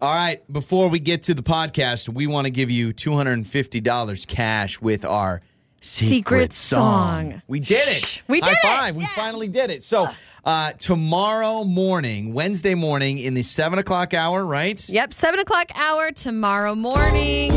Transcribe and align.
All 0.00 0.14
right, 0.14 0.40
before 0.52 0.88
we 0.88 1.00
get 1.00 1.24
to 1.24 1.34
the 1.34 1.42
podcast, 1.42 2.08
we 2.08 2.28
want 2.28 2.44
to 2.44 2.52
give 2.52 2.70
you 2.70 2.92
$250 2.92 4.26
cash 4.28 4.80
with 4.80 5.04
our 5.04 5.40
secret, 5.80 6.08
Secret 6.08 6.52
song. 6.52 7.30
song. 7.32 7.42
We 7.48 7.58
did 7.58 7.82
it. 7.88 8.22
We 8.28 8.38
High 8.38 8.48
did 8.50 8.58
it. 8.58 8.62
five. 8.62 8.94
We 8.96 9.04
finally 9.16 9.48
did 9.48 9.72
it. 9.72 9.82
So, 9.82 10.06
uh, 10.44 10.70
tomorrow 10.78 11.64
morning, 11.64 12.32
Wednesday 12.32 12.76
morning, 12.76 13.18
in 13.18 13.34
the 13.34 13.42
seven 13.42 13.80
o'clock 13.80 14.14
hour, 14.14 14.44
right? 14.46 14.88
Yep, 14.88 15.12
seven 15.12 15.40
o'clock 15.40 15.72
hour 15.74 16.12
tomorrow 16.12 16.76
morning. 16.76 17.50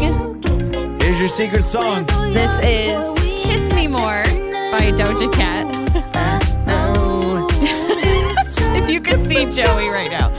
Here's 1.00 1.20
your 1.20 1.30
secret 1.30 1.64
song. 1.64 2.06
This 2.34 2.60
is 2.64 3.20
"Kiss 3.44 3.72
Me 3.76 3.88
More" 3.88 4.24
by 4.72 4.92
Doja 4.96 5.32
Cat. 5.32 5.68
if 8.78 8.90
you 8.90 9.00
could 9.00 9.22
see 9.22 9.46
Joey 9.46 9.90
right 9.90 10.10
now. 10.10 10.31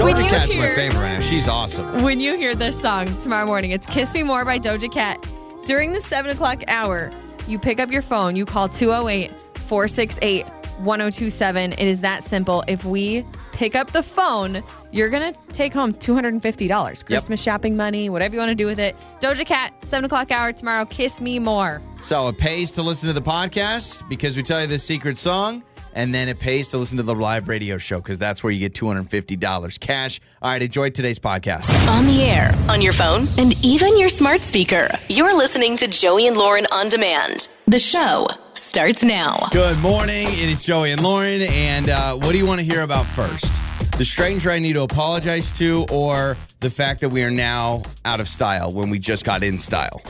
Doja 0.00 0.26
Cat's 0.30 0.54
my 0.54 0.74
favorite. 0.74 1.22
She's 1.22 1.46
awesome. 1.46 2.02
When 2.02 2.22
you 2.22 2.34
hear 2.34 2.54
this 2.54 2.80
song 2.80 3.14
tomorrow 3.18 3.44
morning, 3.44 3.72
it's 3.72 3.86
Kiss 3.86 4.14
Me 4.14 4.22
More 4.22 4.46
by 4.46 4.58
Doja 4.58 4.90
Cat. 4.90 5.22
During 5.66 5.92
the 5.92 6.00
7 6.00 6.30
o'clock 6.30 6.62
hour, 6.68 7.10
you 7.46 7.58
pick 7.58 7.78
up 7.78 7.90
your 7.90 8.00
phone, 8.00 8.34
you 8.34 8.46
call 8.46 8.66
208 8.66 9.30
468 9.30 10.46
1027. 10.46 11.72
It 11.74 11.80
is 11.80 12.00
that 12.00 12.24
simple. 12.24 12.64
If 12.66 12.82
we 12.86 13.26
pick 13.52 13.76
up 13.76 13.90
the 13.90 14.02
phone, 14.02 14.62
you're 14.90 15.10
going 15.10 15.34
to 15.34 15.38
take 15.52 15.74
home 15.74 15.92
$250. 15.92 17.04
Christmas 17.04 17.42
shopping 17.42 17.76
money, 17.76 18.08
whatever 18.08 18.32
you 18.34 18.40
want 18.40 18.48
to 18.48 18.54
do 18.54 18.64
with 18.64 18.78
it. 18.78 18.96
Doja 19.20 19.44
Cat, 19.44 19.74
7 19.84 20.06
o'clock 20.06 20.30
hour 20.30 20.50
tomorrow. 20.50 20.86
Kiss 20.86 21.20
Me 21.20 21.38
More. 21.38 21.82
So 22.00 22.26
it 22.28 22.38
pays 22.38 22.70
to 22.72 22.82
listen 22.82 23.08
to 23.08 23.12
the 23.12 23.20
podcast 23.20 24.08
because 24.08 24.34
we 24.34 24.42
tell 24.42 24.62
you 24.62 24.66
the 24.66 24.78
secret 24.78 25.18
song, 25.18 25.62
and 25.94 26.14
then 26.14 26.28
it 26.28 26.38
pays 26.38 26.68
to 26.68 26.78
listen 26.78 26.96
to 26.98 27.02
the 27.02 27.14
live 27.14 27.48
radio 27.48 27.78
show 27.78 27.98
because 27.98 28.18
that's 28.18 28.42
where 28.42 28.52
you 28.52 28.60
get 28.60 28.74
$250 28.74 29.80
cash. 29.80 30.20
All 30.42 30.50
right, 30.50 30.62
enjoy 30.62 30.90
today's 30.90 31.18
podcast. 31.18 31.70
On 31.88 32.06
the 32.06 32.22
air, 32.22 32.52
on 32.68 32.80
your 32.80 32.92
phone, 32.92 33.26
and 33.38 33.54
even 33.64 33.98
your 33.98 34.08
smart 34.08 34.42
speaker. 34.42 34.90
You're 35.08 35.36
listening 35.36 35.76
to 35.78 35.86
Joey 35.88 36.26
and 36.26 36.36
Lauren 36.36 36.66
on 36.72 36.88
demand. 36.88 37.48
The 37.66 37.78
show 37.78 38.28
starts 38.54 39.04
now. 39.04 39.48
Good 39.52 39.78
morning. 39.78 40.26
It 40.28 40.50
is 40.50 40.64
Joey 40.64 40.92
and 40.92 41.02
Lauren. 41.02 41.42
And 41.42 41.88
uh, 41.88 42.14
what 42.14 42.32
do 42.32 42.38
you 42.38 42.46
want 42.46 42.60
to 42.60 42.66
hear 42.66 42.82
about 42.82 43.06
first? 43.06 43.60
The 43.98 44.04
stranger 44.04 44.50
I 44.50 44.58
need 44.58 44.74
to 44.74 44.82
apologize 44.82 45.52
to, 45.58 45.84
or 45.90 46.36
the 46.60 46.70
fact 46.70 47.00
that 47.02 47.08
we 47.10 47.22
are 47.22 47.30
now 47.30 47.82
out 48.04 48.20
of 48.20 48.28
style 48.28 48.72
when 48.72 48.88
we 48.90 48.98
just 48.98 49.24
got 49.24 49.42
in 49.42 49.58
style? 49.58 50.02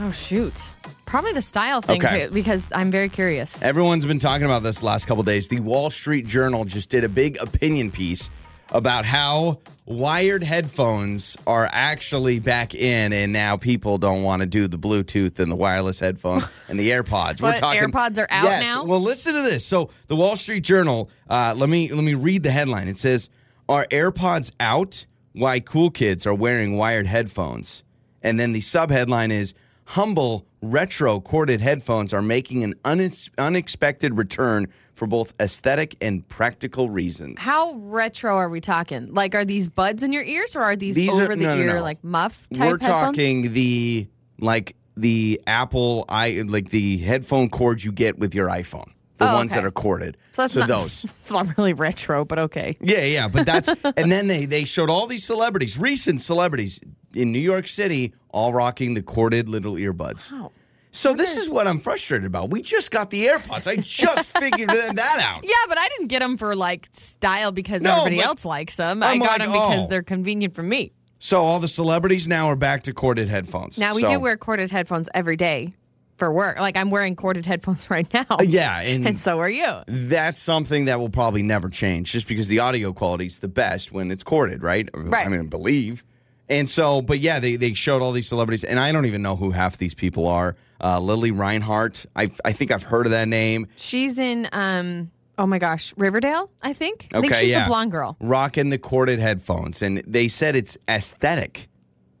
Oh, 0.00 0.10
shoot. 0.10 0.72
Probably 1.08 1.32
the 1.32 1.42
style 1.42 1.80
thing 1.80 2.04
Okay. 2.04 2.28
because 2.32 2.66
I'm 2.72 2.90
very 2.90 3.08
curious. 3.08 3.62
Everyone's 3.62 4.06
been 4.06 4.18
talking 4.18 4.44
about 4.44 4.62
this 4.62 4.80
the 4.80 4.86
last 4.86 5.06
couple 5.06 5.22
days. 5.22 5.48
The 5.48 5.60
Wall 5.60 5.90
Street 5.90 6.26
Journal 6.26 6.64
just 6.64 6.90
did 6.90 7.02
a 7.04 7.08
big 7.08 7.36
opinion 7.40 7.90
piece 7.90 8.30
about 8.70 9.06
how 9.06 9.58
wired 9.86 10.42
headphones 10.42 11.38
are 11.46 11.66
actually 11.72 12.38
back 12.38 12.74
in, 12.74 13.14
and 13.14 13.32
now 13.32 13.56
people 13.56 13.96
don't 13.96 14.22
want 14.22 14.40
to 14.40 14.46
do 14.46 14.68
the 14.68 14.76
Bluetooth 14.78 15.40
and 15.40 15.50
the 15.50 15.56
wireless 15.56 15.98
headphones 15.98 16.46
and 16.68 16.78
the 16.78 16.90
AirPods. 16.90 17.40
What, 17.40 17.56
AirPods 17.56 18.18
are 18.18 18.26
out 18.28 18.44
Yes. 18.44 18.62
now? 18.62 18.84
Well, 18.84 19.00
listen 19.00 19.34
to 19.34 19.40
this. 19.40 19.64
So, 19.64 19.88
the 20.08 20.16
Wall 20.16 20.36
Street 20.36 20.64
Journal. 20.64 21.10
Uh, 21.30 21.54
let 21.56 21.70
me 21.70 21.90
let 21.90 22.04
me 22.04 22.12
read 22.14 22.42
the 22.42 22.50
headline. 22.50 22.88
It 22.88 22.98
says, 22.98 23.30
"Are 23.68 23.86
AirPods 23.90 24.52
out? 24.60 25.06
Why 25.32 25.60
cool 25.60 25.90
kids 25.90 26.26
are 26.26 26.34
wearing 26.34 26.76
wired 26.76 27.06
headphones?" 27.06 27.82
And 28.22 28.38
then 28.38 28.52
the 28.52 28.60
subheadline 28.60 29.30
is 29.30 29.54
humble 29.88 30.46
retro 30.60 31.18
corded 31.20 31.60
headphones 31.60 32.12
are 32.12 32.20
making 32.22 32.62
an 32.62 32.74
unex- 32.84 33.30
unexpected 33.38 34.16
return 34.16 34.66
for 34.94 35.06
both 35.06 35.32
aesthetic 35.40 35.96
and 36.00 36.26
practical 36.28 36.90
reasons. 36.90 37.36
How 37.38 37.74
retro 37.76 38.36
are 38.36 38.48
we 38.50 38.60
talking? 38.60 39.14
Like, 39.14 39.34
are 39.34 39.44
these 39.44 39.68
buds 39.68 40.02
in 40.02 40.12
your 40.12 40.24
ears 40.24 40.56
or 40.56 40.62
are 40.62 40.76
these, 40.76 40.96
These 40.96 41.16
are- 41.18 41.22
over 41.22 41.36
the 41.36 41.44
no, 41.44 41.56
no, 41.56 41.62
ear, 41.62 41.74
no. 41.74 41.82
like 41.82 42.02
muff 42.04 42.46
type 42.52 42.60
We're 42.60 42.66
headphones? 42.72 43.16
talking 43.16 43.52
the 43.52 44.08
like 44.40 44.76
the 44.96 45.40
Apple 45.46 46.04
i 46.08 46.42
like 46.46 46.70
the 46.70 46.98
headphone 46.98 47.48
cords 47.48 47.84
you 47.84 47.92
get 47.92 48.18
with 48.18 48.34
your 48.34 48.48
iPhone. 48.48 48.90
The 49.18 49.30
Oh, 49.30 49.34
ones 49.34 49.50
okay. 49.52 49.60
that 49.62 49.66
are 49.66 49.72
corded. 49.72 50.16
So 50.32 50.42
that's 50.42 50.54
so 50.54 50.60
not, 50.60 50.68
those. 50.68 51.04
It's 51.18 51.32
not 51.32 51.56
really 51.56 51.72
retro, 51.72 52.24
but 52.24 52.38
okay. 52.38 52.76
Yeah, 52.80 53.04
yeah, 53.04 53.26
but 53.28 53.46
that's 53.46 53.68
and 53.96 54.12
then 54.12 54.26
they 54.28 54.44
they 54.44 54.64
showed 54.64 54.90
all 54.90 55.06
these 55.06 55.24
celebrities, 55.24 55.78
recent 55.78 56.20
celebrities 56.20 56.80
in 57.14 57.32
New 57.32 57.38
York 57.38 57.66
City, 57.66 58.12
all 58.30 58.52
rocking 58.52 58.94
the 58.94 59.02
corded 59.02 59.48
little 59.48 59.74
earbuds. 59.74 60.32
Wow. 60.32 60.52
So 60.90 61.12
this 61.12 61.36
is 61.36 61.48
what 61.48 61.66
I'm 61.68 61.78
frustrated 61.78 62.26
about. 62.26 62.50
We 62.50 62.62
just 62.62 62.90
got 62.90 63.10
the 63.10 63.26
AirPods. 63.26 63.68
I 63.68 63.76
just 63.76 64.30
figured 64.38 64.70
that 64.70 65.22
out. 65.22 65.44
Yeah, 65.44 65.52
but 65.68 65.78
I 65.78 65.88
didn't 65.90 66.08
get 66.08 66.20
them 66.20 66.36
for 66.36 66.56
like 66.56 66.88
style 66.92 67.52
because 67.52 67.82
No, 67.82 67.90
everybody 67.98 68.16
but 68.16 68.24
else 68.24 68.44
likes 68.44 68.76
them. 68.76 69.02
I 69.02 69.10
I'm 69.12 69.18
got 69.20 69.38
like, 69.38 69.48
them 69.48 69.52
because 69.52 69.84
oh. 69.84 69.86
they're 69.86 70.02
convenient 70.02 70.54
for 70.54 70.62
me. 70.62 70.92
So 71.18 71.42
all 71.42 71.60
the 71.60 71.68
celebrities 71.68 72.26
now 72.26 72.46
are 72.48 72.56
back 72.56 72.84
to 72.84 72.94
corded 72.94 73.28
headphones. 73.28 73.78
Now 73.78 73.94
we 73.94 74.02
So- 74.02 74.08
do 74.08 74.20
wear 74.20 74.36
corded 74.36 74.70
headphones 74.70 75.08
every 75.14 75.36
day 75.36 75.74
for 76.16 76.32
work. 76.32 76.58
Like 76.58 76.76
I'm 76.76 76.90
wearing 76.90 77.16
corded 77.16 77.44
headphones 77.46 77.90
right 77.90 78.12
now. 78.12 78.24
Uh, 78.30 78.42
yeah, 78.42 78.80
and, 78.80 79.06
And 79.06 79.20
so 79.20 79.40
are 79.40 79.50
you. 79.50 79.68
that's 79.86 80.40
something 80.40 80.86
that 80.86 80.98
will 80.98 81.10
probably 81.10 81.42
never 81.42 81.68
change, 81.68 82.12
just 82.12 82.26
because 82.26 82.48
the 82.48 82.60
audio 82.60 82.92
quality 82.92 83.26
is 83.26 83.38
the 83.40 83.48
best 83.48 83.92
when 83.92 84.10
it's 84.10 84.24
corded, 84.24 84.62
right? 84.62 84.88
Right. 84.94 85.26
I 85.26 85.28
mean, 85.28 85.40
I 85.40 85.46
believe. 85.46 86.04
And 86.50 86.68
so, 86.68 87.02
but 87.02 87.18
yeah, 87.18 87.40
they, 87.40 87.56
they 87.56 87.74
showed 87.74 88.00
all 88.02 88.12
these 88.12 88.28
celebrities, 88.28 88.64
and 88.64 88.80
I 88.80 88.90
don't 88.92 89.04
even 89.06 89.20
know 89.22 89.36
who 89.36 89.50
half 89.50 89.76
these 89.76 89.94
people 89.94 90.26
are. 90.26 90.56
Uh, 90.82 90.98
Lili 91.00 91.30
Reinhart, 91.30 92.06
I 92.16 92.30
I 92.44 92.52
think 92.52 92.70
I've 92.70 92.84
heard 92.84 93.06
of 93.06 93.12
that 93.12 93.28
name. 93.28 93.66
She's 93.76 94.18
in 94.18 94.48
um 94.52 95.10
oh 95.36 95.46
my 95.46 95.58
gosh, 95.58 95.92
Riverdale, 95.96 96.50
I 96.62 96.72
think. 96.72 97.08
I 97.12 97.20
think 97.20 97.32
Okay, 97.32 97.40
she's 97.42 97.50
yeah. 97.50 97.64
the 97.64 97.68
blonde 97.68 97.90
girl. 97.90 98.16
Rocking 98.20 98.70
the 98.70 98.78
corded 98.78 99.18
headphones, 99.18 99.82
and 99.82 100.02
they 100.06 100.28
said 100.28 100.54
it's 100.56 100.78
aesthetic, 100.88 101.68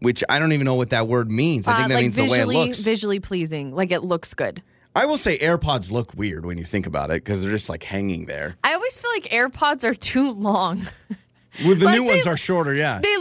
which 0.00 0.22
I 0.28 0.38
don't 0.38 0.52
even 0.52 0.64
know 0.64 0.74
what 0.74 0.90
that 0.90 1.08
word 1.08 1.30
means. 1.30 1.66
I 1.68 1.72
think 1.74 1.84
Uh, 1.84 1.88
that 1.88 1.94
like 1.94 2.02
means 2.02 2.14
the 2.16 2.22
way 2.22 2.28
visually 2.28 2.56
it 2.56 2.66
looks. 2.66 2.80
visually 2.80 3.20
pleasing. 3.20 3.74
Like 3.74 3.92
it 3.92 4.02
looks 4.02 4.34
good. 4.34 4.62
I 4.96 5.04
will 5.06 5.18
say 5.18 5.38
AirPods 5.38 5.92
look 5.92 6.12
weird 6.16 6.44
when 6.44 6.58
you 6.58 6.64
think 6.64 6.86
about 6.86 7.10
it 7.12 7.22
because 7.24 7.40
they're 7.42 7.52
just 7.52 7.68
like 7.68 7.84
hanging 7.84 8.26
there. 8.26 8.56
I 8.64 8.74
always 8.74 8.98
feel 8.98 9.10
like 9.12 9.24
AirPods 9.26 9.84
are 9.84 9.94
too 9.94 10.32
long. 10.32 10.80
Well, 11.64 11.74
the 11.76 11.84
Like 11.86 11.94
new 11.96 12.04
ones 12.04 12.26
are 12.26 12.36
shorter, 12.36 12.74
yeah. 12.74 12.98
they 13.00 13.16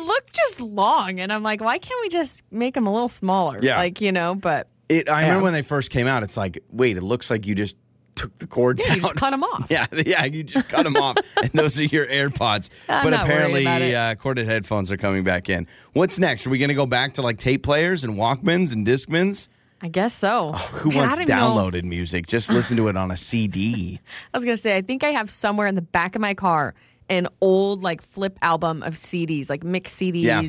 just 0.48 0.62
long 0.62 1.20
and 1.20 1.32
I'm 1.32 1.44
like, 1.44 1.62
why 1.62 1.78
can't 1.78 2.00
we 2.02 2.10
just 2.10 2.44
make 2.52 2.74
them 2.74 2.88
a 2.88 2.92
little 2.94 3.10
smaller? 3.10 3.60
Yeah. 3.62 3.78
Like, 3.78 4.02
you 4.02 4.12
know, 4.12 4.36
but 4.36 4.68
It. 4.90 5.10
I 5.10 5.22
Yeah. 5.22 5.28
remember 5.28 5.44
when 5.44 5.54
they 5.54 5.62
first 5.62 5.92
came 5.92 6.08
out. 6.08 6.24
It's 6.24 6.38
like, 6.38 6.60
wait, 6.72 6.98
it 6.98 7.04
looks 7.04 7.30
like 7.30 7.46
you 7.46 7.56
just 7.56 7.76
took 8.16 8.38
the 8.40 8.48
cords 8.48 8.84
yeah, 8.84 8.92
out. 8.94 8.96
you 8.96 9.02
just 9.02 9.16
cut 9.16 9.30
them 9.32 9.44
off. 9.44 9.68
Yeah, 9.70 9.86
yeah, 10.06 10.26
you 10.26 10.44
just 10.44 10.70
cut 10.70 10.84
them 10.86 10.96
off, 10.98 11.18
and 11.38 11.52
those 11.54 11.80
are 11.80 11.84
your 11.84 12.08
AirPods. 12.08 12.70
I'm 12.90 13.04
but 13.04 13.14
apparently, 13.14 13.66
uh, 13.96 14.16
corded 14.16 14.48
headphones 14.48 14.92
are 14.92 14.98
coming 14.98 15.24
back 15.24 15.50
in. 15.50 15.68
What's 15.94 16.18
next? 16.18 16.48
Are 16.48 16.50
we 16.50 16.58
going 16.58 16.70
to 16.70 16.74
go 16.76 16.88
back 16.88 17.14
to 17.14 17.22
like 17.22 17.38
tape 17.38 17.62
players 17.62 18.04
and 18.04 18.16
Walkmans 18.16 18.74
and 18.74 18.88
Discmans? 18.88 19.50
I 19.84 19.90
guess 19.90 20.16
so. 20.16 20.54
Who 20.54 20.90
Man, 20.90 20.98
wants 20.98 21.18
don't 21.20 21.28
know- 21.28 21.36
downloaded 21.36 21.84
music? 21.84 22.26
Just 22.26 22.52
listen 22.52 22.76
to 22.78 22.88
it 22.88 22.98
on 22.98 23.12
a 23.12 23.18
CD. 23.18 24.00
I 24.34 24.38
was 24.38 24.44
gonna 24.46 24.58
say, 24.58 24.76
I 24.76 24.82
think 24.82 25.04
I 25.04 25.10
have 25.10 25.30
somewhere 25.30 25.68
in 25.68 25.76
the 25.76 25.84
back 25.84 26.16
of 26.16 26.22
my 26.22 26.34
car 26.34 26.74
an 27.10 27.28
old 27.42 27.84
like 27.84 28.02
flip 28.02 28.38
album 28.42 28.84
of 28.84 28.94
CDs, 28.96 29.50
like 29.50 29.64
mix 29.64 29.96
CDs, 29.96 30.24
Yeah. 30.24 30.42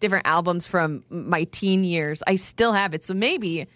different 0.00 0.26
albums 0.26 0.66
from 0.66 1.04
my 1.10 1.44
teen 1.44 1.84
years. 1.84 2.22
I 2.26 2.34
still 2.36 2.72
have 2.72 2.94
it, 2.94 3.02
so 3.04 3.14
maybe 3.14 3.66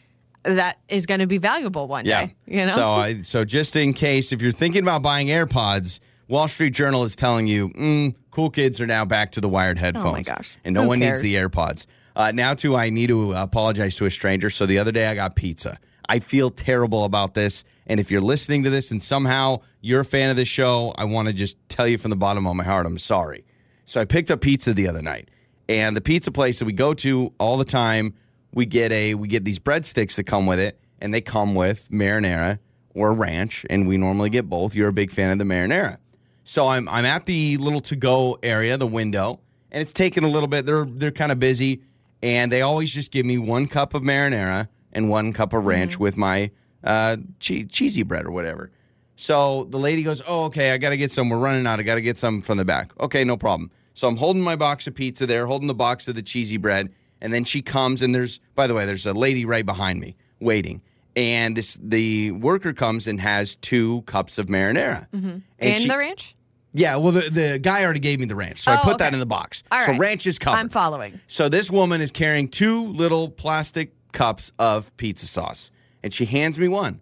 that 0.45 0.79
is 0.89 1.07
going 1.07 1.21
to 1.21 1.27
be 1.27 1.39
valuable 1.39 1.89
one 1.89 2.05
Yeah. 2.07 2.27
day. 2.27 2.35
You 2.47 2.67
know, 2.67 2.73
So, 2.73 2.93
I, 2.93 3.17
so 3.23 3.45
just 3.45 3.75
in 3.77 3.93
case, 3.95 4.33
if 4.33 4.41
you're 4.43 4.53
thinking 4.53 4.83
about 4.83 5.03
buying 5.03 5.27
AirPods, 5.29 5.99
Wall 6.29 6.47
Street 6.49 6.73
Journal 6.75 7.05
is 7.05 7.17
telling 7.17 7.47
you, 7.47 7.69
mm, 7.71 8.15
cool 8.31 8.51
kids 8.51 8.81
are 8.81 8.87
now 8.87 9.05
back 9.05 9.33
to 9.33 9.41
the 9.41 9.49
wired 9.49 9.79
headphones. 9.79 10.07
Oh 10.07 10.13
my 10.13 10.23
gosh. 10.23 10.57
And 10.65 10.75
no 10.75 10.83
Who 10.83 10.89
one 10.89 10.99
needs 11.01 11.21
the? 11.21 11.35
AirPods. 11.35 11.87
Uh, 12.15 12.33
now, 12.33 12.55
too, 12.55 12.75
I 12.77 12.91
need 12.91 13.09
to 13.09 13.33
apologize 13.33 13.97
to 13.97 14.07
a 14.07 14.11
stranger. 14.11 14.49
So 14.51 14.67
the 14.67 14.79
other 14.79 14.93
day 14.93 15.07
I 15.07 15.15
got 15.15 15.37
pizza. 15.37 15.79
I 16.09 16.19
feel 16.21 16.50
terrible 16.50 17.05
about 17.05 17.34
this. 17.34 17.65
And 17.87 18.00
if 18.00 18.11
you're 18.11 18.21
listening 18.21 18.65
to 18.65 18.71
this 18.71 18.91
and 18.91 19.03
somehow 19.03 19.61
you're 19.81 20.00
a 20.00 20.05
fan 20.05 20.31
of 20.31 20.37
this 20.37 20.49
show, 20.49 20.94
I 20.97 21.05
want 21.05 21.28
to 21.28 21.34
just 21.34 21.56
tell 21.69 21.87
you 21.87 21.99
from 21.99 22.11
the 22.11 22.17
bottom 22.17 22.47
of 22.47 22.56
my 22.56 22.65
heart, 22.65 22.87
I'm 22.87 22.99
sorry. 22.99 23.44
So 23.87 24.00
I 24.00 24.05
picked 24.05 24.31
up 24.31 24.41
pizza 24.41 24.75
the 24.75 24.89
other 24.89 25.03
night. 25.03 25.31
And 25.69 25.97
the 25.97 26.00
pizza 26.00 26.31
place 26.31 26.59
that 26.59 26.65
we 26.65 26.72
go 26.72 26.95
to 26.95 27.33
all 27.39 27.57
the 27.57 27.65
time, 27.65 28.15
we 28.53 28.66
get 28.66 28.92
a 28.92 29.15
we 29.15 29.28
get 29.28 29.45
these 29.45 29.59
breadsticks 29.59 30.16
that 30.16 30.25
come 30.25 30.47
with 30.47 30.60
it, 30.60 30.81
and 31.01 31.13
they 31.13 31.21
come 31.21 31.54
with 31.54 31.89
marinara 31.91 32.59
or 32.95 33.13
ranch, 33.13 33.66
and 33.69 33.86
we 33.86 33.97
normally 33.97 34.31
get 34.31 34.48
both. 34.48 34.75
You're 34.75 34.89
a 34.89 34.92
big 34.92 35.10
fan 35.10 35.31
of 35.31 35.39
the 35.39 35.45
marinara. 35.45 35.98
So 36.45 36.69
I'm 36.69 36.89
I'm 36.89 37.04
at 37.04 37.25
the 37.25 37.57
little 37.57 37.81
to 37.83 37.97
go 37.97 38.39
area, 38.42 38.78
the 38.78 38.86
window, 38.86 39.41
and 39.72 39.83
it's 39.83 39.92
taking 39.92 40.25
a 40.25 40.28
little 40.28 40.48
bit. 40.48 40.66
They're 40.66 40.84
they're 40.84 41.10
kind 41.10 41.33
of 41.33 41.41
busy, 41.41 41.83
and 42.22 42.51
they 42.51 42.63
always 42.63 42.95
just 42.95 43.10
give 43.10 43.27
me 43.27 43.39
one 43.39 43.66
cup 43.66 43.92
of 43.92 44.03
marinara 44.03 44.69
and 44.97 45.09
one 45.09 45.33
cup 45.33 45.53
of 45.53 45.65
ranch 45.66 45.98
with 46.01 46.16
my 46.16 46.51
uh, 46.83 47.16
che- 47.39 47.65
cheesy 47.66 48.03
bread 48.03 48.25
or 48.27 48.31
whatever. 48.33 48.71
So 49.16 49.65
the 49.71 49.78
lady 49.78 50.03
goes, 50.03 50.22
"Oh, 50.27 50.45
okay, 50.47 50.72
I 50.72 50.78
got 50.78 50.91
to 50.91 50.97
get 50.97 51.10
some. 51.13 51.28
We're 51.31 51.39
running 51.39 51.66
out. 51.66 51.78
I 51.81 51.83
got 51.84 51.95
to 51.95 52.03
get 52.03 52.19
some 52.19 52.41
from 52.43 52.59
the 52.59 52.65
back." 52.65 52.93
Okay, 53.01 53.25
no 53.25 53.37
problem. 53.37 53.71
So 53.95 54.09
I'm 54.09 54.16
holding 54.16 54.43
my 54.43 54.57
box 54.57 54.87
of 54.87 54.95
pizza 54.95 55.27
there, 55.27 55.47
holding 55.47 55.69
the 55.69 55.75
box 55.75 56.07
of 56.09 56.15
the 56.16 56.22
cheesy 56.22 56.57
bread, 56.59 56.93
and 57.21 57.33
then 57.33 57.45
she 57.45 57.63
comes 57.63 58.03
and 58.03 58.15
there's, 58.15 58.41
by 58.54 58.66
the 58.66 58.75
way, 58.75 58.84
there's 58.84 59.07
a 59.07 59.15
lady 59.15 59.45
right 59.47 59.65
behind 59.65 60.01
me 60.01 60.16
waiting, 60.41 60.83
and 61.15 61.57
this 61.57 61.78
the 61.83 62.31
worker 62.33 62.75
comes 62.75 63.07
and 63.07 63.21
has 63.21 63.57
two 63.57 64.03
cups 64.03 64.37
of 64.39 64.47
marinara, 64.47 65.07
and 65.13 65.78
she- 65.78 65.89
the 65.89 65.97
ranch. 65.98 66.34
Yeah, 66.75 66.97
well, 66.97 67.13
the, 67.13 67.21
the 67.31 67.59
guy 67.59 67.84
already 67.84 68.01
gave 68.01 68.21
me 68.21 68.27
the 68.27 68.34
ranch, 68.37 68.59
so 68.59 68.71
I 68.71 68.77
Oh, 68.78 68.84
put 68.84 68.98
that 68.98 69.15
in 69.15 69.19
the 69.19 69.25
box. 69.25 69.63
All 69.72 69.81
so 69.83 69.93
right. 69.93 69.98
ranch 70.01 70.27
is 70.27 70.39
covered. 70.39 70.59
I'm 70.59 70.69
following. 70.69 71.19
So 71.27 71.48
this 71.48 71.71
woman 71.71 72.03
is 72.03 72.10
carrying 72.10 72.48
two 72.48 72.89
little 72.89 73.31
plastic 73.31 73.93
cups 74.13 74.53
of 74.59 74.97
pizza 74.97 75.27
sauce, 75.27 75.71
and 76.03 76.13
she 76.13 76.25
hands 76.27 76.59
me 76.59 76.69
one, 76.69 77.01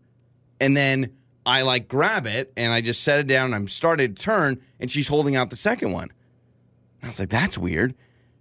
and 0.61 0.77
then 0.77 1.11
I 1.47 1.62
like 1.62 1.89
grab 1.89 2.27
it 2.27 2.53
and 2.56 2.73
I 2.73 2.81
just 2.81 3.03
set 3.03 3.21
it 3.21 3.27
down. 3.27 3.47
And 3.47 3.55
I'm 3.55 3.69
starting 3.69 4.15
to 4.15 4.23
turn, 4.23 4.61
and 4.81 4.91
she's 4.91 5.09
holding 5.09 5.37
out 5.37 5.51
the 5.51 5.56
second 5.56 5.93
one. 5.93 6.09
I 7.03 7.09
was 7.09 7.21
like, 7.21 7.29
"That's 7.29 7.59
weird." 7.59 7.95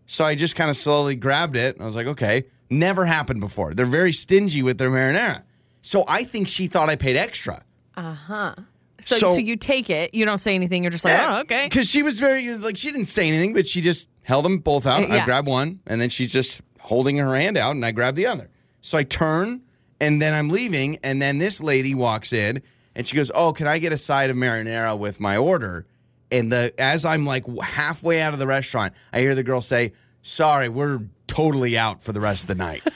So 0.06 0.24
I 0.26 0.36
just 0.36 0.56
kind 0.56 0.70
of 0.70 0.78
slowly 0.78 1.16
grabbed 1.16 1.56
it. 1.56 1.76
And 1.76 1.82
I 1.82 1.86
was 1.86 1.96
like, 1.96 2.08
"Okay." 2.08 2.46
Never 2.70 3.06
happened 3.06 3.40
before. 3.40 3.74
They're 3.76 3.86
very 3.86 4.12
stingy 4.14 4.64
with 4.64 4.78
their 4.80 4.90
marinara. 4.90 5.44
So 5.84 6.06
I 6.08 6.24
think 6.24 6.48
she 6.48 6.66
thought 6.68 6.90
I 6.90 6.96
paid 6.96 7.18
extra. 7.18 7.64
Uh 7.96 8.14
huh. 8.14 8.56
So, 9.02 9.18
So- 9.18 9.28
so, 9.28 9.40
you 9.40 9.58
take 9.58 9.90
it. 9.90 10.14
You 10.16 10.26
don't 10.26 10.38
say 10.40 10.56
anything. 10.56 10.82
You're 10.84 10.90
just 10.92 11.04
like, 11.06 11.20
oh, 11.22 11.42
okay. 11.42 11.66
Because 11.68 11.90
she 11.90 12.02
was 12.02 12.20
very 12.20 12.50
like 12.56 12.78
she 12.78 12.90
didn't 12.90 13.06
say 13.08 13.28
anything, 13.28 13.54
but 13.54 13.68
she 13.68 13.82
just 13.82 14.08
held 14.24 14.46
them 14.46 14.60
both 14.60 14.88
out. 14.88 15.04
I 15.04 15.18
Yeah. 15.18 15.26
grabbed 15.26 15.48
one, 15.48 15.82
and 15.86 16.00
then 16.00 16.08
she's 16.10 16.32
just 16.32 16.62
holding 16.80 17.18
her 17.18 17.36
hand 17.36 17.58
out, 17.58 17.72
and 17.72 17.86
I 17.86 17.92
grab 17.92 18.16
the 18.16 18.26
other. 18.26 18.50
So 18.84 18.98
I 18.98 19.04
turn, 19.04 19.62
and 20.00 20.22
then 20.22 20.34
I'm 20.34 20.50
leaving, 20.50 21.00
and 21.04 21.20
then 21.22 21.40
this 21.40 21.64
lady 21.64 21.96
walks 21.96 22.34
in, 22.34 22.62
and 22.96 23.08
she 23.08 23.16
goes, 23.16 23.32
"Oh, 23.34 23.52
can 23.54 23.66
I 23.66 23.80
get 23.80 23.92
a 23.92 23.98
side 23.98 24.30
of 24.30 24.36
marinara 24.36 24.96
with 24.98 25.20
my 25.20 25.38
order?" 25.38 25.88
And 26.30 26.52
the 26.52 26.72
as 26.78 27.06
I'm 27.06 27.26
like 27.26 27.46
halfway 27.62 28.22
out 28.22 28.34
of 28.34 28.40
the 28.40 28.46
restaurant, 28.48 28.94
I 29.12 29.20
hear 29.22 29.34
the 29.36 29.44
girl 29.44 29.62
say, 29.62 29.94
"Sorry, 30.22 30.68
we're 30.70 31.00
totally 31.28 31.78
out 31.78 32.04
for 32.04 32.12
the 32.12 32.20
rest 32.20 32.44
of 32.44 32.48
the 32.50 32.56
night." 32.56 32.84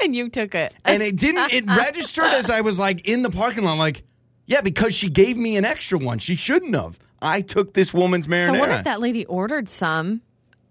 And 0.00 0.14
you 0.14 0.28
took 0.30 0.54
it. 0.54 0.74
and 0.84 1.02
it 1.02 1.16
didn't 1.16 1.52
it 1.52 1.66
registered 1.66 2.32
as 2.32 2.50
I 2.50 2.60
was 2.62 2.78
like 2.78 3.06
in 3.08 3.22
the 3.22 3.30
parking 3.30 3.64
lot 3.64 3.78
like 3.78 4.02
yeah 4.46 4.60
because 4.60 4.94
she 4.94 5.08
gave 5.10 5.36
me 5.36 5.56
an 5.56 5.64
extra 5.64 5.98
one 5.98 6.18
she 6.18 6.34
shouldn't 6.34 6.74
have 6.74 6.98
I 7.20 7.40
took 7.40 7.74
this 7.74 7.92
woman's 7.92 8.26
marinara 8.26 8.54
So 8.54 8.60
what 8.60 8.70
if 8.70 8.84
that 8.84 9.00
lady 9.00 9.26
ordered 9.26 9.68
some 9.68 10.22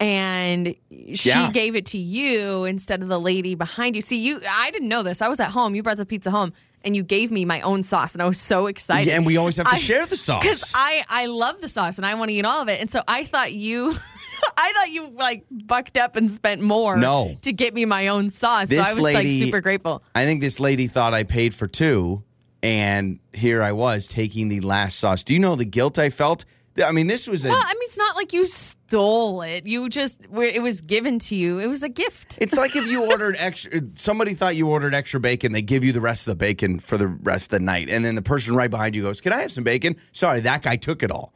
and 0.02 0.76
she 1.14 1.30
Yeah. 1.30 1.52
gave 1.52 1.76
it 1.76 1.86
to 1.88 1.98
you 1.98 2.66
instead 2.66 3.04
of 3.04 3.08
the 3.10 3.20
lady 3.20 3.56
behind 3.56 3.96
you? 3.96 4.02
See, 4.02 4.18
you 4.20 4.42
I 4.50 4.72
didn't 4.72 4.90
know 4.90 5.04
this. 5.04 5.22
I 5.22 5.28
was 5.28 5.40
at 5.40 5.52
home. 5.52 5.76
You 5.76 5.84
brought 5.84 5.98
the 5.98 6.06
pizza 6.06 6.32
home 6.32 6.52
and 6.84 6.96
you 6.96 7.04
gave 7.04 7.30
me 7.32 7.46
my 7.46 7.62
own 7.62 7.84
sauce 7.84 8.14
and 8.14 8.22
I 8.22 8.28
was 8.28 8.40
so 8.40 8.66
excited. 8.68 9.08
Yeah, 9.08 9.16
and 9.18 9.26
we 9.26 9.38
always 9.38 9.58
have 9.58 9.68
to 9.68 9.76
I- 9.76 9.78
share 9.78 10.06
the 10.06 10.18
sauce. 10.18 10.44
Cuz 10.44 10.74
I 10.76 11.04
I 11.08 11.28
love 11.28 11.62
the 11.62 11.68
sauce 11.68 11.98
and 11.98 12.06
I 12.06 12.16
want 12.16 12.30
to 12.30 12.34
eat 12.34 12.46
all 12.46 12.62
of 12.62 12.68
it. 12.68 12.82
And 12.82 12.90
so 12.92 13.02
I 13.08 13.24
thought 13.24 13.54
you 13.54 13.94
I 14.58 14.74
thought 14.74 14.90
you 14.90 15.10
like 15.16 15.46
bucked 15.52 15.98
up 16.00 16.16
and 16.16 16.32
spent 16.32 16.62
more 16.64 16.98
No. 16.98 17.38
to 17.44 17.54
get 17.54 17.76
me 17.76 17.86
my 17.86 18.08
own 18.08 18.32
sauce. 18.32 18.70
This 18.70 18.84
so 18.86 18.92
I 18.92 18.96
was 18.96 19.04
like 19.04 19.16
lady- 19.16 19.40
super 19.40 19.62
grateful. 19.62 20.02
I 20.16 20.26
think 20.26 20.42
this 20.42 20.60
lady 20.60 20.88
thought 20.88 21.14
I 21.14 21.24
paid 21.24 21.54
for 21.54 21.68
two 21.68 22.24
and 22.64 23.20
here 23.34 23.62
I 23.62 23.72
was 23.72 24.08
taking 24.08 24.48
the 24.50 24.60
last 24.62 25.00
sauce 25.00 25.24
do 25.24 25.34
you 25.34 25.40
know 25.40 25.56
the 25.56 25.66
guilt 25.66 25.98
I 26.00 26.10
felt 26.10 26.46
I 26.84 26.92
mean 26.92 27.08
this 27.08 27.28
was 27.28 27.46
a 27.46 27.50
Well, 27.50 27.62
I 27.62 27.74
mean, 27.74 27.82
it's 27.82 27.98
not 27.98 28.16
like 28.16 28.34
you 28.34 28.46
stole 28.46 29.42
it. 29.42 29.68
You 29.68 29.90
just, 29.90 30.28
it 30.32 30.62
was 30.62 30.82
given 30.82 31.20
to 31.20 31.36
you. 31.36 31.60
It 31.60 31.68
was 31.68 31.84
a 31.84 31.90
gift. 31.90 32.38
It's 32.40 32.56
like 32.56 32.76
if 32.76 32.90
you 32.90 33.08
ordered 33.12 33.36
extra, 33.40 33.82
somebody 33.96 34.34
thought 34.34 34.56
you 34.56 34.70
ordered 34.70 34.94
extra 34.94 35.20
bacon, 35.20 35.52
they 35.52 35.62
give 35.62 35.84
you 35.84 35.92
the 35.92 36.02
rest 36.02 36.28
of 36.28 36.32
the 36.32 36.38
bacon 36.38 36.80
for 36.80 36.98
the 36.98 37.08
rest 37.08 37.46
of 37.46 37.60
the 37.60 37.60
night. 37.60 37.90
And 37.90 38.06
then 38.06 38.16
the 38.16 38.22
person 38.22 38.56
right 38.56 38.70
behind 38.70 38.96
you 38.96 39.04
goes, 39.04 39.22
Can 39.22 39.34
I 39.34 39.42
have 39.42 39.52
some 39.52 39.64
bacon? 39.64 39.98
Sorry, 40.12 40.40
that 40.42 40.62
guy 40.62 40.78
took 40.78 41.04
it 41.04 41.12
all. 41.12 41.34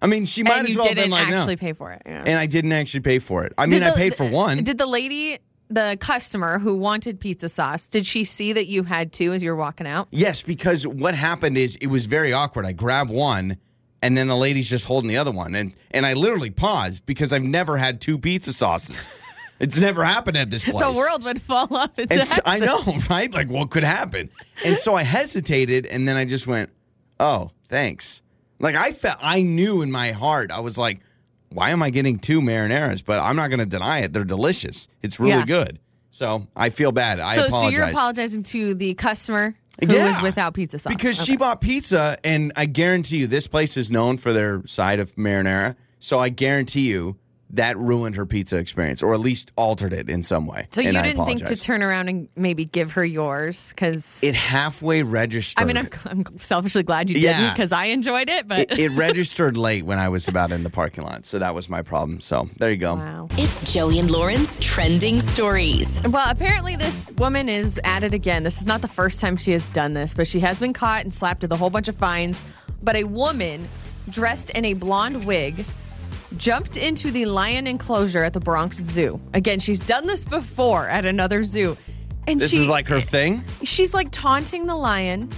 I 0.00 0.06
mean, 0.06 0.26
she 0.26 0.42
might 0.42 0.58
and 0.60 0.68
as 0.68 0.76
well 0.76 0.86
have 0.86 0.94
been 0.94 1.10
like, 1.10 1.28
actually 1.28 1.56
no. 1.56 1.60
pay 1.60 1.72
for 1.72 1.92
it. 1.92 2.02
Yeah. 2.06 2.22
And 2.24 2.38
I 2.38 2.46
didn't 2.46 2.72
actually 2.72 3.00
pay 3.00 3.18
for 3.18 3.44
it. 3.44 3.52
I 3.58 3.66
mean, 3.66 3.80
Did 3.80 3.82
I 3.82 3.96
paid 3.96 4.14
for 4.14 4.28
one. 4.28 4.62
Did 4.62 4.78
the 4.78 4.86
lady, 4.86 5.38
the 5.68 5.96
customer 6.00 6.60
who 6.60 6.76
wanted 6.76 7.18
pizza 7.18 7.48
sauce, 7.48 7.86
did 7.86 8.06
she 8.06 8.22
see 8.22 8.52
that 8.52 8.66
you 8.66 8.84
had 8.84 9.12
two 9.12 9.32
as 9.32 9.42
you 9.42 9.50
were 9.50 9.56
walking 9.56 9.88
out? 9.88 10.06
Yes, 10.10 10.40
because 10.40 10.86
what 10.86 11.14
happened 11.14 11.58
is 11.58 11.76
it 11.76 11.88
was 11.88 12.06
very 12.06 12.32
awkward. 12.32 12.64
I 12.64 12.72
grabbed 12.72 13.10
one 13.10 13.58
and 14.02 14.16
then 14.16 14.28
the 14.28 14.36
lady's 14.36 14.68
just 14.70 14.86
holding 14.86 15.08
the 15.08 15.16
other 15.16 15.30
one. 15.32 15.54
And 15.54 15.74
and 15.90 16.06
I 16.06 16.12
literally 16.14 16.50
paused 16.50 17.04
because 17.06 17.32
I've 17.32 17.42
never 17.42 17.76
had 17.76 18.00
two 18.00 18.18
pizza 18.18 18.52
sauces. 18.52 19.08
it's 19.60 19.78
never 19.78 20.04
happened 20.04 20.36
at 20.36 20.50
this 20.50 20.64
place. 20.64 20.84
The 20.84 20.92
world 20.92 21.24
would 21.24 21.40
fall 21.42 21.66
off 21.74 21.98
its 21.98 22.10
And 22.12 22.22
so, 22.24 22.40
I 22.46 22.58
know, 22.58 22.80
right? 23.10 23.32
Like 23.32 23.48
what 23.48 23.70
could 23.70 23.84
happen? 23.84 24.30
And 24.64 24.78
so 24.78 24.94
I 24.94 25.02
hesitated 25.02 25.86
and 25.86 26.06
then 26.08 26.16
I 26.16 26.24
just 26.24 26.46
went, 26.46 26.70
"Oh, 27.18 27.50
thanks." 27.64 28.22
Like 28.60 28.74
I 28.76 28.92
felt 28.92 29.18
I 29.20 29.42
knew 29.42 29.82
in 29.82 29.90
my 29.90 30.12
heart. 30.12 30.50
I 30.50 30.60
was 30.60 30.78
like, 30.78 31.00
"Why 31.50 31.70
am 31.70 31.82
I 31.82 31.90
getting 31.90 32.18
two 32.18 32.40
marinaras?" 32.40 33.04
But 33.04 33.20
I'm 33.20 33.36
not 33.36 33.48
going 33.50 33.60
to 33.60 33.66
deny 33.66 34.00
it. 34.00 34.12
They're 34.12 34.24
delicious. 34.24 34.88
It's 35.02 35.18
really 35.20 35.32
Yeah. 35.38 35.44
good. 35.46 35.78
So, 36.10 36.48
I 36.56 36.70
feel 36.70 36.90
bad. 36.90 37.20
I 37.20 37.36
So, 37.36 37.44
apologize. 37.46 37.60
so 37.60 37.68
you're 37.78 37.88
apologizing 37.90 38.42
to 38.44 38.74
the 38.74 38.94
customer 38.94 39.54
who 39.84 39.94
Yeah. 39.94 40.04
was 40.04 40.22
without 40.22 40.54
pizza 40.54 40.78
sauce 40.78 40.92
Because 40.92 41.18
Okay. 41.20 41.32
she 41.32 41.36
bought 41.36 41.60
pizza, 41.60 42.16
and 42.24 42.52
I 42.56 42.66
guarantee 42.66 43.18
you, 43.18 43.26
this 43.26 43.46
place 43.46 43.76
is 43.76 43.90
known 43.90 44.16
for 44.18 44.32
their 44.32 44.62
side 44.66 44.98
of 45.00 45.14
marinara. 45.16 45.76
So 46.00 46.18
I 46.18 46.28
guarantee 46.28 46.88
you 46.88 47.16
that 47.50 47.78
ruined 47.78 48.16
her 48.16 48.26
pizza 48.26 48.56
experience, 48.58 49.02
or 49.02 49.14
at 49.14 49.20
least 49.20 49.52
altered 49.56 49.92
it 49.92 50.10
in 50.10 50.22
some 50.22 50.46
way. 50.46 50.66
So 50.70 50.82
And 50.82 50.92
you 50.94 51.02
didn't 51.02 51.24
think 51.24 51.44
to 51.46 51.56
turn 51.56 51.82
around 51.82 52.08
and 52.08 52.28
maybe 52.36 52.64
give 52.64 52.92
her 52.92 53.04
yours 53.04 53.70
because 53.70 54.22
It 54.22 54.34
halfway 54.34 55.02
registered. 55.02 55.62
I 55.62 55.66
mean 55.66 55.78
I'm, 55.78 55.88
I'm 56.06 56.38
selfishly 56.38 56.82
glad 56.82 57.08
you 57.10 57.18
Yeah. 57.18 57.38
didn't 57.40 57.54
because 57.54 57.72
I 57.72 57.86
enjoyed 57.86 58.28
it, 58.28 58.46
but 58.46 58.72
it, 58.72 58.78
it 58.78 58.88
registered 58.92 59.56
late 59.56 59.84
when 59.86 59.98
I 59.98 60.08
was 60.08 60.28
about 60.28 60.52
in 60.52 60.62
the 60.62 60.70
parking 60.70 61.04
lot, 61.04 61.24
so 61.26 61.38
that 61.38 61.54
was 61.54 61.68
my 61.68 61.82
problem. 61.82 62.20
So 62.20 62.48
there 62.58 62.70
you 62.70 62.76
go. 62.76 62.96
wow. 62.96 63.28
It's 63.32 63.72
Joey 63.72 63.98
and 63.98 64.10
Lauren's 64.10 64.56
trending 64.58 65.20
stories. 65.20 65.98
Well, 66.06 66.30
apparently 66.30 66.76
this 66.76 67.10
woman 67.18 67.48
is 67.48 67.80
at 67.84 68.02
it 68.02 68.12
again. 68.14 68.42
This 68.42 68.58
is 68.60 68.66
not 68.66 68.82
the 68.82 68.88
first 68.88 69.20
time 69.20 69.36
she 69.36 69.52
has 69.52 69.66
done 69.68 69.94
this, 69.94 70.14
but 70.14 70.26
she 70.26 70.40
has 70.40 70.60
been 70.60 70.72
caught 70.72 71.02
and 71.02 71.12
slapped 71.14 71.42
with 71.42 71.52
a 71.52 71.56
whole 71.56 71.70
bunch 71.70 71.88
of 71.88 71.96
fines. 71.96 72.44
But 72.82 72.94
a 72.96 73.04
woman 73.04 73.68
dressed 74.10 74.50
in 74.50 74.64
a 74.64 74.74
blonde 74.74 75.24
wig 75.26 75.64
jumped 76.36 76.76
into 76.76 77.10
the 77.10 77.26
lion 77.26 77.66
enclosure 77.66 78.22
at 78.22 78.32
the 78.32 78.40
Bronx 78.40 78.76
Zoo. 78.78 79.20
Again, 79.34 79.58
she's 79.58 79.80
done 79.80 80.06
this 80.06 80.24
before 80.24 80.88
at 80.88 81.04
another 81.04 81.42
zoo. 81.42 81.76
And 82.26 82.40
This 82.40 82.50
she 82.50 82.58
is 82.58 82.68
like 82.68 82.88
her 82.88 83.00
thing. 83.00 83.42
she's 83.62 83.94
like 83.94 84.08
taunting 84.10 84.66
the 84.66 84.76
lion. 84.76 85.30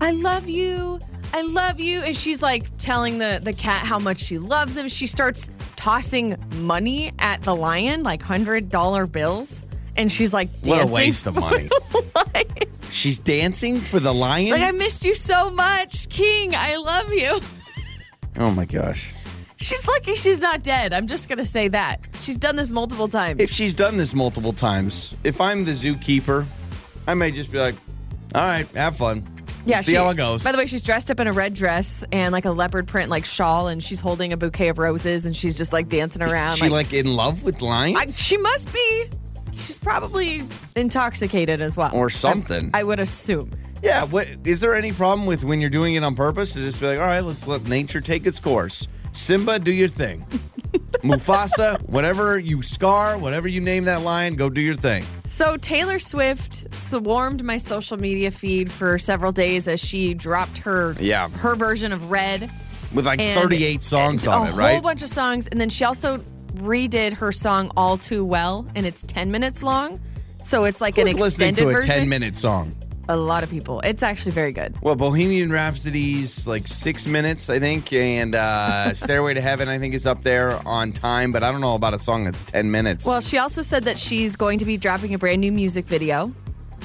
I 0.00 0.10
love 0.10 0.48
you. 0.48 1.00
I 1.32 1.42
love 1.42 1.80
you. 1.80 2.00
And 2.02 2.14
she's 2.14 2.42
like 2.42 2.64
telling 2.78 3.18
the, 3.18 3.40
the 3.42 3.52
cat 3.54 3.86
how 3.86 3.98
much 3.98 4.20
she 4.20 4.38
loves 4.38 4.76
him. 4.76 4.88
She 4.88 5.06
starts 5.06 5.48
tossing 5.76 6.36
money 6.56 7.12
at 7.18 7.40
the 7.42 7.54
lion, 7.56 8.02
like 8.02 8.20
hundred 8.22 8.68
dollar 8.68 9.06
bills. 9.06 9.64
And 9.96 10.12
she's 10.12 10.34
like 10.34 10.50
What 10.64 10.76
dancing. 10.76 10.90
a 10.90 10.94
waste 10.94 11.26
of 11.26 11.36
money. 11.36 11.70
She's 12.92 13.18
dancing 13.18 13.78
for 13.78 13.98
the 14.00 14.12
lion. 14.12 14.50
Like, 14.50 14.60
I 14.62 14.70
missed 14.70 15.04
you 15.04 15.14
so 15.14 15.50
much, 15.50 16.08
King. 16.10 16.52
I 16.54 16.76
love 16.76 17.12
you. 17.12 17.40
oh 18.36 18.50
my 18.50 18.64
gosh. 18.66 19.12
She's 19.58 19.88
lucky 19.88 20.14
she's 20.14 20.40
not 20.40 20.62
dead. 20.62 20.92
I'm 20.92 21.06
just 21.06 21.28
gonna 21.28 21.44
say 21.44 21.68
that. 21.68 22.00
She's 22.20 22.36
done 22.36 22.56
this 22.56 22.72
multiple 22.72 23.08
times. 23.08 23.40
If 23.40 23.50
she's 23.50 23.72
done 23.74 23.96
this 23.96 24.14
multiple 24.14 24.52
times, 24.52 25.14
if 25.24 25.40
I'm 25.40 25.64
the 25.64 25.72
zookeeper, 25.72 26.44
I 27.06 27.14
may 27.14 27.30
just 27.30 27.50
be 27.50 27.58
like, 27.58 27.74
"All 28.34 28.42
right, 28.42 28.66
have 28.76 28.96
fun. 28.96 29.24
yeah, 29.64 29.80
see 29.80 29.92
she- 29.92 29.96
how 29.96 30.10
it 30.10 30.16
goes." 30.16 30.44
By 30.44 30.52
the 30.52 30.58
way, 30.58 30.66
she's 30.66 30.82
dressed 30.82 31.10
up 31.10 31.20
in 31.20 31.26
a 31.26 31.32
red 31.32 31.54
dress 31.54 32.04
and 32.12 32.32
like 32.32 32.44
a 32.44 32.50
leopard 32.50 32.86
print 32.86 33.08
like 33.08 33.24
shawl, 33.24 33.68
and 33.68 33.82
she's 33.82 34.00
holding 34.00 34.34
a 34.34 34.36
bouquet 34.36 34.68
of 34.68 34.78
roses, 34.78 35.24
and 35.24 35.34
she's 35.34 35.56
just 35.56 35.72
like 35.72 35.88
dancing 35.88 36.22
around. 36.22 36.52
Is 36.52 36.58
she 36.58 36.68
like 36.68 36.92
in 36.92 37.06
love 37.16 37.42
with 37.42 37.62
lions? 37.62 37.96
I, 37.98 38.06
she 38.08 38.36
must 38.36 38.70
be. 38.74 39.06
She's 39.52 39.78
probably 39.78 40.42
intoxicated 40.76 41.62
as 41.62 41.78
well, 41.78 41.90
Or 41.94 42.10
something. 42.10 42.70
I, 42.74 42.80
I 42.80 42.82
would 42.82 43.00
assume. 43.00 43.50
Yeah, 43.82 44.04
what 44.04 44.26
is 44.44 44.60
there 44.60 44.74
any 44.74 44.92
problem 44.92 45.26
with 45.26 45.44
when 45.44 45.62
you're 45.62 45.70
doing 45.70 45.94
it 45.94 46.04
on 46.04 46.14
purpose 46.14 46.52
to 46.54 46.60
just 46.60 46.78
be 46.78 46.86
like, 46.86 46.98
all 46.98 47.06
right, 47.06 47.22
let's 47.24 47.46
let 47.46 47.64
nature 47.64 48.02
take 48.02 48.26
its 48.26 48.38
course. 48.38 48.86
Simba, 49.16 49.58
do 49.58 49.72
your 49.72 49.88
thing. 49.88 50.20
Mufasa, 51.02 51.80
whatever 51.88 52.38
you 52.38 52.62
scar, 52.62 53.18
whatever 53.18 53.48
you 53.48 53.60
name 53.60 53.84
that 53.84 54.02
lion, 54.02 54.34
go 54.34 54.48
do 54.50 54.60
your 54.60 54.74
thing. 54.74 55.04
So 55.24 55.56
Taylor 55.56 55.98
Swift 55.98 56.74
swarmed 56.74 57.42
my 57.44 57.58
social 57.58 57.96
media 57.96 58.30
feed 58.30 58.70
for 58.70 58.98
several 58.98 59.32
days 59.32 59.68
as 59.68 59.80
she 59.80 60.14
dropped 60.14 60.58
her 60.58 60.94
Yeah. 60.98 61.28
her 61.30 61.54
version 61.54 61.92
of 61.92 62.10
Red. 62.10 62.50
With 62.94 63.06
like 63.06 63.20
and 63.20 63.38
38 63.40 63.82
songs 63.82 64.26
on 64.26 64.42
it, 64.48 64.50
right? 64.50 64.50
A 64.50 64.50
whole 64.52 64.58
right? 64.74 64.82
bunch 64.82 65.02
of 65.02 65.08
songs, 65.08 65.48
and 65.48 65.60
then 65.60 65.68
she 65.68 65.84
also 65.84 66.18
redid 66.54 67.14
her 67.14 67.32
song 67.32 67.70
"All 67.76 67.98
Too 67.98 68.24
Well," 68.24 68.66
and 68.74 68.86
it's 68.86 69.02
ten 69.02 69.30
minutes 69.30 69.62
long. 69.62 70.00
So 70.40 70.64
it's 70.64 70.80
like 70.80 70.96
an 70.96 71.08
Who's 71.08 71.16
listening 71.20 71.50
extended 71.50 71.72
to 71.72 71.78
a 71.78 71.80
version. 71.82 71.94
10 71.94 72.08
minute 72.08 72.36
song? 72.36 72.74
A 73.08 73.16
lot 73.16 73.42
of 73.42 73.50
people. 73.50 73.80
It's 73.80 74.02
actually 74.02 74.32
very 74.32 74.52
good. 74.52 74.74
Well, 74.82 74.96
Bohemian 74.96 75.50
Rhapsody's 75.50 76.46
like 76.46 76.66
six 76.66 77.06
minutes, 77.06 77.48
I 77.48 77.60
think, 77.60 77.92
and 77.92 78.34
uh, 78.34 78.94
Stairway 78.94 79.34
to 79.34 79.40
Heaven, 79.40 79.68
I 79.68 79.78
think, 79.78 79.94
is 79.94 80.06
up 80.06 80.22
there 80.22 80.58
on 80.66 80.92
time, 80.92 81.30
but 81.30 81.44
I 81.44 81.52
don't 81.52 81.60
know 81.60 81.74
about 81.74 81.94
a 81.94 81.98
song 81.98 82.24
that's 82.24 82.42
10 82.44 82.70
minutes. 82.70 83.06
Well, 83.06 83.20
she 83.20 83.38
also 83.38 83.62
said 83.62 83.84
that 83.84 83.98
she's 83.98 84.34
going 84.34 84.58
to 84.58 84.64
be 84.64 84.76
dropping 84.76 85.14
a 85.14 85.18
brand 85.18 85.40
new 85.40 85.52
music 85.52 85.84
video. 85.86 86.32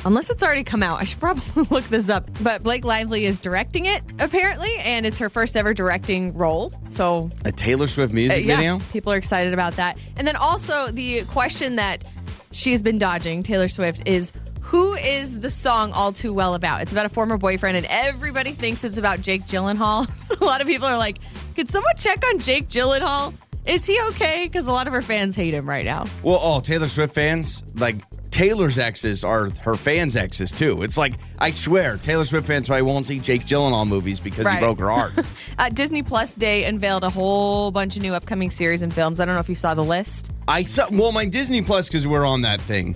Unless 0.03 0.31
it's 0.31 0.41
already 0.41 0.63
come 0.63 0.81
out. 0.81 0.99
I 0.99 1.03
should 1.03 1.19
probably 1.19 1.63
look 1.69 1.83
this 1.85 2.09
up. 2.09 2.27
But 2.41 2.63
Blake 2.63 2.85
Lively 2.85 3.25
is 3.25 3.39
directing 3.39 3.85
it, 3.85 4.01
apparently, 4.19 4.71
and 4.79 5.05
it's 5.05 5.19
her 5.19 5.29
first 5.29 5.55
ever 5.55 5.73
directing 5.73 6.35
role. 6.35 6.73
So, 6.87 7.29
a 7.45 7.51
Taylor 7.51 7.87
Swift 7.87 8.11
uh, 8.11 8.15
music 8.15 8.45
yeah, 8.45 8.55
video? 8.55 8.79
people 8.91 9.13
are 9.13 9.17
excited 9.17 9.53
about 9.53 9.73
that. 9.73 9.99
And 10.17 10.27
then 10.27 10.35
also, 10.35 10.87
the 10.87 11.23
question 11.25 11.75
that 11.75 12.03
she's 12.51 12.81
been 12.81 12.97
dodging, 12.97 13.43
Taylor 13.43 13.67
Swift, 13.67 14.07
is 14.07 14.31
who 14.61 14.93
is 14.95 15.41
the 15.41 15.49
song 15.49 15.91
All 15.93 16.11
Too 16.13 16.33
Well 16.33 16.53
about? 16.55 16.81
It's 16.81 16.91
about 16.91 17.05
a 17.05 17.09
former 17.09 17.37
boyfriend, 17.37 17.77
and 17.77 17.85
everybody 17.89 18.51
thinks 18.51 18.83
it's 18.83 18.97
about 18.97 19.21
Jake 19.21 19.43
Gyllenhaal. 19.43 20.07
So, 20.21 20.35
a 20.39 20.45
lot 20.45 20.61
of 20.61 20.67
people 20.67 20.87
are 20.87 20.97
like, 20.97 21.17
Could 21.55 21.67
someone 21.69 21.95
check 21.97 22.23
on 22.27 22.39
Jake 22.39 22.67
Gyllenhaal? 22.67 23.33
Is 23.65 23.85
he 23.85 23.99
okay? 24.09 24.45
Because 24.45 24.67
a 24.67 24.71
lot 24.71 24.87
of 24.87 24.93
her 24.93 25.01
fans 25.01 25.35
hate 25.35 25.53
him 25.53 25.67
right 25.67 25.85
now. 25.85 26.05
Well, 26.23 26.39
oh, 26.41 26.61
Taylor 26.61 26.87
Swift 26.87 27.13
fans, 27.13 27.63
like 27.75 27.97
Taylor's 28.31 28.79
exes 28.79 29.23
are 29.23 29.49
her 29.61 29.75
fans' 29.75 30.15
exes 30.15 30.51
too. 30.51 30.81
It's 30.83 30.97
like 30.97 31.13
I 31.37 31.51
swear, 31.51 31.97
Taylor 31.97 32.25
Swift 32.25 32.47
fans 32.47 32.67
probably 32.67 32.83
won't 32.83 33.05
see 33.05 33.19
Jake 33.19 33.43
Gyllenhaal 33.43 33.87
movies 33.87 34.19
because 34.19 34.45
Right. 34.45 34.55
he 34.55 34.59
broke 34.59 34.79
her 34.79 34.89
heart. 34.89 35.13
Uh, 35.59 35.69
Disney 35.69 36.01
Plus 36.01 36.33
Day 36.33 36.63
unveiled 36.63 37.03
a 37.03 37.09
whole 37.09 37.69
bunch 37.69 37.95
of 37.95 38.01
new 38.01 38.15
upcoming 38.15 38.49
series 38.49 38.81
and 38.81 38.91
films. 38.91 39.19
I 39.19 39.25
don't 39.25 39.35
know 39.35 39.41
if 39.41 39.49
you 39.49 39.53
saw 39.53 39.75
the 39.75 39.83
list. 39.83 40.31
I 40.47 40.63
saw 40.63 40.87
well 40.91 41.11
my 41.11 41.25
Disney 41.25 41.61
Plus 41.61 41.87
because 41.87 42.07
we're 42.07 42.25
on 42.25 42.41
that 42.41 42.59
thing 42.61 42.95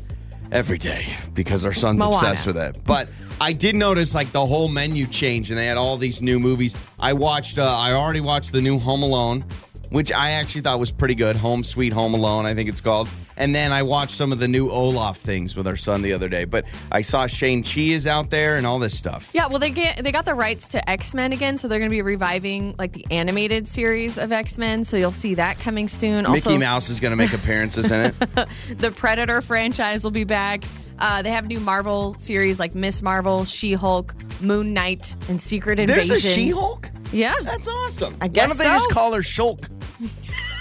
every 0.55 0.77
day 0.77 1.05
because 1.33 1.65
our 1.65 1.74
son's 1.74 2.00
Moana. 2.00 2.15
obsessed 2.15 2.47
with 2.47 2.55
it. 2.57 2.77
But 2.85 3.09
I 3.41 3.51
did 3.51 3.75
notice 3.75 4.15
like 4.15 4.31
the 4.31 4.45
whole 4.45 4.69
menu 4.69 5.05
changed 5.05 5.51
and 5.51 5.59
they 5.59 5.65
had 5.65 5.77
all 5.77 5.97
these 5.97 6.21
new 6.21 6.39
movies. 6.39 6.75
I 6.97 7.12
watched. 7.12 7.59
Uh, 7.59 7.65
I 7.77 7.91
already 7.91 8.21
watched 8.21 8.53
the 8.53 8.62
new 8.62 8.79
Home 8.79 9.03
Alone, 9.03 9.43
which 9.89 10.12
I 10.12 10.32
actually 10.32 10.62
thought 10.62 10.80
was 10.80 10.92
pretty 10.92 11.15
good. 11.15 11.36
Home 11.36 11.63
Sweet 11.63 11.94
Home 11.94 12.13
Alone, 12.13 12.46
I 12.46 12.54
think 12.54 12.70
it's 12.70 12.82
called. 12.82 13.08
And 13.38 13.54
then 13.54 13.72
I 13.72 13.84
watched 13.84 14.12
some 14.12 14.32
of 14.32 14.39
the 14.39 14.48
new 14.48 14.70
Olaf 14.70 15.18
things 15.18 15.58
with 15.58 15.68
our 15.68 15.75
son 15.75 16.01
the 16.01 16.13
other 16.13 16.30
day. 16.30 16.46
But 16.46 16.65
I 16.92 17.01
saw 17.01 17.27
Shang-Chi 17.27 17.82
is 17.82 18.08
out 18.08 18.30
there 18.30 18.56
and 18.56 18.65
all 18.65 18.80
this 18.80 18.98
stuff. 18.98 19.30
Yeah, 19.34 19.48
well, 19.48 19.60
they 19.60 19.72
get 19.72 20.04
they 20.04 20.12
got 20.12 20.25
the 20.25 20.34
rights 20.34 20.70
to 20.70 20.89
X 20.89 21.13
Men 21.13 21.34
again, 21.34 21.58
so 21.58 21.68
they're 21.68 21.80
going 21.80 21.89
to 21.89 21.96
be 21.96 22.01
reviving 22.01 22.75
like 22.77 22.94
the 22.94 23.06
animated 23.12 23.68
series 23.68 24.18
of 24.18 24.32
X 24.32 24.58
Men. 24.58 24.84
So 24.84 24.98
you'll 24.98 25.12
see 25.12 25.36
that 25.36 25.60
coming 25.60 25.88
soon. 25.88 26.25
Also, 26.25 26.50
Mickey 26.51 26.60
Mouse 26.60 26.89
is 26.89 27.00
going 27.00 27.12
to 27.12 27.18
make 27.18 27.34
appearances 27.42 27.92
in 27.92 28.06
it. 28.06 28.48
the 28.77 28.92
Predator 28.92 29.42
franchise 29.42 30.04
will 30.04 30.12
be 30.12 30.24
back. 30.24 30.63
Uh, 30.98 31.22
they 31.22 31.32
have 31.32 31.48
new 31.48 31.60
Marvel 31.60 32.13
series 32.18 32.60
like 32.60 32.74
Miss 32.74 33.01
Marvel, 33.01 33.44
She 33.44 33.74
Hulk, 33.74 34.15
Moon 34.42 34.74
Knight, 34.74 35.15
and 35.27 35.42
Secret 35.42 35.80
Invasion. 35.80 36.10
There's 36.10 36.25
a 36.25 36.27
She-Hulk. 36.27 36.89
Yeah, 37.12 37.34
That's 37.44 37.68
awesome. 37.68 38.18
I 38.20 38.27
guess 38.27 38.44
Why 38.44 38.48
don't 38.48 38.58
they 38.58 38.63
just 38.77 38.89
call 38.89 39.13
her 39.13 39.22
Shulk? 39.22 39.70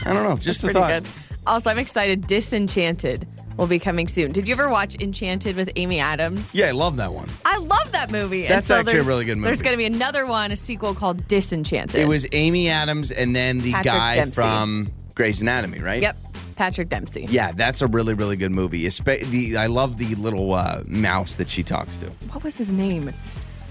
I 0.05 0.13
don't 0.13 0.25
know. 0.25 0.37
Just 0.37 0.65
a 0.65 0.69
thought. 0.69 1.03
good. 1.03 1.07
Also, 1.47 1.71
I'm 1.71 1.79
excited. 1.79 2.27
Disenchanted 2.27 3.27
will 3.57 3.67
be 3.67 3.79
coming 3.79 4.09
soon. 4.09 4.33
Did 4.33 4.49
you 4.49 4.55
ever 4.55 4.69
watch 4.69 5.01
Enchanted 5.01 5.57
with 5.57 5.71
Amy 5.77 6.01
Adams? 6.01 6.55
Yeah, 6.55 6.67
I 6.67 6.71
love 6.73 6.97
that 6.97 7.13
one. 7.13 7.29
I 7.45 7.59
love 7.59 7.93
that 7.93 8.11
movie. 8.11 8.47
That's 8.47 8.67
so 8.67 8.77
actually 8.77 8.99
a 8.99 9.03
really 9.05 9.25
good 9.25 9.37
movie. 9.37 9.47
There's 9.47 9.63
going 9.63 9.75
to 9.75 9.79
be 9.79 9.85
another 9.87 10.27
one, 10.27 10.51
a 10.51 10.57
sequel 10.57 10.95
called 10.95 11.29
Disenchanted. 11.29 12.01
It 12.01 12.09
was 12.09 12.27
Amy 12.33 12.69
Adams 12.69 13.11
and 13.11 13.35
then 13.37 13.59
the 13.59 13.73
Patrick 13.73 13.95
guy 13.95 14.15
Dempsey. 14.17 14.33
from 14.35 14.93
Grey's 15.15 15.43
Anatomy, 15.43 15.79
right? 15.81 16.03
Yep, 16.03 16.17
Patrick 16.57 16.89
Dempsey. 16.89 17.27
Yeah, 17.29 17.53
that's 17.53 17.83
a 17.83 17.87
really, 17.87 18.15
really 18.15 18.37
good 18.37 18.51
movie. 18.53 18.83
Espe- 18.85 19.25
the, 19.31 19.57
I 19.57 19.67
love 19.67 19.99
the 19.99 20.15
little 20.17 20.53
uh, 20.55 20.83
mouse 20.89 21.35
that 21.35 21.49
she 21.51 21.63
talks 21.63 21.97
to. 21.99 22.07
What 22.33 22.43
was 22.43 22.57
his 22.57 22.73
name? 22.73 23.13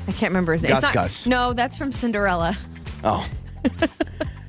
I 0.08 0.12
can't 0.12 0.32
remember 0.32 0.54
his 0.54 0.64
name. 0.64 0.72
It's 0.74 0.82
Gus 0.82 0.90
not- 0.90 0.94
Gus. 0.94 1.28
No, 1.28 1.54
that's 1.54 1.78
from 1.78 1.92
Cinderella. 1.92 2.56
Oh. 3.04 3.28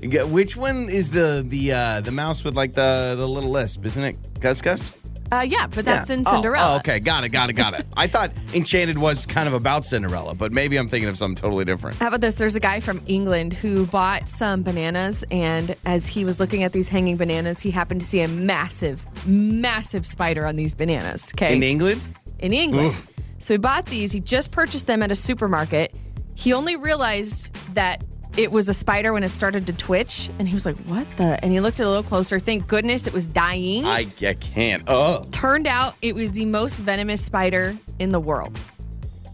Which 0.05 0.57
one 0.57 0.85
is 0.91 1.11
the 1.11 1.45
the 1.47 1.73
uh, 1.73 2.01
the 2.01 2.11
mouse 2.13 2.45
with 2.45 2.55
like 2.55 2.75
the 2.75 3.15
the 3.17 3.27
little 3.27 3.51
lisp? 3.51 3.85
Isn't 3.85 4.05
it 4.05 4.41
Gus 4.41 4.61
Gus? 4.61 4.95
Uh, 5.33 5.41
yeah, 5.41 5.67
but 5.67 5.85
that's 5.85 6.11
Yeah. 6.11 6.17
in 6.17 6.23
Oh, 6.27 6.33
Cinderella. 6.35 6.75
Oh, 6.75 6.77
okay, 6.77 7.01
got 7.01 7.25
it, 7.25 7.31
got 7.31 7.49
it, 7.51 7.55
got 7.55 7.73
it. 7.75 7.87
I 7.97 8.07
thought 8.07 8.31
Enchanted 8.53 8.99
was 8.99 9.25
kind 9.27 9.49
of 9.49 9.55
about 9.55 9.85
Cinderella, 9.85 10.35
but 10.35 10.53
maybe 10.53 10.77
I'm 10.77 10.89
thinking 10.89 11.09
of 11.09 11.17
something 11.17 11.35
totally 11.35 11.65
different. 11.65 11.97
How 11.99 12.09
about 12.09 12.21
this? 12.21 12.35
There's 12.35 12.55
a 12.55 12.61
guy 12.61 12.79
from 12.79 13.01
England 13.07 13.55
who 13.55 13.87
bought 13.87 14.29
some 14.29 14.63
bananas, 14.63 15.25
and 15.31 15.75
as 15.87 16.07
he 16.07 16.25
was 16.25 16.39
looking 16.39 16.63
at 16.63 16.73
these 16.73 16.89
hanging 16.91 17.17
bananas, 17.17 17.59
he 17.59 17.71
happened 17.73 18.03
to 18.03 18.07
see 18.07 18.21
a 18.21 18.29
massive, 18.29 19.03
massive 19.27 20.05
spider 20.07 20.47
on 20.47 20.57
these 20.57 20.75
bananas. 20.75 21.33
Okay. 21.35 21.57
In 21.57 21.63
England? 21.63 22.07
in 22.41 22.53
England. 22.53 22.89
Oof. 22.89 23.11
So 23.39 23.55
he 23.55 23.59
bought 23.59 23.87
these. 23.87 24.13
He 24.13 24.21
just 24.21 24.53
purchased 24.53 24.87
them 24.87 25.03
at 25.03 25.11
a 25.11 25.15
supermarket. 25.17 25.97
He 26.35 26.53
only 26.53 26.77
realized 26.77 27.55
that 27.75 28.05
it 28.37 28.50
was 28.53 28.69
a 28.69 28.75
spider 28.75 29.12
when 29.12 29.23
it 29.23 29.31
started 29.31 29.67
to 29.67 29.73
twitch, 29.73 30.31
and 30.38 30.49
he 30.49 30.55
was 30.55 30.67
like, 30.67 30.76
"What 30.87 31.07
the?" 31.17 31.38
And 31.43 31.53
he 31.53 31.61
looked 31.61 31.81
a 31.81 31.87
little 31.88 32.03
closer. 32.03 32.38
Thank 32.38 32.67
goodness 32.67 33.07
it 33.07 33.12
was 33.12 33.26
dying. 33.26 33.85
I, 33.85 34.07
I 34.23 34.35
can't. 34.35 34.83
Oh. 34.87 35.26
Turned 35.31 35.67
out 35.67 35.95
it 36.03 36.14
was 36.14 36.33
the 36.33 36.45
most 36.45 36.79
venomous 36.81 37.25
spider 37.25 37.76
in 37.99 38.11
the 38.11 38.21
world. 38.21 38.59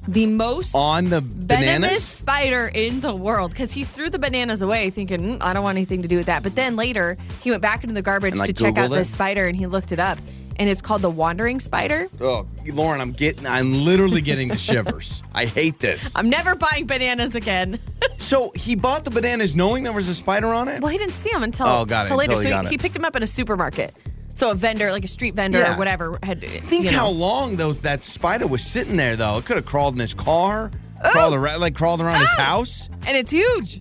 The 0.09 0.25
most 0.27 0.75
On 0.75 1.05
the 1.05 1.21
venomous 1.21 1.47
bananas? 1.81 2.05
spider 2.05 2.71
in 2.75 3.01
the 3.01 3.15
world 3.15 3.51
because 3.51 3.71
he 3.73 3.85
threw 3.85 4.09
the 4.09 4.19
bananas 4.19 4.63
away 4.63 4.89
thinking 4.89 5.39
"Mm, 5.39 5.43
i 5.43 5.53
don't 5.53 5.63
want 5.63 5.77
anything 5.77 6.01
to 6.03 6.09
do 6.09 6.17
with 6.17 6.27
that 6.27 6.43
but 6.43 6.55
then 6.57 6.75
later 6.75 7.19
he 7.43 7.51
went 7.51 7.61
back 7.63 7.83
into 7.85 7.95
the 7.95 8.01
garbage 8.01 8.33
And, 8.33 8.41
like, 8.41 8.47
to 8.47 8.53
check 8.55 8.79
out 8.79 8.91
Googled 8.91 9.01
it? 9.03 9.05
spider 9.05 9.47
and 9.47 9.55
he 9.57 9.67
looked 9.67 9.93
it 9.93 9.99
up 10.01 10.19
and 10.61 10.69
it's 10.69 10.81
called 10.83 11.03
the 11.03 11.11
wandering 11.11 11.59
spider 11.59 12.07
Oh, 12.21 12.47
Lauren, 12.67 13.01
I'm 13.01 13.11
getting, 13.13 13.47
I'm 13.47 13.85
literally 13.85 14.21
getting 14.21 14.47
the 14.49 14.57
shivers. 14.59 15.23
I 15.35 15.47
hate 15.47 15.81
this. 15.81 16.15
i'm 16.15 16.31
never 16.31 16.55
buying 16.55 16.87
bananas 16.87 17.35
again 17.35 17.81
So 18.19 18.53
he 18.55 18.77
bought 18.77 19.05
the 19.05 19.11
bananas 19.11 19.57
knowing 19.57 19.83
there 19.83 19.93
was 19.95 20.09
a 20.09 20.15
spider 20.15 20.49
on 20.49 20.69
it? 20.69 20.81
well 20.83 20.91
he 20.93 20.99
didn't 20.99 21.15
see 21.15 21.31
them 21.33 21.43
until, 21.43 21.67
Oh, 21.67 21.85
got 21.85 22.03
it, 22.03 22.13
until 22.13 22.17
later 22.19 22.33
until 22.33 22.45
he 22.45 22.51
so 22.51 22.63
got 22.63 22.69
he, 22.69 22.75
it. 22.77 22.81
picked 22.81 22.95
them 22.95 23.05
up 23.05 23.17
at 23.17 23.23
a 23.23 23.27
supermarket 23.27 23.97
so 24.35 24.53
a 24.53 24.55
vendor 24.55 24.93
like 24.93 25.05
a 25.05 25.09
street 25.09 25.35
vendor 25.35 25.59
Yeah. 25.59 25.75
or 25.75 25.79
whatever 25.79 26.19
had 26.23 26.41
Think 26.41 26.85
you 26.85 26.91
know. 26.93 26.97
how 26.99 27.09
long 27.11 27.57
though 27.57 27.73
that 27.73 28.03
spider 28.03 28.47
was 28.47 28.63
sitting 28.63 28.97
there 28.97 29.17
though. 29.17 29.39
It 29.39 29.45
could 29.45 29.57
have 29.57 29.67
crawled 29.67 29.95
in 29.95 30.01
his 30.01 30.15
car, 30.15 30.71
crawled 31.05 31.35
oh. 31.35 31.37
around, 31.37 31.61
like 31.61 31.75
crawled 31.75 32.01
around 32.01 32.21
his 32.21 32.31
Oh. 32.39 32.43
house. 32.43 32.89
and 33.07 33.17
it's 33.17 33.33
huge 33.33 33.81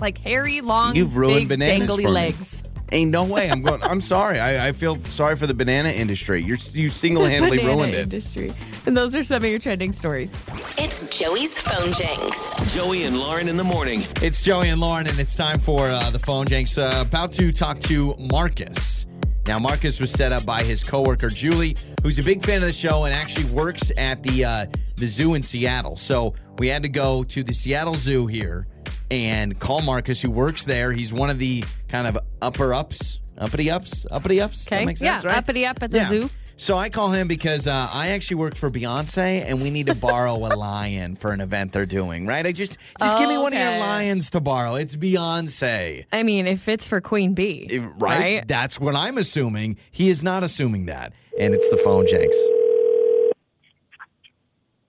like 0.00 0.18
hairy 0.18 0.60
long 0.62 0.94
You've 0.96 1.16
ruined 1.16 1.48
big 1.48 1.58
bananas 1.58 1.88
dangly 1.88 2.02
for 2.04 2.10
me. 2.12 2.69
Legs 2.90 3.00
Ain't 3.00 3.10
no 3.10 3.24
way. 3.24 3.50
I'm 3.50 3.62
going. 3.62 3.82
I'm 3.82 4.00
sorry. 4.00 4.38
I, 4.38 4.68
I 4.68 4.72
feel 4.72 5.02
sorry 5.04 5.36
for 5.36 5.46
the 5.46 5.54
banana 5.54 5.90
industry. 5.90 6.42
You're 6.42 6.58
you 6.72 6.88
single 6.88 7.24
handedly 7.24 7.64
ruined 7.64 7.94
it. 7.94 8.00
industry 8.00 8.52
and 8.86 8.96
those 8.96 9.14
are 9.14 9.22
some 9.22 9.42
of 9.44 9.50
your 9.50 9.58
trending 9.58 9.92
stories 9.92 10.32
It's 10.78 11.18
Joey's 11.18 11.60
phone 11.60 11.92
janks. 11.92 12.74
Joey 12.74 13.04
and 13.04 13.18
Lauren 13.18 13.48
in 13.48 13.56
the 13.56 13.64
morning. 13.64 14.00
It's 14.22 14.42
Joey 14.42 14.68
and 14.68 14.80
Lauren, 14.80 15.06
and 15.06 15.18
it's 15.18 15.34
time 15.34 15.58
for 15.58 15.88
uh, 15.88 16.10
the 16.10 16.18
phone 16.18 16.46
janks. 16.46 16.78
Uh, 16.78 17.02
about 17.02 17.32
to 17.32 17.52
talk 17.52 17.78
to 17.80 18.14
Marcus. 18.18 19.06
Now, 19.46 19.58
Marcus 19.58 19.98
was 19.98 20.12
set 20.12 20.32
up 20.32 20.44
by 20.44 20.62
his 20.62 20.84
coworker 20.84 21.28
Julie, 21.28 21.76
who's 22.02 22.18
a 22.18 22.22
big 22.22 22.44
fan 22.44 22.58
of 22.58 22.68
the 22.68 22.72
show 22.72 23.04
and 23.04 23.14
actually 23.14 23.46
works 23.46 23.90
at 23.96 24.22
the 24.22 24.44
uh, 24.44 24.66
the 24.96 25.06
zoo 25.06 25.34
in 25.34 25.42
Seattle. 25.42 25.96
So 25.96 26.34
we 26.58 26.68
had 26.68 26.82
to 26.82 26.88
go 26.88 27.24
to 27.24 27.42
the 27.42 27.52
Seattle 27.52 27.94
Zoo 27.94 28.26
here 28.26 28.66
and 29.10 29.58
call 29.58 29.80
Marcus, 29.82 30.22
who 30.22 30.30
works 30.30 30.64
there. 30.64 30.92
He's 30.92 31.12
one 31.12 31.30
of 31.30 31.38
the 31.38 31.64
kind 31.90 32.06
of 32.06 32.16
upper 32.40 32.72
ups, 32.72 33.20
uppity 33.38 33.70
ups, 33.70 34.06
uppity 34.10 34.40
ups. 34.40 34.64
That 34.66 34.76
Okay. 34.76 34.84
makes 34.86 35.02
Yeah, 35.02 35.12
sense, 35.18 35.24
right? 35.26 35.36
uppity 35.36 35.66
up 35.66 35.82
at 35.82 35.90
the 35.90 36.02
zoo. 36.02 36.30
So 36.56 36.76
I 36.76 36.90
call 36.90 37.10
him 37.10 37.26
because 37.26 37.66
uh, 37.66 37.88
I 37.90 38.08
actually 38.08 38.36
work 38.36 38.54
for 38.54 38.70
Beyonce, 38.70 39.42
and 39.46 39.62
we 39.62 39.70
need 39.70 39.86
to 39.86 39.94
borrow 39.94 40.34
a 40.36 40.52
lion 40.68 41.16
for 41.16 41.32
an 41.32 41.40
event 41.40 41.72
they're 41.72 41.86
doing. 41.86 42.26
Right? 42.26 42.46
I 42.46 42.52
just 42.52 42.76
just 43.00 43.16
give 43.16 43.30
me 43.30 43.38
one 43.38 43.54
of 43.54 43.58
your 43.58 43.78
lions 43.80 44.28
to 44.30 44.40
borrow. 44.40 44.74
It's 44.74 44.94
Beyonce, 44.94 46.04
I 46.12 46.22
mean, 46.22 46.46
if 46.46 46.68
it's 46.68 46.86
for 46.86 47.00
Queen 47.00 47.32
Bee, 47.32 47.66
Eh, 47.70 47.86
right? 47.98 48.46
That's 48.46 48.78
what 48.78 48.94
I'm 48.94 49.16
assuming. 49.16 49.78
He 49.90 50.10
is 50.10 50.22
not 50.22 50.42
assuming 50.42 50.84
that, 50.86 51.14
and 51.38 51.54
it's 51.54 51.68
the 51.70 51.78
phone 51.78 52.04
janks. 52.06 52.36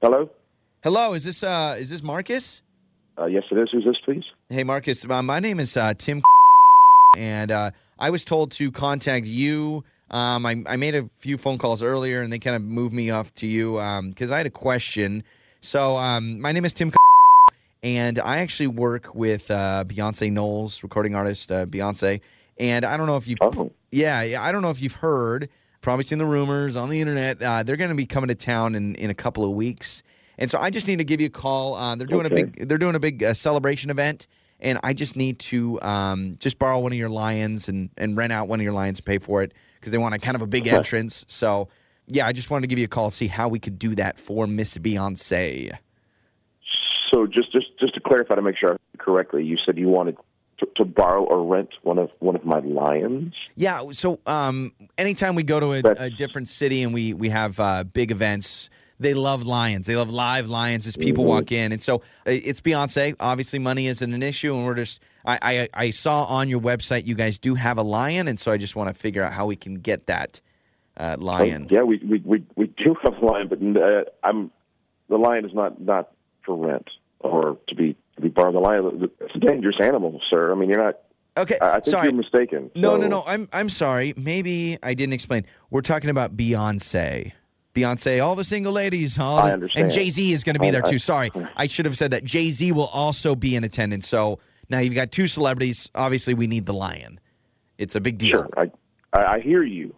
Hello? 0.01 0.29
Hello, 0.83 1.13
is 1.13 1.23
this 1.23 1.41
uh 1.43 1.77
is 1.79 1.89
this 1.89 2.03
Marcus? 2.03 2.61
Uh, 3.17 3.25
yes, 3.27 3.43
it 3.51 3.57
is. 3.57 3.69
Who's 3.71 3.85
this, 3.85 3.99
please? 4.03 4.23
Hey, 4.49 4.63
Marcus. 4.63 5.05
Uh, 5.09 5.21
my 5.21 5.39
name 5.39 5.59
is 5.59 5.77
uh, 5.77 5.93
Tim, 5.93 6.21
and 7.17 7.51
uh, 7.51 7.71
I 7.99 8.09
was 8.09 8.23
told 8.25 8.51
to 8.53 8.71
contact 8.71 9.25
you. 9.25 9.83
Um, 10.09 10.45
I, 10.45 10.63
I 10.67 10.75
made 10.75 10.95
a 10.95 11.05
few 11.19 11.37
phone 11.37 11.57
calls 11.57 11.81
earlier, 11.81 12.21
and 12.21 12.31
they 12.31 12.39
kind 12.39 12.55
of 12.55 12.61
moved 12.63 12.93
me 12.93 13.09
off 13.09 13.33
to 13.35 13.47
you 13.47 13.73
because 14.09 14.31
I 14.31 14.37
had 14.37 14.45
a 14.45 14.51
question. 14.51 15.23
So, 15.61 15.97
um, 15.97 16.41
my 16.41 16.51
name 16.51 16.65
is 16.65 16.73
Tim, 16.73 16.91
and 17.83 18.19
I 18.19 18.39
actually 18.39 18.67
work 18.67 19.13
with 19.15 19.49
uh, 19.51 19.83
Beyonce 19.87 20.31
Knowles, 20.31 20.83
recording 20.83 21.15
artist 21.15 21.51
uh, 21.51 21.65
Beyonce. 21.65 22.21
And 22.57 22.85
I 22.85 22.97
don't 22.97 23.07
know 23.07 23.17
if 23.17 23.27
you've, 23.27 23.39
Oh. 23.41 23.71
yeah, 23.91 24.21
yeah, 24.23 24.41
I 24.43 24.51
don't 24.51 24.61
know 24.61 24.69
if 24.69 24.81
you've 24.81 24.95
heard. 24.95 25.49
Probably 25.81 26.03
seen 26.03 26.19
the 26.19 26.25
rumors 26.25 26.75
on 26.75 26.89
the 26.89 26.99
internet. 27.01 27.41
Uh, 27.41 27.63
they're 27.63 27.77
going 27.77 27.89
to 27.89 27.95
be 27.95 28.05
coming 28.05 28.27
to 28.27 28.35
town 28.35 28.75
in, 28.75 28.93
in 28.95 29.09
a 29.09 29.15
couple 29.15 29.43
of 29.43 29.51
weeks, 29.51 30.03
and 30.37 30.49
so 30.51 30.59
I 30.59 30.69
just 30.69 30.87
need 30.87 30.97
to 30.97 31.03
give 31.03 31.19
you 31.21 31.27
a 31.27 31.31
call. 31.31 31.73
Uh, 31.75 31.95
they're 31.95 32.05
doing 32.05 32.25
Okay. 32.27 32.41
a 32.41 32.45
big 32.45 32.67
they're 32.67 32.77
doing 32.77 32.93
a 32.95 32.99
big 32.99 33.23
uh, 33.23 33.33
celebration 33.33 33.89
event, 33.89 34.27
and 34.61 34.79
I 34.83 34.93
just 34.93 35.15
need 35.15 35.39
to 35.39 35.81
um, 35.81 36.37
just 36.39 36.59
borrow 36.59 36.79
one 36.79 36.91
of 36.91 36.97
your 36.97 37.09
lions 37.09 37.67
and 37.69 37.89
and 37.97 38.15
rent 38.15 38.31
out 38.33 38.47
one 38.47 38.59
of 38.59 38.63
your 38.63 38.73
lions 38.73 38.97
to 38.97 39.03
pay 39.03 39.17
for 39.17 39.43
it 39.43 39.53
because 39.79 39.91
they 39.91 39.97
want 39.97 40.15
a 40.15 40.19
kind 40.19 40.35
of 40.35 40.41
a 40.41 40.47
big 40.47 40.63
Okay. 40.67 40.75
entrance. 40.75 41.25
So 41.27 41.67
yeah, 42.07 42.27
I 42.27 42.33
just 42.33 42.49
wanted 42.49 42.61
to 42.63 42.67
give 42.67 42.79
you 42.79 42.85
a 42.85 42.89
call 42.89 43.09
see 43.09 43.27
how 43.27 43.47
we 43.47 43.59
could 43.59 43.79
do 43.79 43.95
that 43.95 44.19
for 44.19 44.47
Miss 44.47 44.77
Beyonce. 44.77 45.71
So 47.09 47.27
just 47.27 47.51
just 47.51 47.77
just 47.79 47.93
to 47.95 47.99
clarify 47.99 48.35
to 48.35 48.41
make 48.41 48.57
sure 48.57 48.73
I 48.73 48.97
correctly, 48.97 49.43
you 49.43 49.57
said 49.57 49.77
you 49.77 49.89
wanted 49.89 50.17
to, 50.59 50.67
to 50.75 50.85
borrow 50.85 51.23
or 51.23 51.43
rent 51.43 51.69
one 51.81 51.97
of 51.97 52.09
one 52.19 52.35
of 52.35 52.45
my 52.45 52.59
lions. 52.59 53.33
Yeah. 53.55 53.91
So 53.91 54.19
um, 54.25 54.71
anytime 54.97 55.35
we 55.35 55.43
go 55.43 55.59
to 55.59 55.73
a, 55.73 56.05
a 56.05 56.09
different 56.09 56.47
city 56.47 56.83
and 56.83 56.93
we 56.93 57.13
we 57.13 57.29
have 57.29 57.59
uh, 57.59 57.83
big 57.83 58.11
events, 58.11 58.69
they 59.01 59.13
love 59.13 59.45
lions. 59.47 59.87
They 59.87 59.95
love 59.95 60.11
live 60.11 60.49
lions 60.49 60.87
as 60.87 60.95
people 60.95 61.23
Mhm. 61.23 61.27
walk 61.27 61.51
in, 61.51 61.71
and 61.71 61.81
so 61.81 61.97
uh, 62.27 62.31
it's 62.31 62.61
Beyonce. 62.61 63.15
Obviously, 63.19 63.59
money 63.59 63.87
isn't 63.87 64.13
an 64.13 64.23
issue, 64.23 64.53
and 64.55 64.65
we're 64.65 64.75
just. 64.75 65.01
I, 65.25 65.37
I 65.41 65.85
I 65.85 65.89
saw 65.91 66.23
on 66.23 66.49
your 66.49 66.59
website 66.61 67.05
you 67.05 67.15
guys 67.15 67.37
do 67.37 67.55
have 67.55 67.77
a 67.77 67.83
lion, 67.83 68.27
and 68.27 68.39
so 68.39 68.51
I 68.51 68.57
just 68.57 68.75
want 68.75 68.87
to 68.89 68.93
figure 68.93 69.23
out 69.23 69.33
how 69.33 69.45
we 69.45 69.55
can 69.55 69.75
get 69.75 70.07
that 70.07 70.41
uh, 70.97 71.15
lion. 71.19 71.67
Oh, 71.69 71.73
yeah, 71.75 71.83
we, 71.83 71.97
we 71.97 72.21
we 72.25 72.43
we 72.55 72.67
do 72.67 72.95
have 73.03 73.17
a 73.21 73.25
lion, 73.25 73.47
but 73.47 73.59
uh, 73.81 74.05
I'm 74.23 74.49
the 75.09 75.17
lion 75.17 75.45
is 75.45 75.53
not 75.53 75.79
not 75.81 76.11
for 76.43 76.55
rent 76.55 76.89
or 77.19 77.57
to 77.67 77.75
be 77.75 77.95
If 78.17 78.23
you 78.23 78.29
borrow 78.31 78.51
the 78.51 78.59
lion, 78.59 79.09
it's 79.19 79.35
a 79.35 79.39
dangerous 79.39 79.79
animal, 79.79 80.19
sir. 80.21 80.51
I 80.51 80.55
mean, 80.55 80.69
you're 80.69 80.83
not. 80.83 80.97
Okay, 81.37 81.57
I 81.61 81.73
think 81.75 81.85
sorry. 81.85 82.07
you're 82.07 82.15
mistaken. 82.17 82.71
No, 82.75 82.97
no, 82.97 83.07
no. 83.07 83.23
I'm 83.27 83.47
I'm 83.53 83.69
sorry. 83.69 84.13
Maybe 84.17 84.77
I 84.83 84.93
didn't 84.95 85.13
explain. 85.13 85.45
We're 85.69 85.81
talking 85.81 86.09
about 86.09 86.35
Beyonce. 86.35 87.31
Beyonce, 87.73 88.21
all 88.23 88.35
the 88.35 88.43
single 88.43 88.73
ladies, 88.73 89.17
all 89.17 89.37
I 89.39 89.47
the- 89.47 89.53
understand. 89.53 89.85
and 89.85 89.93
Jay 89.93 90.09
Z 90.09 90.33
is 90.33 90.43
going 90.43 90.55
to 90.55 90.59
be 90.59 90.67
I- 90.67 90.71
there 90.71 90.81
too. 90.81 90.99
Sorry, 90.99 91.29
I 91.55 91.67
should 91.67 91.85
have 91.85 91.97
said 91.97 92.11
that. 92.11 92.23
Jay 92.23 92.49
Z 92.49 92.71
will 92.73 92.87
also 92.87 93.35
be 93.35 93.55
in 93.55 93.63
attendance. 93.63 94.07
So 94.07 94.39
now 94.69 94.79
you've 94.79 94.95
got 94.95 95.11
two 95.11 95.27
celebrities. 95.27 95.89
Obviously, 95.95 96.33
we 96.33 96.47
need 96.47 96.65
the 96.65 96.73
lion. 96.73 97.19
It's 97.77 97.95
a 97.95 98.01
big 98.01 98.17
deal. 98.17 98.31
Sure, 98.43 98.49
I, 99.13 99.19
I 99.35 99.39
hear 99.39 99.63
you, 99.63 99.95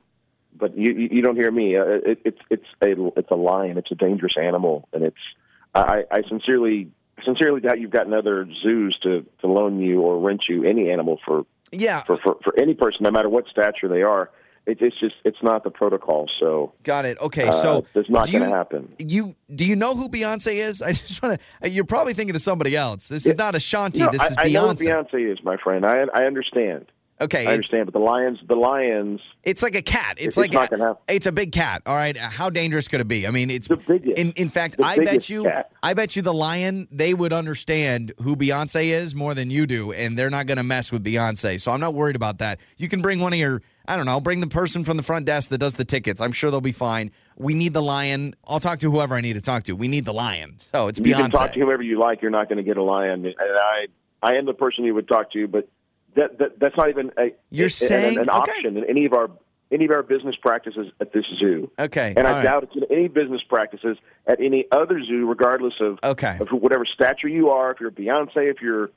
but 0.56 0.78
you 0.78 0.94
you 0.94 1.10
you 1.14 1.22
don't 1.22 1.36
hear 1.36 1.52
me. 1.52 1.76
Uh, 1.76 1.84
It, 1.86 2.20
it's 2.26 2.40
it's 2.50 2.66
a 2.82 3.12
it's 3.18 3.32
a 3.32 3.36
lion. 3.36 3.78
It's 3.78 3.92
a 3.92 3.96
dangerous 3.96 4.38
animal, 4.38 4.88
and 4.94 5.04
it's 5.04 5.18
I, 5.74 6.04
I 6.12 6.22
sincerely 6.30 6.92
sincerely 7.26 7.62
doubt 7.62 7.80
you've 7.80 7.92
gotten 7.92 8.14
other 8.14 8.48
zoos 8.54 8.98
to 9.00 9.26
to 9.42 9.48
loan 9.48 9.80
you 9.80 10.02
or 10.02 10.20
rent 10.20 10.48
you 10.48 10.64
any 10.64 10.92
animal 10.92 11.20
for 11.26 11.46
Yeah, 11.72 12.02
for 12.02 12.18
for, 12.18 12.38
for 12.44 12.58
any 12.58 12.76
person, 12.76 13.04
no 13.04 13.12
matter 13.12 13.30
what 13.30 13.48
stature 13.48 13.88
they 13.88 14.04
are. 14.04 14.30
It, 14.66 14.82
it's 14.82 14.98
just 15.00 15.16
it's 15.26 15.42
not 15.44 15.64
the 15.64 15.70
protocol. 15.70 16.28
So 16.28 16.74
got 16.84 17.06
it. 17.06 17.20
Okay, 17.20 17.48
uh, 17.50 17.52
so 17.52 17.86
it's 17.96 18.10
not 18.10 18.32
going 18.32 18.44
to 18.44 18.50
happen. 18.50 18.94
You 18.98 19.36
do 19.54 19.66
you 19.66 19.76
know 19.76 19.94
who 19.94 20.08
Beyonce 20.08 20.54
is? 20.54 20.82
I 20.82 20.94
just 20.94 21.22
want 21.22 21.40
to. 21.62 21.70
You're 21.70 21.84
probably 21.86 22.14
thinking 22.14 22.36
of 22.36 22.42
somebody 22.42 22.76
else. 22.76 23.08
This 23.10 23.26
is 23.26 23.36
not 23.38 23.56
Ashanti. 23.56 24.00
No, 24.00 24.08
this 24.10 24.22
I, 24.22 24.28
is 24.28 24.36
I 24.38 24.48
know 24.50 24.70
who 24.70 24.76
Beyonce. 24.76 25.12
Beyonce 25.12 25.34
is, 25.34 25.44
my 25.44 25.58
friend. 25.58 25.86
I 25.86 26.06
I 26.14 26.26
understand. 26.26 26.86
Okay, 27.22 27.46
I 27.46 27.54
understand, 27.54 27.86
but 27.86 27.98
the 27.98 28.04
lions, 28.04 28.40
the 28.48 28.56
lions, 28.56 29.22
it's 29.44 29.62
like 29.62 29.76
a 29.76 29.84
cat. 29.84 30.16
It's, 30.18 30.36
It's 30.36 30.38
like 30.38 30.52
not 30.52 30.74
a, 30.74 30.98
it's 31.08 31.28
a 31.28 31.32
big 31.32 31.52
cat. 31.52 31.84
All 31.86 31.96
right, 31.96 32.18
how 32.18 32.50
dangerous 32.50 32.88
could 32.88 33.02
it 33.02 33.08
be? 33.08 33.28
I 33.28 33.32
mean, 33.32 33.50
it's 33.52 33.68
the 33.68 33.78
biggest. 33.78 34.18
In 34.18 34.32
in 34.32 34.50
fact, 34.50 34.78
I 34.84 34.98
bet 34.98 35.30
you, 35.30 35.44
cat. 35.44 35.72
I 35.82 35.94
bet 35.94 36.16
you, 36.16 36.22
the 36.22 36.34
lion 36.34 36.88
they 36.92 37.14
would 37.14 37.32
understand 37.32 38.14
who 38.22 38.36
Beyonce 38.36 38.90
is 38.90 39.14
more 39.14 39.36
than 39.36 39.52
you 39.52 39.68
do, 39.68 39.94
and 39.94 40.18
they're 40.18 40.32
not 40.32 40.48
going 40.48 40.58
to 40.58 40.64
mess 40.64 40.92
with 40.92 41.04
Beyonce. 41.04 41.62
So 41.62 41.72
I'm 41.72 41.80
not 41.80 41.94
worried 41.94 42.16
about 42.16 42.40
that. 42.40 42.60
You 42.78 42.90
can 42.90 43.02
bring 43.02 43.20
one 43.20 43.32
of 43.32 43.40
your, 43.40 43.62
I 43.88 43.96
don't 43.96 44.06
know, 44.06 44.12
I'll 44.12 44.22
bring 44.22 44.40
the 44.40 44.48
person 44.48 44.84
from 44.86 44.98
the 44.98 45.04
front 45.04 45.26
desk 45.26 45.50
that 45.50 45.58
does 45.58 45.74
the 45.74 45.84
tickets. 45.86 46.22
I'm 46.22 46.32
sure 46.32 46.50
they'll 46.52 46.62
be 46.62 46.72
fine. 46.72 47.12
We 47.38 47.54
need 47.54 47.74
the 47.74 47.82
lion. 47.82 48.36
I'll 48.48 48.60
talk 48.60 48.80
to 48.80 48.92
whoever 48.92 49.16
I 49.16 49.22
need 49.22 49.34
to 49.34 49.42
talk 49.42 49.64
to. 49.64 49.74
We 49.76 49.88
need 49.88 50.06
the 50.06 50.14
lion. 50.14 50.58
So 50.72 50.88
it's 50.88 51.00
you 51.00 51.06
Beyonce. 51.06 51.18
can 51.18 51.32
talk 51.32 51.54
to 51.54 51.60
whoever 51.60 51.84
you 51.84 52.00
like. 52.00 52.22
You're 52.22 52.32
not 52.32 52.48
going 52.48 52.58
to 52.58 52.64
get 52.64 52.78
a 52.78 52.84
lion. 52.84 53.26
And 53.26 53.36
I, 53.40 53.88
I 54.22 54.36
am 54.36 54.46
the 54.46 54.54
person 54.54 54.86
you 54.86 54.94
would 54.94 55.08
talk 55.08 55.32
to, 55.32 55.48
but 55.48 55.68
that, 56.16 56.38
that 56.38 56.60
that's 56.60 56.78
not 56.78 56.90
even 56.90 57.12
a 57.18 57.34
You're 57.50 57.68
a- 57.68 57.70
saying- 57.70 58.18
an, 58.18 58.24
an 58.24 58.30
okay. 58.30 58.52
option 58.52 58.78
in 58.78 58.86
any 58.86 59.06
of 59.06 59.14
our 59.14 59.30
any 59.72 59.86
of 59.86 59.92
our 59.92 60.04
business 60.04 60.36
practices 60.36 60.92
at 61.02 61.12
this 61.14 61.26
zoo. 61.26 61.72
okay, 61.80 62.14
And 62.16 62.28
I 62.28 62.32
right. 62.34 62.44
doubt 62.44 62.64
it's 62.64 62.76
in 62.76 62.84
any 62.96 63.08
business 63.08 63.42
practices 63.42 63.98
at 64.28 64.40
any 64.40 64.66
other 64.72 65.04
zoo, 65.04 65.28
regardless 65.28 65.74
of 65.82 65.98
Okay. 66.04 66.38
of 66.40 66.50
whatever 66.50 66.86
stature 66.86 67.28
you 67.28 67.50
are. 67.50 67.72
If 67.72 67.80
you're 67.80 67.90
Beyonce, 67.90 68.52
if 68.52 68.62
you're 68.62 68.92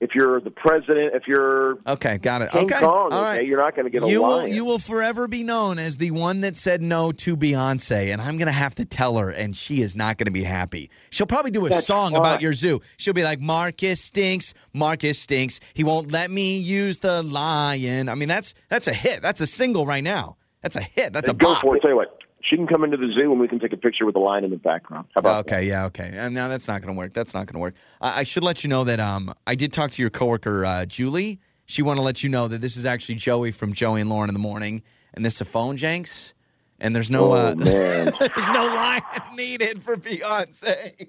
if 0.00 0.14
you're 0.14 0.40
the 0.40 0.50
president, 0.50 1.14
if 1.14 1.28
you're 1.28 1.78
Okay, 1.86 2.18
got 2.18 2.42
it. 2.42 2.50
King 2.50 2.64
okay, 2.64 2.80
Kong, 2.80 3.12
all 3.12 3.24
okay, 3.34 3.44
you're 3.44 3.60
not 3.60 3.74
going 3.76 3.84
to 3.84 3.90
get 3.90 4.02
a 4.02 4.08
you 4.10 4.22
will 4.22 4.38
lion. 4.38 4.54
you 4.54 4.64
will 4.64 4.78
forever 4.78 5.28
be 5.28 5.42
known 5.42 5.78
as 5.78 5.98
the 5.98 6.10
one 6.10 6.40
that 6.40 6.56
said 6.56 6.80
no 6.82 7.12
to 7.12 7.36
Beyonce, 7.36 8.12
and 8.12 8.20
I'm 8.22 8.38
gonna 8.38 8.50
have 8.50 8.74
to 8.76 8.84
tell 8.84 9.18
her, 9.18 9.28
and 9.28 9.56
she 9.56 9.82
is 9.82 9.94
not 9.94 10.16
gonna 10.18 10.30
be 10.30 10.42
happy. 10.44 10.90
She'll 11.10 11.26
probably 11.26 11.50
do 11.50 11.66
a 11.66 11.68
That's 11.68 11.86
song 11.86 12.12
fine. 12.12 12.20
about 12.20 12.42
your 12.42 12.54
zoo. 12.54 12.80
She'll 12.96 13.14
be 13.14 13.22
like, 13.22 13.40
"Marcus 13.40 14.00
stinks, 14.00 14.54
Marcus 14.72 15.18
stinks. 15.18 15.60
He 15.74 15.84
won't 15.84 16.10
let 16.10 16.30
me 16.30 16.58
use 16.58 16.98
the 17.00 17.22
lion." 17.22 18.08
I 18.08 18.14
mean, 18.14 18.28
that's 18.28 18.54
that's 18.68 18.86
a 18.86 18.94
hit. 18.94 19.22
That's 19.22 19.40
a 19.40 19.46
single 19.46 19.84
right 19.86 20.02
now. 20.04 20.36
That's 20.62 20.76
a 20.76 20.82
hit. 20.82 21.12
That's 21.12 21.28
a 21.28 21.34
go 21.34 21.54
bop. 21.54 21.62
for 21.62 21.76
it. 21.76 21.80
Tell 21.80 21.90
you 21.90 21.96
what, 21.96 22.18
she 22.42 22.56
can 22.56 22.66
come 22.66 22.84
into 22.84 22.96
the 22.96 23.12
zoo 23.12 23.30
and 23.30 23.40
we 23.40 23.48
can 23.48 23.58
take 23.58 23.72
a 23.72 23.76
picture 23.76 24.06
with 24.06 24.14
the 24.14 24.20
lion 24.20 24.44
in 24.44 24.50
the 24.50 24.56
background. 24.56 25.06
How 25.14 25.20
about 25.20 25.46
that? 25.46 25.54
Okay, 25.54 25.68
yeah, 25.68 25.84
okay. 25.86 26.12
And 26.14 26.34
now 26.34 26.48
that's 26.48 26.68
not 26.68 26.80
going 26.82 26.94
to 26.94 26.98
work. 26.98 27.12
That's 27.12 27.34
not 27.34 27.46
going 27.46 27.54
to 27.54 27.60
work. 27.60 27.74
I, 28.00 28.20
I 28.20 28.22
should 28.22 28.44
let 28.44 28.64
you 28.64 28.70
know 28.70 28.84
that 28.84 29.00
um, 29.00 29.32
I 29.46 29.54
did 29.54 29.72
talk 29.72 29.90
to 29.92 30.02
your 30.02 30.10
coworker 30.10 30.64
uh, 30.64 30.86
Julie. 30.86 31.40
She 31.66 31.82
wanted 31.82 32.00
to 32.00 32.04
let 32.04 32.22
you 32.24 32.30
know 32.30 32.48
that 32.48 32.60
this 32.60 32.76
is 32.76 32.84
actually 32.84 33.14
Joey 33.16 33.52
from 33.52 33.72
Joey 33.72 34.00
and 34.00 34.10
Lauren 34.10 34.28
in 34.28 34.34
the 34.34 34.40
morning, 34.40 34.82
and 35.14 35.24
this 35.24 35.36
is 35.36 35.40
a 35.42 35.44
phone 35.44 35.76
janks, 35.76 36.32
and 36.80 36.94
there's 36.94 37.10
no 37.10 37.32
Oh 37.32 37.32
uh, 37.32 37.54
there's 37.54 38.48
no 38.50 38.66
line 38.66 39.02
needed 39.36 39.82
for 39.82 39.96
Beyonce. 39.96 41.08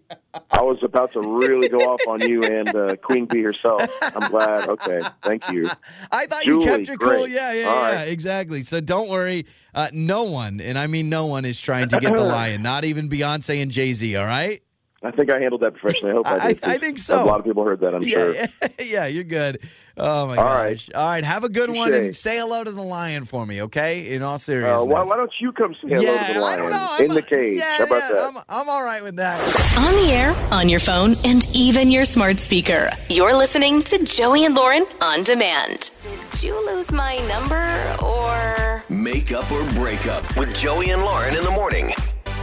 I 0.51 0.61
was 0.61 0.83
about 0.83 1.13
to 1.13 1.21
really 1.21 1.69
go 1.69 1.79
off 1.79 2.01
on 2.07 2.21
you 2.21 2.43
and 2.43 2.75
uh, 2.75 2.95
Queen 2.97 3.25
Bee 3.25 3.41
herself. 3.41 3.89
I'm 4.01 4.29
glad. 4.29 4.67
Okay, 4.69 5.01
thank 5.23 5.49
you. 5.49 5.69
I 6.11 6.25
thought 6.25 6.43
Julie, 6.43 6.65
you 6.65 6.71
kept 6.71 6.87
your 6.87 6.97
cool. 6.97 7.09
great. 7.09 7.29
Yeah, 7.29 7.53
yeah, 7.53 7.65
All 7.65 7.89
yeah, 7.91 7.95
right. 7.95 8.07
exactly. 8.09 8.63
So 8.63 8.81
don't 8.81 9.09
worry. 9.09 9.45
Uh, 9.73 9.89
no 9.93 10.23
one, 10.23 10.59
and 10.59 10.77
I 10.77 10.87
mean 10.87 11.09
no 11.09 11.27
one, 11.27 11.45
is 11.45 11.59
trying 11.59 11.89
to 11.89 11.99
get 11.99 12.15
the 12.15 12.23
lion. 12.25 12.61
Not 12.61 12.83
even 12.83 13.09
Beyonce 13.09 13.61
and 13.61 13.71
Jay 13.71 13.93
Z. 13.93 14.15
All 14.15 14.25
right. 14.25 14.59
I 15.03 15.09
think 15.09 15.31
I 15.31 15.39
handled 15.39 15.61
that 15.61 15.73
professionally. 15.75 16.11
I 16.11 16.15
hope 16.15 16.27
I, 16.27 16.35
I- 16.35 16.53
did. 16.53 16.63
I 16.63 16.77
think 16.77 16.99
so. 16.99 17.23
A 17.23 17.25
lot 17.25 17.39
of 17.39 17.45
people 17.45 17.63
heard 17.65 17.79
that. 17.79 17.95
I'm 17.95 18.05
sure. 18.07 18.33
Yeah, 18.35 18.45
yeah, 18.61 18.85
yeah, 18.85 19.07
you're 19.07 19.23
good. 19.23 19.59
Oh 19.97 20.25
my 20.27 20.37
All 20.37 20.43
gosh! 20.43 20.89
All 20.95 21.05
right, 21.05 21.23
have 21.23 21.43
a 21.43 21.49
good 21.49 21.69
one 21.69 21.93
and 21.93 22.15
say 22.15 22.37
hello 22.37 22.63
to 22.63 22.71
the 22.71 22.81
lion 22.81 23.25
for 23.25 23.45
me, 23.45 23.63
okay? 23.63 24.13
In 24.15 24.21
all 24.23 24.35
Uh, 24.35 24.37
seriousness. 24.37 24.87
why, 24.87 25.03
why 25.03 25.17
don't 25.17 25.33
you 25.41 25.51
come 25.51 25.73
say 25.73 25.89
hello 25.89 26.01
yeah, 26.01 26.27
to 26.27 26.33
the 26.33 26.39
lion 26.39 26.53
I 26.59 26.61
don't 26.61 26.71
know. 26.71 26.95
in 26.99 27.11
I'm- 27.11 27.15
the 27.15 27.21
cage? 27.23 27.57
Yeah, 27.57 27.77
How 27.79 27.85
about 27.85 27.95
yeah, 27.97 28.07
that? 28.09 28.31
I'm, 28.49 28.61
I'm 28.61 28.69
all 28.69 28.83
right 28.83 29.03
with 29.03 29.15
that. 29.17 29.39
On 29.79 29.93
the 30.05 30.11
air, 30.13 30.33
on 30.51 30.69
your 30.69 30.79
phone, 30.79 31.15
and 31.25 31.45
even 31.53 31.91
your 31.91 32.05
smart 32.05 32.39
speaker. 32.39 32.89
You're 33.09 33.35
listening 33.35 33.81
to 33.83 34.03
Joey 34.05 34.45
and 34.45 34.55
Lauren 34.55 34.85
on 35.01 35.23
demand. 35.23 35.91
Did 36.03 36.43
you 36.43 36.65
lose 36.73 36.91
my 36.91 37.17
number 37.27 37.65
or. 38.05 38.83
Make 38.89 39.31
up 39.33 39.51
or 39.51 39.63
break 39.73 40.05
up 40.07 40.23
with 40.37 40.55
Joey 40.55 40.91
and 40.91 41.01
Lauren 41.03 41.35
in 41.35 41.43
the 41.43 41.51
morning. 41.51 41.91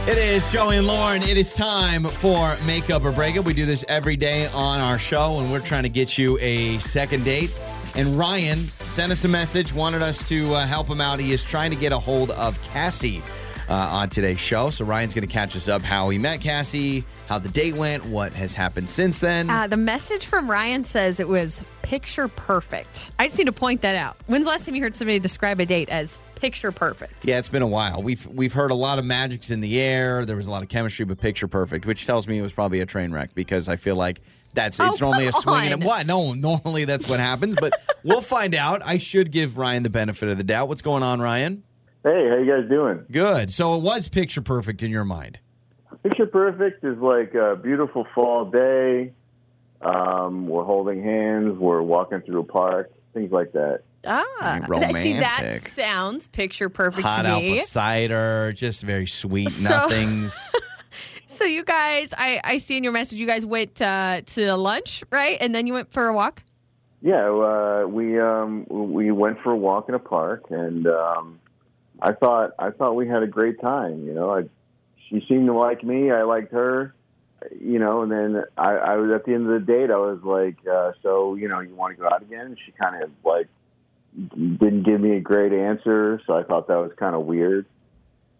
It 0.07 0.17
is 0.17 0.51
Joey 0.51 0.77
and 0.77 0.87
Lauren. 0.87 1.21
It 1.21 1.37
is 1.37 1.53
time 1.53 2.03
for 2.03 2.57
Makeup 2.65 3.03
or 3.05 3.11
Breakup. 3.11 3.45
We 3.45 3.53
do 3.53 3.65
this 3.67 3.85
every 3.87 4.15
day 4.15 4.47
on 4.47 4.79
our 4.79 4.97
show, 4.97 5.39
and 5.39 5.51
we're 5.51 5.59
trying 5.59 5.83
to 5.83 5.89
get 5.89 6.17
you 6.17 6.39
a 6.39 6.79
second 6.79 7.25
date. 7.25 7.53
And 7.95 8.17
Ryan 8.17 8.69
sent 8.69 9.11
us 9.11 9.23
a 9.25 9.27
message, 9.27 9.71
wanted 9.71 10.01
us 10.01 10.27
to 10.29 10.55
uh, 10.55 10.65
help 10.65 10.87
him 10.87 10.99
out. 10.99 11.19
He 11.19 11.31
is 11.31 11.43
trying 11.43 11.69
to 11.71 11.77
get 11.77 11.91
a 11.91 11.99
hold 11.99 12.31
of 12.31 12.59
Cassie 12.63 13.21
uh, 13.67 13.73
on 13.73 14.09
today's 14.09 14.39
show. 14.39 14.71
So 14.71 14.83
Ryan's 14.83 15.13
going 15.13 15.27
to 15.27 15.31
catch 15.31 15.55
us 15.55 15.67
up 15.67 15.83
how 15.83 16.09
he 16.09 16.17
met 16.17 16.41
Cassie, 16.41 17.03
how 17.27 17.37
the 17.37 17.49
date 17.49 17.75
went, 17.75 18.03
what 18.05 18.33
has 18.33 18.55
happened 18.55 18.89
since 18.89 19.19
then. 19.19 19.47
Uh, 19.47 19.67
the 19.67 19.77
message 19.77 20.25
from 20.25 20.49
Ryan 20.49 20.83
says 20.85 21.19
it 21.19 21.27
was 21.27 21.61
picture 21.83 22.27
perfect. 22.27 23.11
I 23.19 23.27
just 23.27 23.37
need 23.37 23.45
to 23.45 23.51
point 23.51 23.81
that 23.81 23.95
out. 23.95 24.17
When's 24.25 24.45
the 24.45 24.51
last 24.51 24.65
time 24.65 24.75
you 24.75 24.81
heard 24.81 24.95
somebody 24.95 25.19
describe 25.19 25.59
a 25.59 25.65
date 25.65 25.89
as 25.89 26.17
picture 26.39 26.71
perfect? 26.71 27.25
Yeah, 27.25 27.37
it's 27.39 27.49
been 27.49 27.61
a 27.61 27.67
while. 27.67 28.01
We've 28.01 28.25
we've 28.27 28.53
heard 28.53 28.71
a 28.71 28.75
lot 28.75 28.99
of 28.99 29.05
magics 29.05 29.51
in 29.51 29.59
the 29.59 29.79
air. 29.79 30.25
There 30.25 30.35
was 30.35 30.47
a 30.47 30.51
lot 30.51 30.63
of 30.63 30.69
chemistry, 30.69 31.05
but 31.05 31.19
picture 31.19 31.47
perfect, 31.47 31.85
which 31.85 32.05
tells 32.05 32.27
me 32.27 32.37
it 32.39 32.41
was 32.41 32.53
probably 32.53 32.79
a 32.81 32.85
train 32.85 33.11
wreck 33.11 33.33
because 33.35 33.67
I 33.69 33.75
feel 33.75 33.95
like 33.95 34.21
that's 34.53 34.79
Oh, 34.79 34.87
it's 34.87 35.01
normally 35.01 35.27
a 35.27 35.31
come 35.31 35.41
swing 35.41 35.71
and 35.73 35.83
on. 35.83 35.87
what? 35.87 36.07
No, 36.07 36.33
normally 36.33 36.85
that's 36.85 37.07
what 37.07 37.19
happens, 37.19 37.55
but 37.59 37.73
we'll 38.03 38.21
find 38.21 38.55
out. 38.55 38.81
I 38.85 38.97
should 38.97 39.31
give 39.31 39.57
Ryan 39.57 39.83
the 39.83 39.89
benefit 39.89 40.29
of 40.29 40.37
the 40.37 40.43
doubt. 40.43 40.67
What's 40.69 40.81
going 40.81 41.03
on, 41.03 41.21
Ryan? 41.21 41.63
Hey, 42.03 42.29
how 42.29 42.37
you 42.37 42.45
guys 42.45 42.69
doing? 42.69 43.05
Good. 43.11 43.49
So 43.51 43.75
it 43.75 43.81
was 43.83 44.07
picture 44.09 44.41
perfect 44.41 44.81
in 44.83 44.89
your 44.89 45.03
mind. 45.05 45.39
Picture 46.03 46.25
perfect 46.27 46.83
is 46.85 46.97
like 46.97 47.35
a 47.35 47.57
beautiful 47.57 48.07
fall 48.15 48.45
day. 48.45 49.11
Um, 49.81 50.47
we're 50.47 50.63
holding 50.63 51.03
hands. 51.03 51.57
We're 51.59 51.81
walking 51.81 52.21
through 52.21 52.39
a 52.39 52.43
park. 52.45 52.91
Things 53.13 53.31
like 53.31 53.51
that. 53.53 53.81
Ah, 54.05 54.65
see, 54.93 55.13
that 55.19 55.59
sounds 55.61 56.27
picture 56.27 56.69
perfect 56.69 57.05
Hot 57.05 57.23
to 57.23 57.27
apple 57.29 57.41
me. 57.41 57.57
cider, 57.59 58.53
just 58.53 58.83
very 58.83 59.07
sweet. 59.07 59.51
So- 59.51 59.69
Nothing's. 59.69 60.53
So 61.25 61.45
you 61.45 61.63
guys, 61.63 62.13
I, 62.17 62.41
I 62.43 62.57
see 62.57 62.75
in 62.75 62.83
your 62.83 62.91
message, 62.91 63.19
you 63.19 63.27
guys 63.27 63.45
went 63.45 63.81
uh, 63.81 64.21
to 64.21 64.55
lunch, 64.55 65.03
right? 65.11 65.37
And 65.39 65.53
then 65.53 65.67
you 65.67 65.73
went 65.73 65.91
for 65.91 66.07
a 66.07 66.13
walk. 66.13 66.43
Yeah, 67.01 67.29
uh, 67.29 67.85
we 67.87 68.19
um, 68.19 68.65
we 68.67 69.11
went 69.11 69.39
for 69.41 69.51
a 69.51 69.55
walk 69.55 69.87
in 69.87 69.95
a 69.95 69.99
park, 69.99 70.45
and 70.49 70.85
um, 70.87 71.39
I 72.01 72.11
thought 72.13 72.51
I 72.59 72.71
thought 72.71 72.93
we 72.95 73.07
had 73.07 73.23
a 73.23 73.27
great 73.27 73.61
time. 73.61 74.05
You 74.05 74.13
know, 74.13 74.31
I, 74.35 74.43
she 75.07 75.23
seemed 75.29 75.45
to 75.47 75.53
like 75.53 75.83
me. 75.83 76.11
I 76.11 76.23
liked 76.23 76.51
her. 76.51 76.93
You 77.57 77.79
know, 77.79 78.01
and 78.01 78.11
then 78.11 78.43
I, 78.57 78.71
I 78.71 78.95
was 78.97 79.11
at 79.11 79.23
the 79.25 79.33
end 79.33 79.49
of 79.49 79.53
the 79.65 79.65
date. 79.65 79.91
I 79.91 79.95
was 79.97 80.19
like, 80.23 80.57
uh, 80.69 80.91
"So, 81.01 81.35
you 81.35 81.47
know, 81.47 81.61
you 81.61 81.73
want 81.73 81.95
to 81.95 82.01
go 82.01 82.09
out 82.09 82.21
again?" 82.21 82.57
She 82.65 82.73
kind 82.73 83.01
of 83.01 83.11
like 83.23 83.47
didn't 84.15 84.83
give 84.83 84.99
me 84.99 85.15
a 85.15 85.19
great 85.19 85.53
answer, 85.53 86.21
so 86.25 86.33
I 86.33 86.43
thought 86.43 86.67
that 86.67 86.77
was 86.77 86.91
kind 86.97 87.15
of 87.15 87.25
weird. 87.25 87.65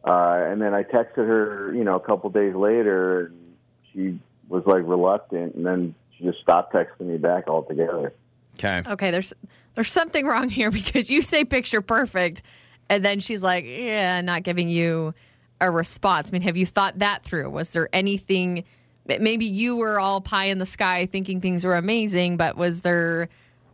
Uh, 0.04 0.44
and 0.48 0.62
then 0.62 0.74
I 0.74 0.84
texted 0.84 1.18
her, 1.18 1.74
you 1.76 1.84
know, 1.84 1.96
a 1.96 2.00
couple 2.00 2.30
days 2.30 2.56
later, 2.56 3.28
and 3.28 3.56
she 3.92 4.20
was 4.48 4.64
like 4.66 4.84
reluctant, 4.86 5.56
and 5.56 5.66
then 5.66 5.96
she 6.18 6.24
just 6.24 6.40
stopped 6.40 6.74
texting 6.74 7.08
me 7.08 7.18
back 7.18 7.48
altogether. 7.48 8.14
Okay. 8.56 8.82
Okay, 8.86 9.12
there's 9.12 9.34
there's 9.76 9.92
something 9.92 10.26
wrong 10.26 10.50
here 10.50 10.72
because 10.72 11.12
you 11.12 11.22
say 11.22 11.44
picture 11.46 11.82
perfect, 11.82 12.42
and 12.90 13.04
then 13.04 13.20
she's 13.20 13.44
like, 13.44 13.66
yeah, 13.66 14.22
not 14.22 14.44
giving 14.44 14.70
you 14.70 15.14
a 15.62 15.70
response. 15.70 16.30
I 16.30 16.32
mean, 16.34 16.42
have 16.44 16.58
you 16.58 16.66
thought 16.66 17.00
that 17.00 17.24
through? 17.24 17.50
Was 17.50 17.72
there 17.72 17.90
anything 17.94 18.64
that 19.06 19.22
maybe 19.22 19.46
you 19.46 19.76
were 19.76 20.00
all 20.00 20.22
pie 20.22 20.46
in 20.46 20.60
the 20.60 20.66
sky 20.66 21.06
thinking 21.06 21.42
things 21.42 21.66
were 21.66 21.76
amazing, 21.76 22.38
but 22.38 22.56
was 22.56 22.82
there, 22.82 23.28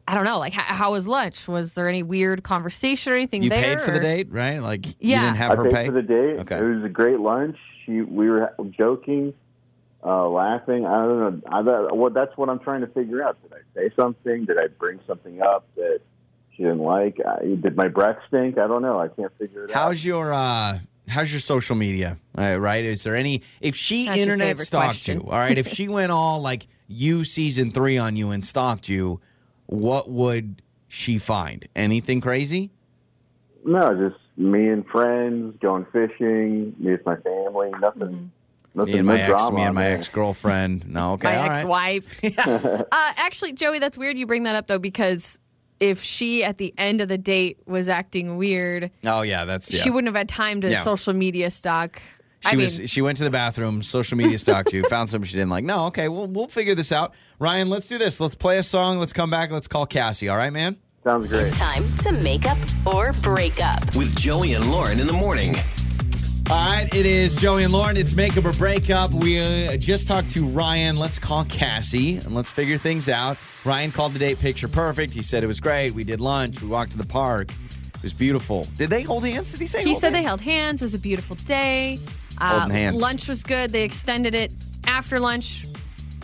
I 0.07 0.13
don't 0.13 0.23
know, 0.25 0.37
like 0.39 0.53
how, 0.53 0.73
how 0.75 0.91
was 0.91 1.07
lunch? 1.07 1.47
Was 1.47 1.73
there 1.73 1.89
any 1.89 2.03
weird 2.03 2.43
conversation 2.43 3.11
or 3.13 3.15
anything 3.15 3.41
You 3.43 3.49
there? 3.49 3.61
paid 3.77 3.81
for 3.81 3.91
the 3.91 3.99
date, 3.99 4.27
right? 4.29 4.59
Like 4.59 4.85
you 4.85 4.93
Yeah. 4.99 5.21
didn't 5.21 5.37
have 5.37 5.51
I 5.51 5.55
her 5.55 5.63
paid 5.65 5.73
pay. 5.73 5.85
for 5.87 5.91
the 5.93 6.01
date. 6.03 6.39
Okay. 6.41 6.57
It 6.59 6.63
was 6.75 6.83
a 6.83 6.89
great 6.89 7.19
lunch. 7.19 7.57
She, 7.85 8.01
we 8.01 8.29
were 8.29 8.53
joking. 8.77 9.33
uh, 10.03 10.27
laughing. 10.29 10.85
I 10.85 10.91
don't 11.05 11.19
know. 11.19 11.41
I, 11.51 11.61
that, 11.63 11.95
well, 11.97 12.11
that's 12.11 12.37
what 12.37 12.49
I'm 12.49 12.59
trying 12.59 12.81
to 12.81 12.87
figure 12.87 13.23
out. 13.23 13.37
Did 13.41 13.53
I 13.53 13.61
say 13.73 13.89
something? 13.95 14.45
Did 14.45 14.59
I 14.59 14.67
bring 14.67 14.99
something 15.07 15.41
up 15.41 15.65
that 15.75 16.01
she 16.55 16.61
didn't 16.63 16.79
like? 16.79 17.17
I, 17.27 17.39
did 17.59 17.75
my 17.75 17.87
breath 17.87 18.17
stink? 18.27 18.59
I 18.59 18.67
don't 18.67 18.83
know. 18.83 18.99
I 18.99 19.07
can't 19.07 19.35
figure 19.39 19.65
it 19.65 19.71
out. 19.71 19.73
How's 19.75 20.05
your 20.05 20.31
uh 20.31 20.77
how's 21.07 21.33
your 21.33 21.39
social 21.39 21.75
media? 21.75 22.17
Uh, 22.37 22.59
right? 22.59 22.83
Is 22.85 23.03
there 23.03 23.15
any 23.15 23.41
if 23.61 23.75
she 23.75 24.05
That's 24.05 24.19
internet 24.19 24.59
stalked 24.59 24.85
question. 24.85 25.21
you, 25.21 25.23
all 25.25 25.39
right, 25.39 25.57
if 25.57 25.67
she 25.75 25.87
went 25.87 26.11
all 26.11 26.39
like 26.39 26.67
you 26.87 27.23
season 27.23 27.71
3 27.71 27.97
on 27.97 28.15
you 28.15 28.29
and 28.29 28.45
stalked 28.45 28.87
you, 28.87 29.19
what 29.67 30.09
would 30.09 30.61
she 30.87 31.17
find? 31.17 31.67
Anything 31.75 32.21
crazy? 32.21 32.71
No, 33.63 33.93
just 33.95 34.21
me 34.37 34.67
and 34.69 34.85
friends 34.87 35.57
going 35.61 35.85
fishing. 35.91 36.75
Me 36.77 36.91
with 36.91 37.05
my 37.05 37.15
family. 37.17 37.71
Nothing. 37.79 38.31
Nothing. 38.73 38.93
Me 38.93 38.97
and 38.99 39.07
my 39.07 39.27
no 39.27 39.33
ex, 39.33 39.51
me 39.51 39.61
and 39.63 39.75
my 39.75 39.85
ex-girlfriend. 39.85 40.87
No, 40.87 41.13
okay. 41.13 41.27
my 41.35 41.49
ex-wife. 41.49 42.19
uh, 42.37 42.83
actually, 42.91 43.53
Joey, 43.53 43.79
that's 43.79 43.97
weird 43.97 44.17
you 44.17 44.27
bring 44.27 44.43
that 44.43 44.55
up 44.55 44.67
though 44.67 44.79
because 44.79 45.39
if 45.79 46.01
she 46.01 46.43
at 46.43 46.57
the 46.57 46.73
end 46.77 47.01
of 47.01 47.07
the 47.07 47.17
date 47.17 47.59
was 47.65 47.89
acting 47.89 48.37
weird, 48.37 48.91
Oh 49.03 49.21
yeah, 49.21 49.45
that's 49.45 49.71
yeah. 49.73 49.81
she 49.81 49.89
wouldn't 49.89 50.07
have 50.13 50.17
had 50.17 50.29
time 50.29 50.61
to 50.61 50.69
Yeah. 50.69 50.79
social 50.81 51.13
media 51.13 51.49
stalk. 51.49 52.01
She 52.45 52.53
I 52.53 52.55
was 52.55 52.79
mean, 52.79 52.87
she 52.87 53.01
went 53.01 53.17
to 53.17 53.23
the 53.23 53.31
bathroom, 53.31 53.81
social 53.81 54.17
media 54.17 54.37
stalked 54.37 54.71
you, 54.71 54.83
found 54.83 55.09
something 55.09 55.27
she 55.27 55.35
didn't 55.35 55.49
like. 55.49 55.63
No, 55.63 55.87
okay, 55.87 56.07
we'll 56.07 56.27
we'll 56.27 56.47
figure 56.47 56.75
this 56.75 56.91
out. 56.91 57.13
Ryan, 57.39 57.69
let's 57.69 57.87
do 57.87 57.97
this. 57.97 58.19
Let's 58.19 58.35
play 58.35 58.57
a 58.59 58.63
song. 58.63 58.99
Let's 58.99 59.13
come 59.13 59.29
back. 59.29 59.51
Let's 59.51 59.67
call 59.67 59.85
Cassie. 59.85 60.29
All 60.29 60.37
right, 60.37 60.53
man. 60.53 60.77
Sounds 61.03 61.27
great. 61.27 61.47
It's 61.47 61.59
time 61.59 61.83
to 61.97 62.11
make 62.23 62.45
up 62.45 62.57
or 62.85 63.11
break 63.23 63.63
up. 63.63 63.95
With 63.95 64.15
Joey 64.17 64.53
and 64.53 64.71
Lauren 64.71 64.99
in 64.99 65.07
the 65.07 65.13
morning. 65.13 65.53
All 66.49 66.69
right, 66.69 66.87
it 66.95 67.07
is 67.07 67.35
Joey 67.35 67.63
and 67.63 67.73
Lauren. 67.73 67.97
It's 67.97 68.15
makeup 68.15 68.45
or 68.45 68.53
breakup. 68.53 69.11
We 69.11 69.39
uh, 69.39 69.77
just 69.77 70.07
talked 70.07 70.29
to 70.31 70.45
Ryan. 70.45 70.97
Let's 70.97 71.17
call 71.17 71.43
Cassie 71.45 72.17
and 72.17 72.35
let's 72.35 72.51
figure 72.51 72.77
things 72.77 73.09
out. 73.09 73.37
Ryan 73.63 73.91
called 73.91 74.13
the 74.13 74.19
date 74.19 74.39
picture 74.39 74.67
perfect. 74.67 75.13
He 75.13 75.23
said 75.23 75.43
it 75.43 75.47
was 75.47 75.59
great. 75.59 75.93
We 75.93 76.03
did 76.03 76.21
lunch. 76.21 76.61
We 76.61 76.67
walked 76.67 76.91
to 76.91 76.97
the 76.99 77.05
park. 77.07 77.49
It 77.95 78.03
was 78.03 78.13
beautiful. 78.13 78.67
Did 78.77 78.91
they 78.91 79.01
hold 79.01 79.25
hands? 79.25 79.51
Did 79.51 79.61
he 79.61 79.65
say? 79.65 79.79
he 79.79 79.89
hold 79.89 79.97
said 79.97 80.13
they 80.13 80.21
held 80.21 80.41
hands. 80.41 80.83
It 80.83 80.85
was 80.85 80.93
a 80.93 80.99
beautiful 80.99 81.35
day. 81.35 81.99
Uh, 82.39 82.59
Holding 82.59 82.75
hands. 82.75 82.95
Lunch 83.01 83.27
was 83.27 83.43
good. 83.43 83.71
They 83.71 83.83
extended 83.83 84.35
it 84.35 84.51
after 84.85 85.19
lunch. 85.19 85.65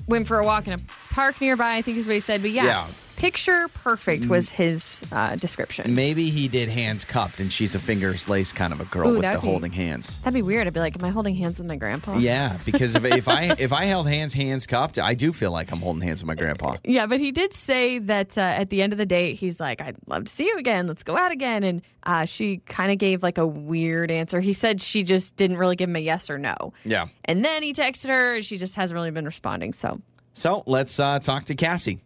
Went 0.08 0.28
for 0.28 0.39
a 0.39 0.45
walk 0.45 0.67
in 0.67 0.74
a 0.74 0.80
park 1.12 1.39
nearby. 1.39 1.76
I 1.76 1.82
think 1.82 1.97
is 1.97 2.06
what 2.08 2.13
he 2.13 2.19
said. 2.19 2.41
But 2.41 2.52
Yeah. 2.52 2.86
Picture 3.21 3.67
perfect 3.69 4.25
was 4.25 4.51
his 4.51 5.03
uh, 5.12 5.36
description. 5.36 5.93
Maybe 5.93 6.29
he 6.29 6.47
did 6.47 6.69
hands 6.69 7.05
cupped, 7.05 7.39
and 7.39 7.53
she's 7.53 7.75
a 7.75 7.79
fingers 7.79 8.27
laced 8.27 8.55
kind 8.55 8.73
of 8.73 8.81
a 8.81 8.86
girl 8.86 9.07
Ooh, 9.07 9.12
with 9.12 9.17
the 9.17 9.27
that'd 9.27 9.41
be- 9.41 9.47
holding 9.47 9.71
hands. 9.71 10.17
That'd 10.21 10.34
be 10.34 10.41
weird. 10.41 10.65
I'd 10.67 10.73
be 10.73 10.79
like, 10.79 10.97
am 10.97 11.05
I 11.05 11.12
holding 11.12 11.36
hands 11.36 11.60
with 11.60 11.67
my 11.67 11.75
grandpa? 11.75 12.17
Yeah, 12.17 12.57
because 12.65 12.95
if, 12.95 13.05
if 13.05 13.27
I 13.27 13.55
if 13.60 13.71
I 13.71 13.86
held 13.86 14.07
hands 14.07 14.34
hands 14.34 14.65
cupped, 14.65 14.97
I 14.97 15.13
do 15.13 15.31
feel 15.31 15.51
like 15.51 15.71
I'm 15.71 15.79
holding 15.81 16.01
hands 16.01 16.21
with 16.21 16.27
my 16.27 16.36
grandpa. 16.36 16.77
Yeah, 16.84 17.05
but 17.05 17.19
he 17.19 17.31
did 17.31 17.53
say 17.53 17.99
that 17.99 18.38
uh, 18.38 18.41
at 18.41 18.69
the 18.69 18.81
end 18.81 18.91
of 18.93 18.97
the 18.97 19.05
date, 19.05 19.36
he's 19.36 19.60
like, 19.60 19.81
I'd 19.81 19.97
love 20.07 20.25
to 20.25 20.31
see 20.31 20.47
you 20.47 20.57
again. 20.57 20.88
Let's 20.88 21.03
go 21.03 21.15
out 21.15 21.31
again. 21.31 21.63
And 21.63 21.81
uh, 22.03 22.25
she 22.25 22.57
kind 22.57 22.91
of 22.91 22.97
gave 22.97 23.21
like 23.21 23.38
a 23.38 23.45
weird 23.45 24.10
answer. 24.10 24.39
He 24.39 24.53
said 24.53 24.81
she 24.81 25.03
just 25.03 25.36
didn't 25.36 25.57
really 25.57 25.75
give 25.75 25.89
him 25.89 25.95
a 25.95 25.99
yes 25.99 26.29
or 26.29 26.38
no. 26.39 26.73
Yeah. 26.84 27.07
And 27.25 27.45
then 27.45 27.62
he 27.62 27.73
texted 27.73 28.10
her. 28.10 28.36
and 28.36 28.45
She 28.45 28.57
just 28.57 28.75
hasn't 28.75 28.95
really 28.95 29.12
been 29.12 29.25
responding. 29.25 29.73
So 29.73 30.01
So 30.34 30.63
let's 30.65 30.99
uh, 30.99 31.19
talk 31.19 31.45
to 31.45 31.55
Cassie. 31.55 32.01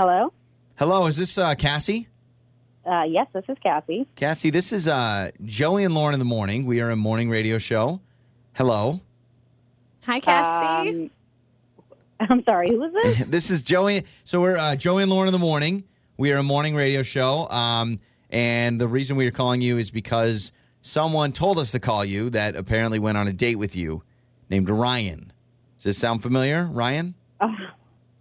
Hello. 0.00 0.32
Hello, 0.76 1.04
is 1.08 1.18
this 1.18 1.36
uh, 1.36 1.54
Cassie? 1.54 2.08
Uh, 2.86 3.02
yes, 3.02 3.26
this 3.34 3.44
is 3.50 3.58
Cassie. 3.62 4.06
Cassie, 4.16 4.48
this 4.48 4.72
is 4.72 4.88
uh, 4.88 5.30
Joey 5.44 5.84
and 5.84 5.94
Lauren 5.94 6.14
in 6.14 6.18
the 6.18 6.24
morning. 6.24 6.64
We 6.64 6.80
are 6.80 6.88
a 6.88 6.96
morning 6.96 7.28
radio 7.28 7.58
show. 7.58 8.00
Hello. 8.54 9.02
hi, 10.02 10.18
Cassie. 10.18 10.88
Um, 10.88 11.10
I'm 12.30 12.44
sorry. 12.44 12.70
Who 12.70 12.82
is 12.82 12.94
this? 12.94 13.18
This 13.28 13.50
is 13.50 13.60
Joey. 13.60 14.06
So 14.24 14.40
we're 14.40 14.56
uh, 14.56 14.74
Joey 14.74 15.02
and 15.02 15.12
Lauren 15.12 15.28
in 15.28 15.32
the 15.32 15.38
morning. 15.38 15.84
We 16.16 16.32
are 16.32 16.38
a 16.38 16.42
morning 16.42 16.74
radio 16.74 17.02
show. 17.02 17.46
Um, 17.50 17.98
and 18.30 18.80
the 18.80 18.88
reason 18.88 19.18
we 19.18 19.26
are 19.26 19.30
calling 19.30 19.60
you 19.60 19.76
is 19.76 19.90
because 19.90 20.50
someone 20.80 21.32
told 21.32 21.58
us 21.58 21.72
to 21.72 21.78
call 21.78 22.06
you 22.06 22.30
that 22.30 22.56
apparently 22.56 22.98
went 22.98 23.18
on 23.18 23.28
a 23.28 23.34
date 23.34 23.56
with 23.56 23.76
you 23.76 24.02
named 24.48 24.70
Ryan. 24.70 25.30
Does 25.76 25.84
this 25.84 25.98
sound 25.98 26.22
familiar, 26.22 26.64
Ryan? 26.64 27.16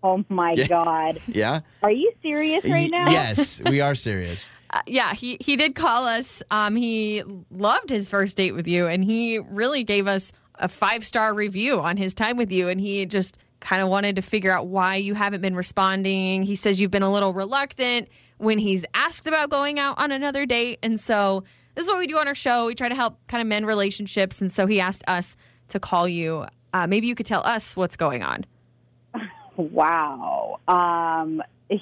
Oh 0.03 0.23
my 0.29 0.53
Yeah. 0.53 0.67
God. 0.67 1.19
Yeah. 1.27 1.61
Are 1.83 1.91
you 1.91 2.11
serious 2.21 2.63
right 2.65 2.89
now? 2.89 3.09
Yes, 3.09 3.61
we 3.65 3.81
are 3.81 3.95
serious. 4.09 4.49
Uh, 4.71 4.81
yeah, 4.85 5.13
he, 5.13 5.37
he 5.39 5.55
did 5.55 5.75
call 5.75 6.05
us. 6.05 6.43
Um, 6.51 6.75
he 6.75 7.23
loved 7.49 7.89
his 7.89 8.09
first 8.09 8.37
date 8.37 8.53
with 8.53 8.67
you, 8.67 8.87
and 8.87 9.03
he 9.03 9.39
really 9.39 9.83
gave 9.83 10.07
us 10.07 10.31
a 10.55 10.67
five 10.67 11.03
star 11.05 11.33
review 11.33 11.79
on 11.79 11.97
his 11.97 12.13
time 12.13 12.37
with 12.37 12.51
you. 12.51 12.67
And 12.67 12.79
he 12.79 13.05
just 13.05 13.37
kind 13.61 13.81
of 13.81 13.89
wanted 13.89 14.15
to 14.17 14.21
figure 14.21 14.51
out 14.51 14.67
why 14.67 14.95
you 14.95 15.13
haven't 15.15 15.41
been 15.41 15.55
responding. 15.55 16.43
He 16.43 16.55
says 16.55 16.79
you've 16.79 16.91
been 16.91 17.03
a 17.03 17.11
little 17.11 17.33
reluctant 17.33 18.09
when 18.37 18.57
he's 18.59 18.85
asked 18.93 19.27
about 19.27 19.49
going 19.49 19.79
out 19.79 19.99
on 19.99 20.11
another 20.11 20.45
date. 20.45 20.79
And 20.83 20.99
so 20.99 21.43
this 21.75 21.85
is 21.85 21.89
what 21.89 21.99
we 21.99 22.07
do 22.07 22.17
on 22.17 22.27
our 22.27 22.35
show. 22.35 22.67
We 22.67 22.75
try 22.75 22.89
to 22.89 22.95
help 22.95 23.17
kind 23.27 23.41
of 23.41 23.47
mend 23.47 23.67
relationships. 23.67 24.41
And 24.41 24.51
so 24.51 24.65
he 24.67 24.79
asked 24.79 25.03
us 25.07 25.35
to 25.69 25.79
call 25.79 26.07
you. 26.07 26.45
Uh, 26.73 26.87
maybe 26.87 27.07
you 27.07 27.15
could 27.15 27.25
tell 27.25 27.45
us 27.45 27.75
what's 27.75 27.95
going 27.95 28.21
on. 28.23 28.45
Wow. 29.59 30.59
Um, 30.67 31.43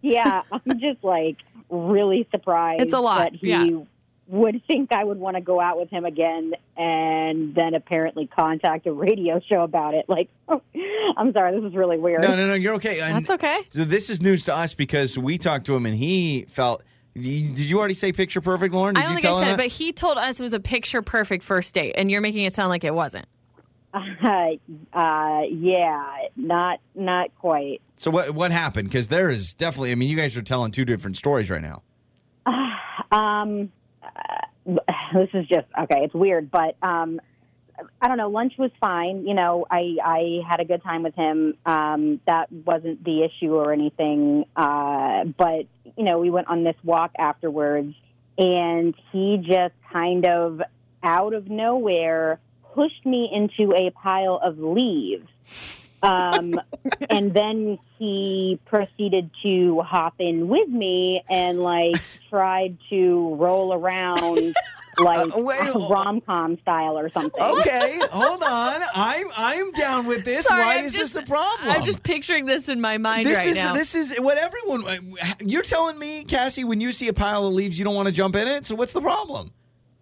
yeah, 0.00 0.42
I'm 0.52 0.78
just 0.78 1.02
like 1.02 1.36
really 1.68 2.26
surprised 2.30 2.82
It's 2.82 2.94
a 2.94 3.00
lot, 3.00 3.18
that 3.18 3.34
he 3.34 3.48
yeah. 3.48 3.80
would 4.28 4.62
think 4.66 4.92
I 4.92 5.02
would 5.02 5.18
want 5.18 5.36
to 5.36 5.40
go 5.40 5.60
out 5.60 5.78
with 5.78 5.90
him 5.90 6.04
again 6.04 6.52
and 6.76 7.54
then 7.54 7.74
apparently 7.74 8.28
contact 8.28 8.86
a 8.86 8.92
radio 8.92 9.40
show 9.40 9.62
about 9.62 9.94
it. 9.94 10.08
Like, 10.08 10.28
I'm 10.48 11.32
sorry, 11.32 11.60
this 11.60 11.68
is 11.68 11.74
really 11.74 11.98
weird. 11.98 12.22
No, 12.22 12.36
no, 12.36 12.46
no, 12.46 12.54
you're 12.54 12.74
okay. 12.74 13.00
And 13.00 13.16
That's 13.16 13.30
okay. 13.30 13.62
So 13.70 13.84
this 13.84 14.08
is 14.08 14.22
news 14.22 14.44
to 14.44 14.56
us 14.56 14.74
because 14.74 15.18
we 15.18 15.36
talked 15.36 15.66
to 15.66 15.76
him 15.76 15.86
and 15.86 15.94
he 15.94 16.46
felt. 16.48 16.82
Did 17.14 17.58
you 17.58 17.78
already 17.78 17.94
say 17.94 18.12
picture 18.12 18.42
perfect, 18.42 18.74
Lauren? 18.74 18.94
Did 18.94 19.00
I 19.00 19.04
don't 19.04 19.14
you 19.16 19.22
think 19.22 19.34
I 19.34 19.40
said 19.40 19.52
it, 19.54 19.56
but 19.56 19.68
he 19.68 19.90
told 19.90 20.18
us 20.18 20.38
it 20.38 20.42
was 20.42 20.52
a 20.52 20.60
picture 20.60 21.00
perfect 21.00 21.44
first 21.44 21.72
date, 21.72 21.94
and 21.96 22.10
you're 22.10 22.20
making 22.20 22.44
it 22.44 22.52
sound 22.52 22.68
like 22.68 22.84
it 22.84 22.94
wasn't. 22.94 23.24
Uh, 23.96 24.56
uh, 24.92 25.42
yeah, 25.50 26.28
not 26.36 26.80
not 26.94 27.34
quite. 27.38 27.80
So 27.96 28.10
what 28.10 28.30
what 28.30 28.50
happened? 28.50 28.88
Because 28.88 29.08
there 29.08 29.30
is 29.30 29.54
definitely. 29.54 29.92
I 29.92 29.94
mean, 29.94 30.10
you 30.10 30.16
guys 30.16 30.36
are 30.36 30.42
telling 30.42 30.72
two 30.72 30.84
different 30.84 31.16
stories 31.16 31.50
right 31.50 31.62
now. 31.62 31.82
Um, 33.12 33.70
uh, 34.02 34.46
this 35.14 35.28
is 35.32 35.46
just 35.46 35.68
okay. 35.78 36.00
It's 36.02 36.12
weird, 36.12 36.50
but 36.50 36.76
um, 36.82 37.20
I 38.00 38.08
don't 38.08 38.16
know. 38.16 38.28
Lunch 38.28 38.54
was 38.58 38.72
fine. 38.80 39.26
You 39.26 39.34
know, 39.34 39.64
I 39.70 39.96
I 40.04 40.40
had 40.48 40.58
a 40.58 40.64
good 40.64 40.82
time 40.82 41.04
with 41.04 41.14
him. 41.14 41.54
Um, 41.64 42.20
that 42.26 42.50
wasn't 42.50 43.04
the 43.04 43.22
issue 43.22 43.54
or 43.54 43.72
anything. 43.72 44.44
Uh, 44.56 45.24
but 45.24 45.66
you 45.96 46.04
know, 46.04 46.18
we 46.18 46.30
went 46.30 46.48
on 46.48 46.64
this 46.64 46.74
walk 46.82 47.12
afterwards, 47.16 47.94
and 48.36 48.94
he 49.12 49.38
just 49.38 49.74
kind 49.92 50.26
of 50.26 50.62
out 51.02 51.32
of 51.32 51.48
nowhere 51.48 52.40
pushed 52.76 53.04
me 53.04 53.28
into 53.32 53.74
a 53.74 53.90
pile 53.90 54.38
of 54.40 54.58
leaves. 54.60 55.26
Um, 56.02 56.60
and 57.10 57.32
then 57.32 57.78
he 57.98 58.60
proceeded 58.66 59.30
to 59.42 59.80
hop 59.80 60.14
in 60.20 60.46
with 60.46 60.68
me 60.68 61.24
and 61.28 61.60
like 61.60 61.96
tried 62.28 62.76
to 62.90 63.34
roll 63.36 63.72
around 63.72 64.54
like 64.98 65.18
Uh, 65.18 65.30
wait, 65.36 65.56
oh. 65.74 65.88
rom 65.88 66.20
com 66.20 66.58
style 66.60 66.98
or 66.98 67.08
something. 67.10 67.40
Okay, 67.42 67.98
hold 68.12 68.42
on. 68.42 68.80
I'm 68.94 69.26
I'm 69.36 69.72
down 69.72 70.06
with 70.06 70.24
this. 70.26 70.44
Sorry, 70.44 70.60
Why 70.62 70.76
I'm 70.78 70.84
is 70.84 70.92
just- 70.92 71.14
this 71.14 71.22
a 71.24 71.26
problem? 71.26 71.70
I'm 71.74 71.84
just 71.84 72.02
picturing 72.02 72.44
this 72.44 72.68
in 72.68 72.80
my 72.80 72.98
mind 72.98 73.26
this 73.26 73.38
right 73.38 73.48
is 73.48 73.56
now. 73.56 73.72
this 73.72 73.94
is 73.94 74.18
what 74.18 74.36
everyone. 74.38 75.16
You're 75.46 75.62
telling 75.62 75.98
me, 75.98 76.24
Cassie, 76.24 76.64
when 76.64 76.80
you 76.82 76.92
see 76.92 77.08
a 77.08 77.14
pile 77.14 77.46
of 77.46 77.54
leaves, 77.54 77.78
you 77.78 77.84
don't 77.86 77.94
want 77.96 78.06
to 78.06 78.12
jump 78.12 78.36
in 78.36 78.46
it. 78.46 78.66
So 78.66 78.74
what's 78.74 78.92
the 78.92 79.00
problem? 79.00 79.48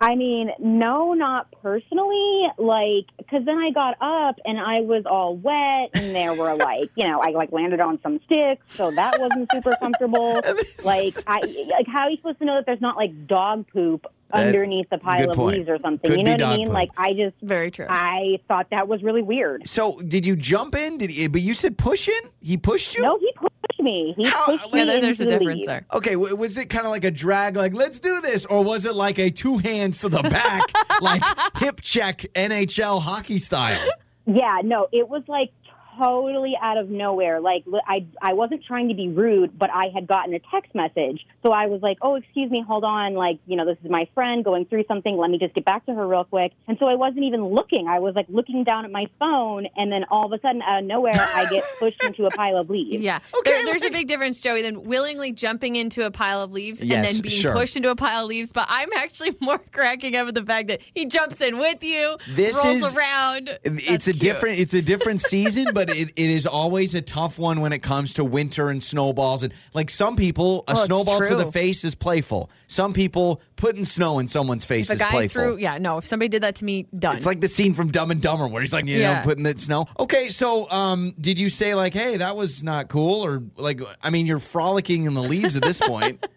I 0.00 0.16
mean, 0.16 0.50
no, 0.59 1.14
not 1.14 1.50
personally. 1.62 2.48
Like, 2.59 3.07
because 3.18 3.44
then 3.44 3.59
I 3.59 3.70
got 3.70 3.96
up 4.00 4.37
and 4.44 4.59
I 4.59 4.80
was 4.80 5.04
all 5.07 5.37
wet, 5.37 5.90
and 5.94 6.14
there 6.14 6.35
were 6.35 6.54
like, 6.68 6.90
you 6.96 7.07
know, 7.09 7.20
I 7.24 7.30
like 7.30 7.52
landed 7.52 7.80
on 7.80 7.98
some 8.02 8.20
sticks, 8.26 8.64
so 8.74 8.90
that 8.90 9.18
wasn't 9.18 9.50
super 9.52 9.74
comfortable. 9.80 10.35
like, 10.85 11.14
I 11.26 11.40
like, 11.70 11.87
how 11.87 12.00
are 12.00 12.11
you 12.11 12.16
supposed 12.16 12.38
to 12.40 12.44
know 12.44 12.57
that 12.57 12.66
there's 12.66 12.80
not 12.80 12.96
like 12.96 13.26
dog 13.26 13.66
poop 13.72 14.07
That- 14.33 14.46
underneath 14.48 14.90
the 14.90 14.98
pile 14.98 15.30
of 15.30 15.37
point. 15.37 15.59
leaves 15.59 15.68
or 15.68 15.78
something? 15.78 16.11
Could 16.11 16.18
you 16.18 16.24
know 16.24 16.33
what 16.33 16.42
I 16.42 16.57
mean? 16.57 16.66
poop. 16.66 16.74
Like, 16.74 16.90
I 16.96 17.12
just, 17.14 17.37
Very 17.40 17.70
true. 17.70 17.87
I 17.88 18.40
thought 18.48 18.68
that 18.70 18.88
was 18.88 19.02
really 19.02 19.22
weird. 19.22 19.66
So 19.68 19.96
did 19.98 20.26
you 20.26 20.37
jump 20.37 20.74
in? 20.74 20.98
Did 20.98 21.11
he, 21.11 21.28
but 21.28 21.40
you 21.40 21.54
said 21.54 21.78
push 21.78 22.09
in? 22.09 22.30
He 22.42 22.57
pushed 22.57 22.94
you? 22.96 23.02
No, 23.02 23.16
he 23.18 23.33
pushed 23.37 23.54
me. 23.81 24.14
He 24.16 24.24
How- 24.24 24.46
pushed 24.46 24.74
yeah, 24.74 24.85
me 24.85 24.90
there- 24.90 25.00
there's 25.00 25.20
a 25.20 25.24
into 25.24 25.35
the 25.35 25.38
difference 25.38 25.57
leaves. 25.59 25.66
there. 25.66 25.87
Okay, 25.94 26.12
w- 26.14 26.37
was 26.37 26.57
it 26.59 26.68
kind 26.70 26.85
of 26.87 26.90
like 26.92 27.05
a 27.05 27.11
drag, 27.11 27.57
like 27.57 27.74
let's 27.74 27.98
do 28.00 28.20
this, 28.22 28.46
or 28.46 28.62
was 28.64 28.85
it 28.87 28.94
like 28.94 29.18
a 29.18 29.31
two 29.31 29.59
hands 29.59 30.00
to 30.00 30.09
the 30.09 30.22
back, 30.22 30.62
like 31.03 31.22
hip 31.59 31.81
check 31.83 32.24
NHL 32.35 33.00
hockey 33.03 33.38
style? 33.38 33.87
Yeah, 34.27 34.61
no, 34.64 34.88
it 34.92 35.09
was 35.09 35.22
like 35.29 35.50
totally 35.98 36.57
out 36.61 36.76
of 36.78 36.90
nowhere. 36.90 37.40
Like 37.40 37.64
I, 37.87 38.07
I 38.20 38.33
wasn't 38.35 38.64
trying 38.64 38.88
to 38.88 38.94
be 38.94 39.09
rude, 39.09 39.59
but 39.59 39.70
I 39.70 39.88
had 39.94 40.07
gotten 40.07 40.35
a 40.35 40.40
text 40.50 40.74
message. 40.74 41.26
So 41.42 41.52
I 41.52 41.66
was 41.66 41.83
like, 41.83 41.98
"Oh, 42.02 42.14
excuse 42.16 42.50
me, 42.50 42.62
hold 42.66 42.85
on. 42.85 43.14
Like, 43.14 43.38
you 43.46 43.57
know, 43.57 43.64
this 43.66 43.78
is 43.85 43.90
my 43.90 44.09
friend 44.14 44.44
going 44.44 44.66
through 44.66 44.85
something. 44.88 45.16
Let 45.16 45.30
me 45.30 45.38
just 45.38 45.54
get 45.54 45.64
back 45.64 45.85
to 45.87 45.94
her 45.94 46.07
real 46.07 46.24
quick." 46.24 46.52
And 46.68 46.78
so 46.78 46.87
I 46.87 46.94
wasn't 46.94 47.24
even 47.24 47.44
looking. 47.44 47.88
I 47.88 47.98
was 47.98 48.14
like 48.14 48.26
looking 48.28 48.64
down 48.64 48.85
at 48.85 48.90
my 48.90 49.09
phone, 49.18 49.66
and 49.76 49.90
then 49.92 50.04
all 50.11 50.26
of 50.26 50.33
a 50.33 50.40
sudden, 50.40 50.62
out 50.62 50.80
of 50.80 50.85
nowhere, 50.87 51.12
I 51.14 51.46
get 51.50 51.64
pushed 51.78 52.02
into 52.04 52.26
a 52.26 52.30
pile 52.30 52.57
of 52.57 52.70
leaves. 52.70 53.02
Yeah. 53.02 53.18
Okay, 53.38 53.52
There- 53.52 53.64
there's 53.66 53.85
a 53.85 53.90
big 53.90 54.09
difference, 54.09 54.40
Joey, 54.40 54.62
than 54.62 54.85
willingly 54.85 55.33
jumping 55.33 55.76
into 55.76 56.04
a 56.07 56.11
pile 56.11 56.42
of 56.42 56.52
leaves 56.52 56.80
and 56.80 56.90
then 56.90 57.20
being 57.20 57.35
sure. 57.35 57.52
pushed 57.52 57.76
into 57.76 57.90
a 57.90 57.96
pile 57.96 58.22
of 58.22 58.28
leaves. 58.28 58.52
But 58.52 58.66
I'm 58.68 58.88
actually 58.96 59.35
more 59.40 59.59
cracking 59.72 60.14
up 60.16 60.28
at 60.28 60.35
the 60.35 60.42
fact 60.44 60.68
that 60.68 60.80
he 60.94 61.07
jumps 61.07 61.40
in 61.40 61.59
with 61.59 61.83
you, 61.83 62.16
This 62.30 62.54
rolls 62.64 62.76
is- 62.83 62.94
around. 62.94 63.59
It's 63.64 63.88
That's 63.88 64.09
a 64.09 64.12
cute. 64.12 64.20
different 64.22 64.59
it's 64.59 64.74
a 64.74 64.83
different 64.83 65.20
season, 65.20 65.66
but 65.74 65.84
it, 65.90 66.11
it 66.11 66.31
is 66.31 66.47
always 66.47 66.94
a 66.94 67.03
tough 67.03 67.38
one 67.38 67.61
when 67.61 67.73
it 67.73 67.81
comes 67.83 68.14
to 68.14 68.25
winter 68.25 68.68
and 68.70 68.83
snowballs. 68.83 69.42
And 69.42 69.53
like 69.75 69.90
some 69.90 70.16
people, 70.16 70.64
a 70.68 70.75
Well, 70.75 70.85
snowball 70.85 71.20
to 71.20 71.35
the 71.35 71.51
face 71.51 71.85
is 71.85 71.94
playful. 71.94 72.51
Some 72.66 72.92
people 72.92 73.40
putting 73.57 73.85
snow 73.85 74.18
in 74.18 74.29
someone's 74.29 74.64
face 74.64 74.88
If 74.90 74.92
a 74.92 74.94
is 74.94 75.01
guy 75.03 75.11
playful. 75.11 75.42
threw, 75.42 75.57
yeah, 75.59 75.79
no. 75.79 75.99
If 75.99 76.07
somebody 76.07 76.29
did 76.29 76.42
that 76.42 76.57
to 76.57 76.64
me, 76.64 76.87
done. 76.99 77.16
It's 77.16 77.27
like 77.27 77.40
the 77.40 77.49
scene 77.49 77.75
from 77.75 77.88
Dumb 77.90 78.11
and 78.11 78.20
Dumber 78.20 78.47
where 78.49 78.61
he's 78.61 78.73
like, 78.73 78.87
you 78.87 78.97
know, 78.99 79.11
Yeah. 79.11 79.23
putting 79.23 79.44
that 79.44 79.61
snow. 79.61 79.87
Okay, 79.99 80.29
so 80.29 80.70
um, 80.70 81.12
did 81.20 81.38
you 81.38 81.49
say 81.51 81.75
like, 81.75 81.94
hey, 81.94 82.16
that 82.16 82.37
was 82.37 82.62
not 82.64 82.88
cool, 82.88 83.23
or 83.23 83.42
like, 83.57 83.81
I 84.03 84.11
mean, 84.11 84.27
you're 84.27 84.38
frolicking 84.38 85.05
in 85.05 85.14
the 85.14 85.23
leaves 85.23 85.57
at 85.57 85.62
this 85.62 85.81
point. 85.81 86.25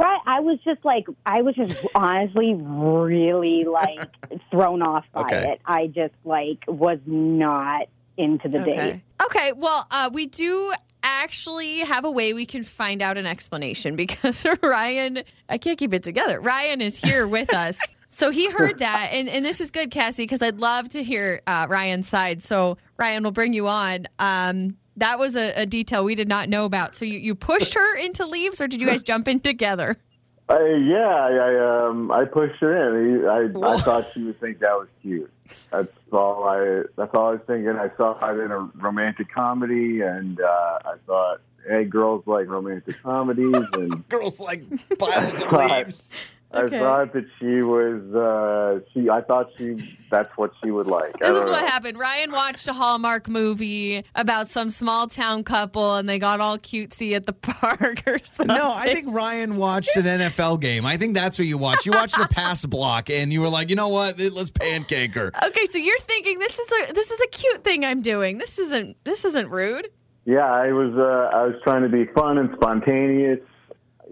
Right. 0.00 0.20
I 0.26 0.38
was 0.38 0.60
just 0.64 0.84
like, 0.84 1.06
I 1.26 1.42
was 1.42 1.56
just 1.56 1.74
honestly 1.92 2.54
really 2.54 3.64
like 3.64 3.98
thrown 4.52 4.80
off 4.80 5.04
by 5.12 5.22
Okay. 5.22 5.52
it. 5.54 5.60
I 5.66 5.88
just 5.88 6.14
like 6.24 6.58
was 6.68 7.00
not 7.04 7.88
into 8.18 8.48
the 8.48 8.58
date. 8.58 8.78
Okay. 8.78 9.02
Okay. 9.24 9.52
Well, 9.52 9.86
uh, 9.90 10.10
we 10.12 10.26
do 10.26 10.72
actually 11.02 11.78
have 11.80 12.04
a 12.04 12.10
way 12.10 12.34
we 12.34 12.44
can 12.44 12.62
find 12.62 13.00
out 13.00 13.16
an 13.16 13.26
explanation 13.26 13.96
because 14.04 14.44
Ryan, 14.62 15.22
I 15.48 15.58
can't 15.58 15.78
keep 15.78 15.94
it 15.94 16.02
together. 16.02 16.40
Ryan 16.40 16.80
is 16.80 16.98
here 16.98 17.26
with 17.26 17.54
us. 17.54 17.80
So 18.10 18.30
he 18.30 18.50
heard 18.50 18.80
that, 18.80 19.10
and, 19.12 19.28
and 19.28 19.44
this 19.44 19.60
is 19.60 19.70
good, 19.70 19.92
Cassie, 19.92 20.24
because 20.24 20.42
I'd 20.42 20.58
love 20.58 20.88
to 20.88 21.04
hear 21.04 21.40
uh, 21.46 21.68
Ryan's 21.68 22.08
side. 22.08 22.42
So 22.42 22.76
Ryan, 22.96 23.22
we'll 23.22 23.30
bring 23.30 23.52
you 23.52 23.68
on. 23.68 24.06
Um, 24.18 24.76
that 24.96 25.20
was 25.20 25.36
a, 25.36 25.52
a 25.52 25.66
detail 25.66 26.02
we 26.02 26.16
did 26.16 26.26
not 26.28 26.48
know 26.48 26.64
about. 26.64 26.96
So 26.96 27.04
you, 27.04 27.18
you 27.20 27.36
pushed 27.36 27.74
her 27.74 27.96
into 27.96 28.26
leaves, 28.26 28.60
or 28.60 28.66
did 28.66 28.80
you 28.80 28.88
guys 28.88 29.04
jump 29.04 29.28
in 29.28 29.38
together? 29.38 29.96
I, 30.48 30.66
yeah, 30.82 31.14
I, 31.14 31.30
I 31.32 31.88
um 31.88 32.10
I 32.10 32.24
pushed 32.24 32.58
her 32.60 32.72
in. 32.74 33.26
I 33.26 33.68
I 33.68 33.76
thought 33.78 34.06
she 34.14 34.22
would 34.22 34.40
think 34.40 34.60
that 34.60 34.72
was 34.72 34.88
cute. 35.02 35.30
That's 35.70 35.92
all 36.10 36.44
I. 36.44 36.84
That's 36.96 37.14
all 37.14 37.28
I 37.28 37.30
was 37.32 37.40
thinking. 37.46 37.70
I 37.70 37.90
saw 37.96 38.18
it 38.30 38.40
in 38.40 38.50
a 38.50 38.60
romantic 38.76 39.30
comedy, 39.30 40.00
and 40.00 40.40
uh, 40.40 40.78
I 40.84 40.94
thought, 41.06 41.40
hey, 41.66 41.84
girls 41.84 42.26
like 42.26 42.48
romantic 42.48 43.02
comedies, 43.02 43.54
and 43.74 44.08
Girls 44.08 44.40
like 44.40 44.62
piles 44.98 45.40
of 45.42 45.52
leaves. 45.52 46.12
Okay. 46.54 46.76
I 46.76 46.80
thought 46.80 47.12
that 47.12 47.26
she 47.38 47.60
was. 47.60 48.02
Uh, 48.14 48.80
she. 48.92 49.10
I 49.10 49.20
thought 49.20 49.50
she. 49.58 49.76
That's 50.10 50.34
what 50.36 50.52
she 50.62 50.70
would 50.70 50.86
like. 50.86 51.18
This 51.18 51.28
is 51.28 51.44
don't 51.44 51.52
what 51.52 51.68
happened. 51.68 51.98
Ryan 51.98 52.32
watched 52.32 52.68
a 52.68 52.72
Hallmark 52.72 53.28
movie 53.28 54.02
about 54.14 54.46
some 54.46 54.70
small 54.70 55.08
town 55.08 55.44
couple 55.44 55.96
and 55.96 56.08
they 56.08 56.18
got 56.18 56.40
all 56.40 56.56
cutesy 56.56 57.14
at 57.14 57.26
the 57.26 57.32
park 57.34 58.02
or 58.06 58.18
something. 58.24 58.56
No, 58.56 58.70
I 58.74 58.94
think 58.94 59.14
Ryan 59.14 59.58
watched 59.58 59.94
an 59.96 60.04
NFL 60.04 60.60
game. 60.60 60.86
I 60.86 60.96
think 60.96 61.14
that's 61.14 61.38
what 61.38 61.46
you 61.46 61.58
watched. 61.58 61.84
You 61.84 61.92
watched 61.92 62.16
the 62.16 62.28
pass 62.30 62.64
block, 62.64 63.10
and 63.10 63.30
you 63.30 63.42
were 63.42 63.50
like, 63.50 63.68
you 63.68 63.76
know 63.76 63.88
what? 63.88 64.18
Let's 64.18 64.50
pancake 64.50 65.14
her. 65.16 65.30
Okay, 65.44 65.66
so 65.66 65.78
you're 65.78 65.98
thinking 65.98 66.38
this 66.38 66.58
is 66.58 66.72
a 66.72 66.92
this 66.94 67.10
is 67.10 67.20
a 67.20 67.28
cute 67.28 67.62
thing 67.62 67.84
I'm 67.84 68.00
doing. 68.00 68.38
This 68.38 68.58
isn't 68.58 68.96
this 69.04 69.26
isn't 69.26 69.50
rude. 69.50 69.88
Yeah, 70.24 70.50
I 70.50 70.72
was. 70.72 70.94
Uh, 70.96 71.36
I 71.36 71.44
was 71.44 71.56
trying 71.62 71.82
to 71.82 71.90
be 71.90 72.06
fun 72.14 72.38
and 72.38 72.50
spontaneous. 72.54 73.40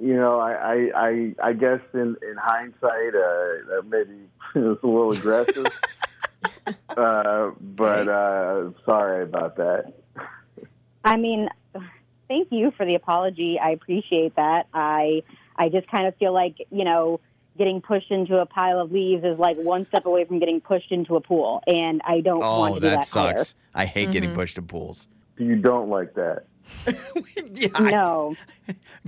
You 0.00 0.14
know, 0.16 0.38
I. 0.38 0.52
I. 0.52 0.90
I, 0.94 1.35
I 1.42 1.52
guess 1.52 1.80
in 1.94 2.16
in 2.22 2.37
hindsight, 2.38 3.14
uh, 3.14 3.66
that 3.70 3.82
maybe 3.88 4.18
it 4.54 4.59
was 4.59 4.78
a 4.82 4.87
little 4.87 5.12
aggressive. 5.12 5.66
uh, 6.96 7.50
but 7.61 8.09
uh, 8.09 8.70
sorry 8.85 9.22
about 9.22 9.56
that. 9.56 9.92
I 11.04 11.16
mean, 11.16 11.48
thank 12.28 12.48
you 12.50 12.72
for 12.76 12.85
the 12.85 12.94
apology. 12.94 13.59
I 13.62 13.70
appreciate 13.70 14.37
that. 14.37 14.66
I 14.74 15.22
I 15.56 15.68
just 15.68 15.87
kind 15.88 16.06
of 16.06 16.16
feel 16.16 16.32
like 16.32 16.56
you 16.70 16.85
know 16.85 17.20
getting 17.56 17.80
pushed 17.80 18.11
into 18.11 18.37
a 18.38 18.44
pile 18.44 18.78
of 18.80 18.92
leaves 18.92 19.24
is 19.24 19.38
like 19.38 19.56
one 19.56 19.87
step 19.87 20.04
away 20.04 20.24
from 20.26 20.38
getting 20.38 20.61
pushed 20.61 20.92
into 20.92 21.16
a 21.16 21.20
pool, 21.22 21.62
and 21.66 22.02
I 22.04 22.20
don't 22.20 22.40
want 22.40 22.72
Oh, 22.72 22.74
to 22.74 22.80
do 22.80 22.87
that 22.88 22.96
that 22.96 23.04
sucks. 23.06 23.54
I 23.74 23.87
hate 23.87 24.11
getting 24.11 24.30
Mm-hmm. 24.30 24.38
pushed 24.38 24.59
in 24.59 24.66
pools. 24.66 25.09
You 25.38 25.56
don't 25.56 25.88
like 25.88 26.14
that. 26.14 26.44
yeah. 27.55 27.68
No, 27.79 28.35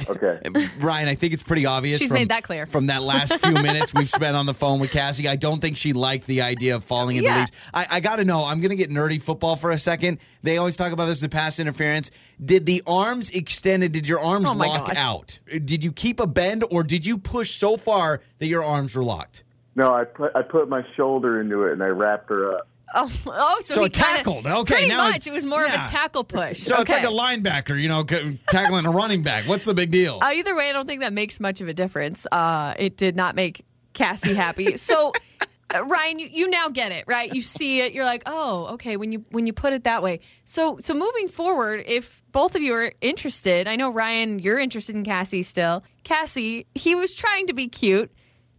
Okay. 0.09 0.38
Ryan, 0.79 1.09
I 1.09 1.14
think 1.14 1.33
it's 1.33 1.42
pretty 1.42 1.66
obvious. 1.66 1.99
She's 2.01 2.09
from, 2.09 2.16
made 2.16 2.29
that 2.29 2.42
clear. 2.44 2.66
From 2.66 2.87
that 2.87 3.03
last 3.03 3.35
few 3.40 3.53
minutes 3.62 3.92
we've 3.94 4.09
spent 4.09 4.37
on 4.37 4.47
the 4.47 4.55
phone 4.55 4.79
with 4.81 4.90
Cassie, 4.90 5.29
I 5.29 5.37
don't 5.37 5.61
think 5.61 5.77
she 5.77 5.92
liked 5.92 6.27
the 6.27 6.42
idea 6.42 6.77
of 6.77 6.85
falling 6.85 7.16
into 7.16 7.29
Yeah. 7.29 7.40
leaves. 7.40 7.53
I, 7.75 7.87
I 7.90 8.01
got 8.01 8.16
to 8.16 8.25
know. 8.25 8.44
I'm 8.44 8.61
going 8.61 8.71
to 8.71 8.77
get 8.77 8.90
nerdy 8.90 9.21
football 9.21 9.57
for 9.57 9.71
a 9.71 9.79
second. 9.79 10.18
They 10.42 10.57
always 10.57 10.77
talk 10.77 10.92
about 10.92 11.07
this 11.07 11.21
the 11.21 11.29
pass 11.29 11.59
interference. 11.59 12.11
Did 12.44 12.66
the 12.66 12.83
arms 12.87 13.31
extended? 13.31 13.92
Did 13.92 14.09
your 14.09 14.21
arms 14.21 14.47
Oh 14.49 14.55
lock 14.55 14.87
gosh. 14.88 14.97
out? 14.97 15.38
Did 15.49 15.83
you 15.85 15.90
keep 15.92 16.21
a 16.21 16.27
bend, 16.27 16.64
or 16.71 16.83
did 16.85 17.05
you 17.05 17.18
push 17.18 17.51
so 17.51 17.77
far 17.77 18.21
that 18.38 18.47
your 18.47 18.62
arms 18.64 18.97
were 18.97 19.03
locked? 19.05 19.42
No, 19.75 19.92
I 19.94 20.05
put 20.05 20.33
I 20.37 20.42
put 20.42 20.68
my 20.68 20.85
shoulder 20.97 21.40
into 21.40 21.64
it 21.64 21.73
and 21.73 21.83
I 21.83 21.87
wrapped 21.87 22.29
her 22.31 22.55
up. 22.57 22.68
Oh, 22.94 23.11
oh 23.27 23.57
so, 23.61 23.74
So 23.74 23.81
he 23.81 23.87
it 23.87 23.92
kinda- 23.92 24.09
tackled. 24.16 24.46
Okay, 24.46 24.74
pretty 24.74 24.88
now 24.88 25.09
much. 25.11 25.27
it- 25.27 25.33
was 25.33 25.44
more 25.46 25.61
yeah. 25.61 25.83
of 25.83 25.88
a 25.88 25.90
tackle 25.90 26.24
push. 26.24 26.59
So 26.61 26.81
it's 26.81 26.90
like 26.90 27.05
a 27.05 27.09
linebacker, 27.09 27.81
you 27.81 27.88
know, 27.88 28.05
tackling 28.51 28.87
a 28.87 28.90
running 28.90 29.22
back. 29.22 29.46
What's 29.46 29.64
the 29.64 29.74
big 29.74 29.90
deal? 29.90 30.18
Uh, 30.22 30.31
either 30.35 30.57
way, 30.57 30.70
I 30.70 30.72
don't 30.72 30.87
think 30.87 31.01
that 31.03 31.12
makes 31.12 31.38
much 31.40 31.61
of 31.61 31.68
a 31.68 31.74
difference. 31.74 32.27
Uh, 32.33 32.74
it 32.79 32.96
did 32.96 33.14
not 33.16 33.35
make 33.37 33.64
Cassie 33.92 34.35
happy. 34.35 34.77
So, 34.79 35.12
uh, 35.74 35.85
Ryan, 35.85 36.18
you, 36.18 36.29
you 36.33 36.51
now 36.51 36.68
get 36.70 36.92
it, 36.92 37.05
right? 37.07 37.33
You 37.35 37.42
see 37.42 37.81
it. 37.81 37.92
You're 37.92 38.05
like, 38.07 38.22
oh, 38.27 38.68
okay. 38.74 38.96
When 38.96 39.12
you 39.12 39.24
when 39.31 39.46
you 39.46 39.53
put 39.53 39.72
it 39.74 39.85
that 39.85 40.03
way. 40.03 40.20
So 40.44 40.79
so 40.81 40.94
moving 40.94 41.29
forward, 41.29 41.85
if 41.87 42.22
both 42.33 42.57
of 42.57 42.62
you 42.62 42.72
are 42.74 42.92
interested, 43.03 43.68
I 43.68 43.77
know 43.77 43.90
Ryan, 43.92 44.38
you're 44.38 44.59
interested 44.59 44.96
in 44.96 45.05
Cassie 45.05 45.42
still. 45.42 45.85
Cassie, 46.05 46.66
he 46.74 46.94
was 46.94 47.14
trying 47.14 47.46
to 47.48 47.53
be 47.53 47.68
cute. 47.68 48.11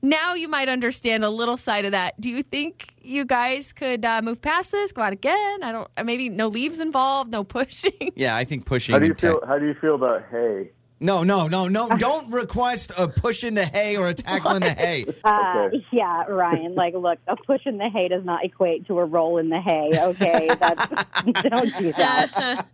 Now 0.01 0.33
you 0.33 0.47
might 0.47 0.69
understand 0.69 1.23
a 1.23 1.29
little 1.29 1.57
side 1.57 1.85
of 1.85 1.91
that. 1.91 2.19
Do 2.21 2.29
you 2.29 2.41
think 2.43 2.93
you 3.01 3.25
guys 3.25 3.73
could 3.73 4.05
uh, 4.05 4.21
move 4.21 4.41
past 4.41 4.71
this, 4.71 4.91
go 4.93 5.01
out 5.01 5.11
again? 5.13 5.63
I 5.63 5.71
don't. 5.71 5.89
Maybe 6.05 6.29
no 6.29 6.47
leaves 6.47 6.79
involved, 6.79 7.31
no 7.31 7.43
pushing. 7.57 8.11
yeah, 8.15 8.35
I 8.35 8.43
think 8.45 8.65
pushing. 8.65 8.93
How 8.93 8.99
do 8.99 9.05
you 9.05 9.11
and 9.11 9.19
ta- 9.19 9.27
feel? 9.27 9.43
How 9.45 9.59
do 9.59 9.65
you 9.67 9.73
feel 9.73 9.95
about 9.95 10.23
hay? 10.31 10.71
No, 11.01 11.23
no, 11.23 11.47
no, 11.47 11.67
no. 11.69 11.87
Don't 11.97 12.29
request 12.33 12.91
a 12.97 13.07
push 13.07 13.43
in 13.45 13.53
the 13.55 13.63
hay 13.65 13.95
or 13.95 14.09
a 14.09 14.13
tackle 14.13 14.51
in 14.55 14.61
the 14.61 14.69
hay. 14.71 15.05
uh, 15.23 15.67
Okay. 15.67 15.85
yeah, 15.91 16.23
Ryan. 16.25 16.75
Like, 16.75 16.93
look, 16.93 17.19
a 17.27 17.35
push 17.37 17.61
in 17.65 17.77
the 17.77 17.89
hay 17.89 18.09
does 18.09 18.25
not 18.25 18.43
equate 18.43 18.85
to 18.87 18.99
a 18.99 19.05
roll 19.05 19.37
in 19.37 19.49
the 19.49 19.61
hay. 19.61 19.91
Okay, 19.93 20.49
that's 20.59 20.85
don't 21.43 21.77
do 21.77 21.93
that. 21.93 22.65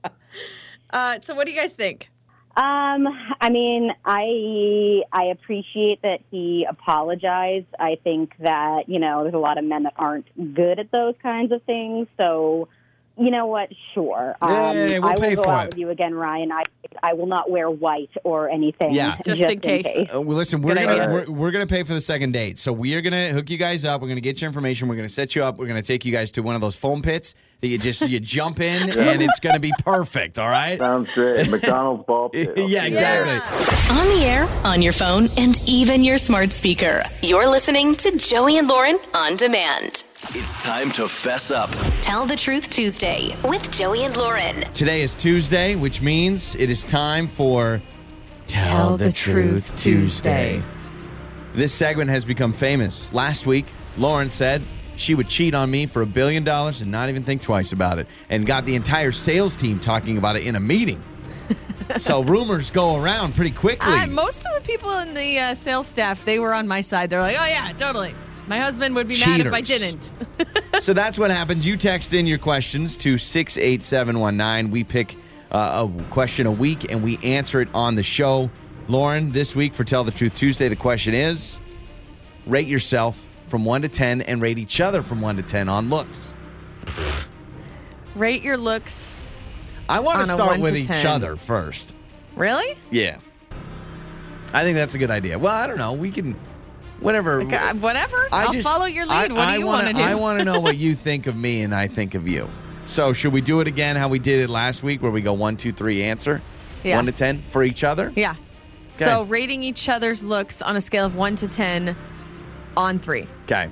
uh, 0.92 1.18
so, 1.22 1.36
what 1.36 1.46
do 1.46 1.52
you 1.52 1.60
guys 1.60 1.74
think? 1.74 2.10
Um, 2.58 3.08
I 3.42 3.50
mean, 3.50 3.92
I 4.06 5.02
I 5.12 5.26
appreciate 5.26 6.02
that 6.04 6.22
he 6.32 6.66
apologized. 6.70 7.66
I 7.78 7.98
think 8.04 8.34
that 8.40 8.88
you 8.88 9.00
know 9.00 9.24
there's 9.24 9.34
a 9.36 9.40
lot 9.40 9.58
of 9.58 9.66
men 9.66 9.84
that 9.84 9.94
aren't 9.98 10.28
good 10.56 10.80
at 10.80 10.90
those 10.92 11.16
kinds 11.22 11.52
of 11.52 11.62
things. 11.64 12.08
So, 12.18 12.70
you 13.18 13.30
know 13.30 13.46
what? 13.48 13.70
Sure, 13.94 14.38
um, 14.42 14.52
Yeah, 14.52 15.00
we'll 15.00 15.06
I 15.06 15.14
will 15.16 15.22
pay 15.22 15.36
go 15.36 15.44
for 15.44 15.50
out 15.50 15.66
it. 15.66 15.70
with 15.72 15.80
you 15.80 15.90
again, 15.90 16.14
Ryan. 16.16 16.54
I 16.54 16.64
I 17.04 17.12
will 17.14 17.28
not 17.28 17.52
wear 17.52 17.70
white 17.70 18.12
or 18.24 18.50
anything. 18.50 18.94
Yeah. 18.94 19.18
Just 19.26 19.42
in 19.42 19.60
case. 19.60 19.94
Uh, 20.14 20.22
well, 20.22 20.38
listen, 20.38 20.62
we're 20.62 20.76
Good 20.76 20.88
gonna 20.88 21.14
we're, 21.14 21.32
we're 21.32 21.52
gonna 21.52 21.68
pay 21.68 21.84
for 21.84 21.94
the 21.94 22.00
second 22.00 22.32
date. 22.32 22.58
So 22.58 22.72
we 22.72 22.96
are 22.96 23.02
gonna 23.02 23.30
hook 23.34 23.50
you 23.50 23.58
guys 23.58 23.84
up. 23.84 24.02
We're 24.02 24.08
gonna 24.08 24.22
get 24.22 24.40
your 24.40 24.48
information. 24.48 24.88
We're 24.88 24.96
gonna 24.96 25.10
set 25.10 25.36
you 25.36 25.44
up. 25.44 25.58
We're 25.58 25.68
gonna 25.68 25.82
take 25.82 26.06
you 26.06 26.14
guys 26.14 26.32
to 26.32 26.42
one 26.42 26.56
of 26.56 26.62
those 26.62 26.76
foam 26.76 27.02
pits 27.02 27.36
that 27.62 27.68
you 27.68 27.78
just 27.78 28.02
you 28.02 28.20
jump 28.20 28.60
in, 28.60 28.90
and 28.98 29.22
it's 29.22 29.40
gonna 29.40 29.60
be 29.60 29.72
perfect. 29.84 30.38
All 30.40 30.50
right. 30.50 30.78
Sounds 30.78 31.10
great. 31.14 31.50
McDonald's 31.52 32.06
ball 32.06 32.30
pit. 32.34 32.54
yeah, 32.58 32.86
exactly. 32.86 33.40
On 33.98 34.08
the 34.18 34.26
air, 34.26 34.48
on 34.64 34.82
your 34.82 34.94
phone, 34.94 35.30
and 35.38 35.60
even 35.68 36.04
your 36.04 36.18
smart 36.18 36.52
speaker. 36.52 37.04
You're 37.22 37.48
listening 37.48 37.96
to 37.96 38.18
Joey 38.18 38.58
and 38.58 38.68
Lauren 38.68 38.98
on 39.14 39.36
demand. 39.36 40.04
It's 40.30 40.62
time 40.64 40.92
to 40.94 41.08
fess 41.08 41.52
up. 41.52 41.70
Tell 42.02 42.26
the 42.26 42.36
Truth 42.36 42.70
Tuesday 42.72 43.36
with 43.44 43.72
Joey 43.72 44.04
and 44.06 44.18
Lauren. 44.18 44.56
Today 44.74 45.02
is 45.04 45.16
Tuesday, 45.16 45.76
which 45.76 46.02
means 46.02 46.56
it 46.56 46.70
is 46.70 46.84
time 46.84 47.28
for 47.28 47.82
Tell, 48.48 48.98
the 48.98 49.12
Truth 49.12 49.76
Tuesday. 49.78 50.64
This 51.54 51.74
segment 51.74 52.10
has 52.10 52.26
become 52.26 52.54
famous. 52.54 53.14
Last 53.14 53.46
week, 53.46 53.66
Lauren 53.98 54.30
said 54.30 54.62
she 54.96 55.16
would 55.16 55.28
cheat 55.28 55.54
on 55.54 55.70
me 55.72 55.86
for 55.86 56.02
a 56.02 56.06
billion 56.06 56.44
dollars 56.44 56.82
and 56.82 56.92
not 56.92 57.10
even 57.10 57.24
think 57.24 57.42
twice 57.42 57.72
about 57.72 58.00
it, 58.00 58.08
and 58.30 58.46
got 58.46 58.66
the 58.66 58.76
entire 58.76 59.12
sales 59.12 59.56
team 59.56 59.80
talking 59.80 60.18
about 60.18 60.36
it 60.36 60.46
in 60.46 60.56
a 60.56 60.60
meeting. 60.60 61.04
so 61.98 62.24
rumors 62.24 62.72
go 62.72 63.02
around 63.02 63.36
pretty 63.36 63.52
quickly. 63.52 63.94
Uh, 63.94 64.08
most 64.08 64.46
of 64.46 64.52
the 64.56 64.62
people 64.62 64.92
in 65.00 65.14
the 65.14 65.40
uh, 65.40 65.54
sales 65.54 65.88
staff, 65.88 66.26
they 66.26 66.40
were 66.40 66.54
on 66.54 66.68
my 66.68 66.82
side. 66.82 67.10
They're 67.10 67.22
like, 67.22 67.38
oh, 67.40 67.46
yeah, 67.46 67.72
totally. 67.78 68.16
My 68.48 68.60
husband 68.60 68.96
would 68.96 69.08
be 69.08 69.20
mad 69.20 69.40
if 69.40 69.54
I 69.54 69.62
didn't. 69.62 70.14
so 70.82 70.94
that's 70.94 71.18
what 71.18 71.32
happens. 71.32 71.66
You 71.66 71.78
text 71.78 72.14
in 72.14 72.28
your 72.28 72.38
questions 72.38 72.96
to 72.98 73.18
68719. 73.18 74.72
We 74.72 74.84
pick 74.84 75.18
uh, 75.52 75.88
a 75.88 76.04
question 76.12 76.46
a 76.46 76.52
week 76.52 76.92
and 76.92 77.04
we 77.04 77.18
answer 77.24 77.62
it 77.62 77.70
on 77.74 77.96
the 77.96 78.04
show. 78.04 78.52
Lauren, 78.88 79.32
this 79.32 79.56
week 79.56 79.74
for 79.74 79.84
Tell 79.84 80.04
the 80.04 80.12
Truth 80.12 80.36
Tuesday, 80.36 80.68
the 80.68 80.76
question 80.76 81.16
is 81.16 81.58
rate 82.46 82.68
yourself 82.68 83.25
from 83.48 83.66
1 83.66 83.84
to 83.84 83.90
10 83.90 84.22
and 84.22 84.42
rate 84.42 84.58
each 84.58 84.82
other 84.82 85.04
from 85.04 85.22
1 85.22 85.38
to 85.38 85.42
10 85.44 85.70
on 85.70 85.90
looks. 85.90 86.36
Rate 88.16 88.44
your 88.44 88.58
looks. 88.58 89.18
I 89.90 90.00
want 90.00 90.20
to 90.22 90.26
start 90.26 90.60
with 90.60 90.74
to 90.74 90.80
each 90.82 90.88
10. 90.88 91.06
other 91.08 91.36
first. 91.36 91.94
Really? 92.36 92.78
Yeah. 92.92 93.18
I 94.54 94.64
think 94.64 94.78
that's 94.78 94.96
a 94.96 94.98
good 94.98 95.12
idea. 95.12 95.38
Well, 95.38 95.54
I 95.54 95.68
don't 95.68 95.78
know. 95.78 95.94
We 95.94 96.12
can, 96.12 96.36
whatever. 97.02 97.42
Okay, 97.42 97.58
whatever. 97.74 98.18
I 98.32 98.46
I'll 98.46 98.54
just- 98.54 98.66
follow 98.68 98.86
your 98.86 99.06
I- 99.10 99.24
lead. 99.24 99.32
what 99.34 99.48
I 99.48 99.54
do 99.56 99.60
you 99.60 99.66
wanna- 99.66 99.94
do? 99.94 100.00
I 100.02 100.16
want 100.16 100.40
to 100.40 100.46
know 100.46 100.60
what 100.60 100.78
you 100.78 100.96
think 100.96 101.28
of 101.28 101.36
me 101.36 101.62
and 101.64 101.76
I 101.76 101.88
think 101.88 102.16
of 102.16 102.28
you. 102.28 102.50
So, 102.86 103.14
should 103.14 103.34
we 103.34 103.42
do 103.42 103.60
it 103.62 103.68
again 103.68 103.96
how 103.96 104.08
we 104.08 104.20
did 104.20 104.42
it 104.42 104.50
last 104.50 104.84
week 104.84 105.02
where 105.02 105.12
we 105.12 105.22
go 105.22 105.34
one, 105.34 105.58
two, 105.58 105.72
three, 105.72 106.04
answer? 106.04 106.42
Yeah. 106.84 106.96
One 106.98 107.08
to 107.08 107.12
10 107.12 107.44
for 107.50 107.64
each 107.64 107.84
other? 107.84 108.12
Yeah. 108.16 108.36
So 108.94 109.24
rating 109.24 109.62
each 109.62 109.90
other's 109.90 110.24
looks 110.24 110.62
on 110.62 110.78
a 110.78 110.82
scale 110.82 111.06
of 111.06 111.16
one 111.18 111.36
to 111.38 111.48
ten 111.50 111.98
on 112.78 113.00
three. 113.00 113.28
Okay. 113.46 113.70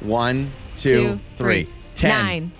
One, 0.00 0.50
two, 0.76 0.88
Two, 0.90 1.20
three, 1.36 1.64
three. 1.64 1.72
ten. 1.94 2.24
Nine. 2.24 2.52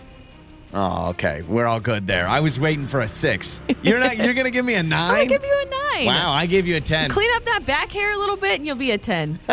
Oh, 0.76 1.10
okay. 1.10 1.42
We're 1.42 1.66
all 1.66 1.78
good 1.78 2.06
there. 2.06 2.26
I 2.26 2.40
was 2.40 2.58
waiting 2.58 2.86
for 2.88 3.00
a 3.02 3.06
six. 3.08 3.60
You're 3.82 4.00
not. 4.00 4.16
You're 4.16 4.34
gonna 4.34 4.50
give 4.50 4.64
me 4.64 4.74
a 4.74 4.82
nine. 4.82 5.28
gonna 5.28 5.38
give 5.38 5.44
you 5.44 5.62
a 5.66 5.70
nine. 5.70 6.06
Wow, 6.06 6.32
I 6.32 6.46
gave 6.46 6.66
you 6.66 6.76
a 6.76 6.80
ten. 6.80 7.10
Clean 7.10 7.30
up 7.36 7.44
that 7.44 7.64
back 7.64 7.92
hair 7.92 8.12
a 8.12 8.18
little 8.18 8.36
bit 8.36 8.58
and 8.58 8.66
you'll 8.66 8.74
be 8.74 8.90
a 8.90 8.98
10. 8.98 9.38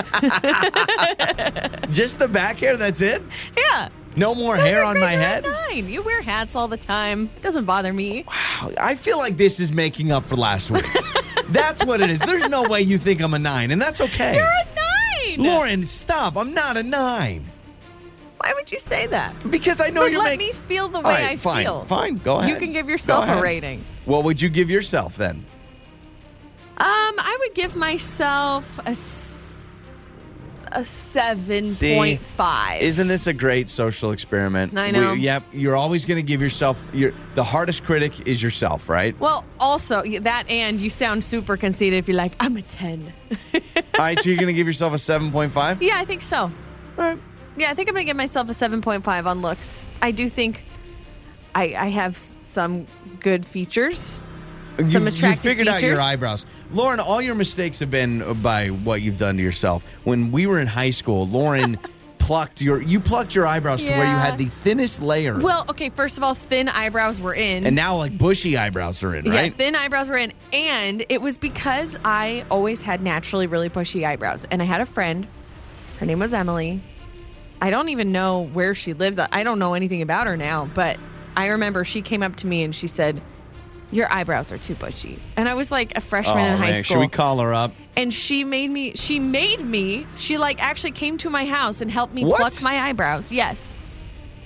Just 1.92 2.18
the 2.20 2.28
back 2.32 2.58
hair. 2.60 2.78
That's 2.78 3.02
it. 3.02 3.22
yeah. 3.56 3.90
No 4.16 4.34
more 4.36 4.56
hair 4.58 4.84
on 4.84 5.00
my 5.00 5.12
head. 5.12 5.46
Nine. 5.70 5.88
You 5.88 6.02
wear 6.02 6.22
hats 6.24 6.56
all 6.56 6.68
the 6.68 6.78
time. 6.78 7.30
It 7.38 7.42
doesn't 7.44 7.66
bother 7.66 7.94
me. 7.94 8.26
Wow. 8.28 8.72
I 8.80 8.96
feel 8.96 9.18
like 9.20 9.38
this 9.38 9.60
is 9.60 9.72
making 9.72 10.12
up 10.12 10.26
for 10.26 10.36
last 10.36 10.72
week. 10.72 10.86
that's 11.50 11.86
what 11.86 12.02
it 12.02 12.10
is. 12.10 12.20
There's 12.20 12.50
no 12.50 12.64
way 12.64 12.82
you 12.82 12.98
think 12.98 13.22
I'm 13.22 13.34
a 13.36 13.40
nine, 13.40 13.70
and 13.72 13.82
that's 13.82 14.02
okay. 14.02 14.34
You're 14.36 14.44
a 14.46 14.81
nine. 15.38 15.48
Lauren, 15.48 15.84
stop. 15.84 16.36
I'm 16.38 16.54
not 16.54 16.78
a 16.78 16.84
nine. 16.84 17.46
Why 18.38 18.54
would 18.56 18.72
you 18.72 18.80
say 18.80 19.06
that? 19.08 19.36
Because 19.52 19.80
I 19.80 19.90
know 19.90 20.02
But 20.02 20.12
you're 20.12 20.20
let 20.24 20.38
making. 20.40 20.48
me 20.48 20.54
feel 20.54 20.88
the 20.90 21.00
way 21.02 21.12
right, 21.12 21.24
I 21.32 21.36
fine, 21.36 21.64
feel. 21.66 21.86
Fine, 21.86 22.18
go 22.18 22.38
ahead. 22.40 22.50
You 22.50 22.56
can 22.58 22.72
give 22.72 22.90
yourself 22.90 23.30
a 23.30 23.40
rating. 23.40 23.84
What 24.06 24.24
would 24.24 24.42
you 24.42 24.50
give 24.50 24.72
yourself 24.72 25.16
then? 25.16 25.46
Um, 26.78 26.86
I 27.20 27.38
would 27.42 27.54
give 27.54 27.76
myself 27.76 28.80
a 28.88 28.96
a 30.72 30.84
seven 30.84 31.66
point 31.66 32.22
five. 32.22 32.82
Isn't 32.82 33.08
this 33.08 33.28
a 33.28 33.34
great 33.34 33.70
social 33.70 34.12
experiment? 34.12 34.78
I 34.78 34.92
know. 34.92 35.14
yep. 35.14 35.44
You're 35.52 35.76
always 35.76 36.06
going 36.06 36.18
to 36.18 36.24
give 36.26 36.42
yourself. 36.42 36.86
Your 36.94 37.14
the 37.36 37.44
hardest 37.44 37.84
critic 37.84 38.28
is 38.28 38.42
yourself, 38.42 38.90
right? 38.90 39.18
well, 39.20 39.46
also 39.60 40.02
that 40.22 40.50
and 40.50 40.80
you 40.82 40.90
sound 40.90 41.24
super 41.24 41.58
conceited 41.58 42.00
if 42.00 42.08
you're 42.08 42.18
like, 42.18 42.34
I'm 42.40 42.58
a 42.58 42.62
ten. 42.62 43.14
All 43.54 43.62
right. 44.00 44.20
So 44.20 44.30
you're 44.30 44.38
going 44.38 44.48
to 44.48 44.54
give 44.54 44.68
yourself 44.68 44.94
a 44.94 45.00
seven 45.00 45.32
point 45.32 45.52
five. 45.52 45.82
yeah, 45.82 45.96
I 45.98 46.06
think 46.06 46.22
so. 46.22 46.52
Yeah, 46.98 47.70
I 47.70 47.74
think 47.74 47.90
I'm 47.90 47.96
gonna 47.96 48.06
give 48.06 48.16
myself 48.18 48.50
a 48.50 48.54
seven 48.54 48.82
point 48.82 49.04
five 49.04 49.28
on 49.28 49.42
looks. 49.42 49.88
I 50.02 50.12
do 50.12 50.30
think 50.30 50.64
I 51.54 51.76
I 51.76 51.88
have 51.90 52.16
some 52.16 52.86
good 53.20 53.46
features. 53.46 54.22
Some 54.88 55.04
you, 55.04 55.10
attractive 55.10 55.44
you 55.46 55.50
figured 55.52 55.68
out 55.68 55.82
your 55.82 56.00
eyebrows. 56.00 56.46
Lauren, 56.72 57.00
all 57.00 57.22
your 57.22 57.36
mistakes 57.36 57.80
have 57.80 57.92
been 57.92 58.42
by 58.42 58.68
what 58.70 59.02
you've 59.02 59.18
done 59.18 59.38
to 59.38 59.44
yourself. 59.44 59.84
When 60.04 60.32
we 60.32 60.48
were 60.48 60.60
in 60.60 60.68
high 60.68 60.90
school, 60.90 61.28
Lauren 61.28 61.78
plucked 62.20 62.62
your 62.62 62.82
you 62.82 63.00
plucked 63.00 63.34
your 63.36 63.48
eyebrows 63.48 63.84
to 63.84 63.92
where 63.94 64.06
you 64.06 64.16
had 64.16 64.38
the 64.38 64.46
thinnest 64.46 65.02
layer. 65.02 65.40
Well, 65.40 65.66
okay, 65.70 65.90
first 65.90 66.18
of 66.18 66.24
all, 66.24 66.34
thin 66.36 66.70
eyebrows 66.70 67.20
were 67.20 67.34
in. 67.34 67.66
and 67.66 67.76
now 67.76 67.98
like 67.98 68.18
bushy 68.18 68.58
eyebrows 68.58 69.04
are 69.04 69.16
in, 69.16 69.26
Yeah, 69.26 69.36
right? 69.36 69.54
thin 69.54 69.76
eyebrows 69.76 70.08
were 70.08 70.18
in. 70.18 70.32
And 70.54 71.04
it 71.10 71.22
was 71.22 71.38
because 71.38 71.98
I 72.06 72.46
always 72.50 72.84
had 72.84 73.02
naturally 73.02 73.48
really 73.48 73.70
bushy 73.70 74.06
eyebrows. 74.06 74.46
And 74.52 74.62
I 74.62 74.66
had 74.66 74.82
a 74.82 74.86
friend, 74.86 75.28
her 76.00 76.06
name 76.06 76.20
was 76.20 76.34
Emily. 76.34 76.82
I 77.62 77.70
don't 77.70 77.90
even 77.90 78.12
know 78.12 78.42
where 78.54 78.74
she 78.74 78.94
lived. 78.94 79.20
I 79.20 79.44
don't 79.44 79.60
know 79.60 79.74
anything 79.74 80.02
about 80.02 80.26
her 80.28 80.38
now, 80.38 80.66
but 80.74 80.98
I 81.36 81.48
remember 81.48 81.84
she 81.86 82.02
came 82.02 82.24
up 82.24 82.36
to 82.38 82.48
me 82.48 82.64
and 82.64 82.74
she 82.74 82.88
said, 82.88 83.22
Your 83.92 84.12
eyebrows 84.12 84.52
are 84.52 84.58
too 84.58 84.76
bushy. 84.76 85.20
And 85.36 85.50
I 85.50 85.54
was 85.54 85.72
like 85.72 85.98
a 85.98 86.02
freshman 86.02 86.38
oh, 86.38 86.54
in 86.54 86.58
high 86.58 86.66
man. 86.68 86.76
school. 86.76 86.96
Should 86.96 87.00
we 87.02 87.08
call 87.08 87.40
her 87.40 87.54
up? 87.54 87.74
and 87.98 88.14
she 88.14 88.44
made 88.46 88.70
me, 88.70 88.94
she 88.96 89.20
made 89.20 89.60
me, 89.62 90.08
she 90.16 90.38
like 90.38 90.64
actually 90.64 90.92
came 90.92 91.18
to 91.18 91.30
my 91.30 91.46
house 91.46 91.82
and 91.82 91.92
helped 91.92 92.14
me 92.14 92.24
What? 92.24 92.40
pluck 92.40 92.54
my 92.64 92.76
eyebrows. 92.80 93.32
Yes. 93.32 93.78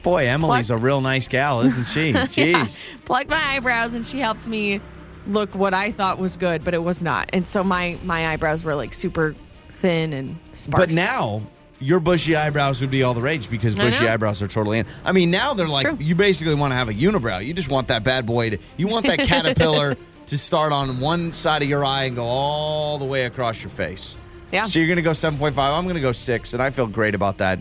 Boy, 0.02 0.28
Emily's 0.28 0.68
Plucked- 0.68 0.82
a 0.82 0.84
real 0.84 1.02
nice 1.02 1.28
gal, 1.28 1.62
isn't 1.62 1.88
she? 1.88 2.12
Jeez. 2.14 2.84
plucked 3.06 3.30
my 3.30 3.42
eyebrows 3.44 3.94
and 3.94 4.06
she 4.06 4.20
helped 4.20 4.48
me 4.48 4.82
look 5.28 5.54
what 5.56 5.74
I 5.74 5.92
thought 5.92 6.18
was 6.18 6.38
good, 6.38 6.64
but 6.64 6.74
it 6.74 6.84
was 6.84 7.04
not. 7.04 7.30
And 7.34 7.48
so 7.48 7.64
my 7.64 7.98
my 8.04 8.30
eyebrows 8.30 8.64
were 8.64 8.76
like 8.76 8.94
super 8.94 9.36
thin 9.70 10.14
and 10.14 10.38
sparse. 10.54 10.86
But 10.86 10.92
now 10.94 11.42
your 11.86 12.00
bushy 12.00 12.36
eyebrows 12.36 12.82
would 12.82 12.90
be 12.90 13.04
all 13.04 13.14
the 13.14 13.22
rage 13.22 13.50
because 13.50 13.76
bushy 13.76 14.08
eyebrows 14.08 14.42
are 14.42 14.48
totally 14.48 14.80
in. 14.80 14.86
I 15.04 15.12
mean, 15.12 15.32
now 15.32 15.54
they're 15.54 15.68
like 15.68 15.86
true. 15.86 15.98
you 16.00 16.16
basically 16.16 16.56
want 16.56 16.72
to 16.72 16.76
have 16.76 16.90
a 16.90 16.94
unibrow. 16.94 17.46
You 17.46 17.54
just 17.54 17.70
want 17.70 17.88
that 17.90 18.04
bad 18.04 18.26
boy 18.26 18.52
to 18.52 18.58
you 18.78 18.88
want 18.88 19.06
that 19.08 19.20
caterpillar 19.28 19.96
to 20.26 20.38
start 20.38 20.74
on 20.74 21.00
one 21.00 21.32
side 21.32 21.62
of 21.62 21.70
your 21.70 21.86
eye 21.86 22.06
and 22.06 22.16
go 22.16 22.26
all 22.26 22.98
the 22.98 23.06
way 23.06 23.26
across 23.26 23.62
your 23.62 23.70
face. 23.70 24.18
Yeah. 24.52 24.64
So 24.64 24.80
you're 24.80 24.88
gonna 24.88 25.02
go 25.02 25.14
seven 25.14 25.38
point 25.38 25.54
five. 25.56 25.72
I'm 25.74 25.88
gonna 25.88 26.00
go 26.00 26.12
six, 26.12 26.54
and 26.54 26.62
I 26.64 26.70
feel 26.72 26.88
great 26.88 27.14
about 27.16 27.38
that. 27.40 27.60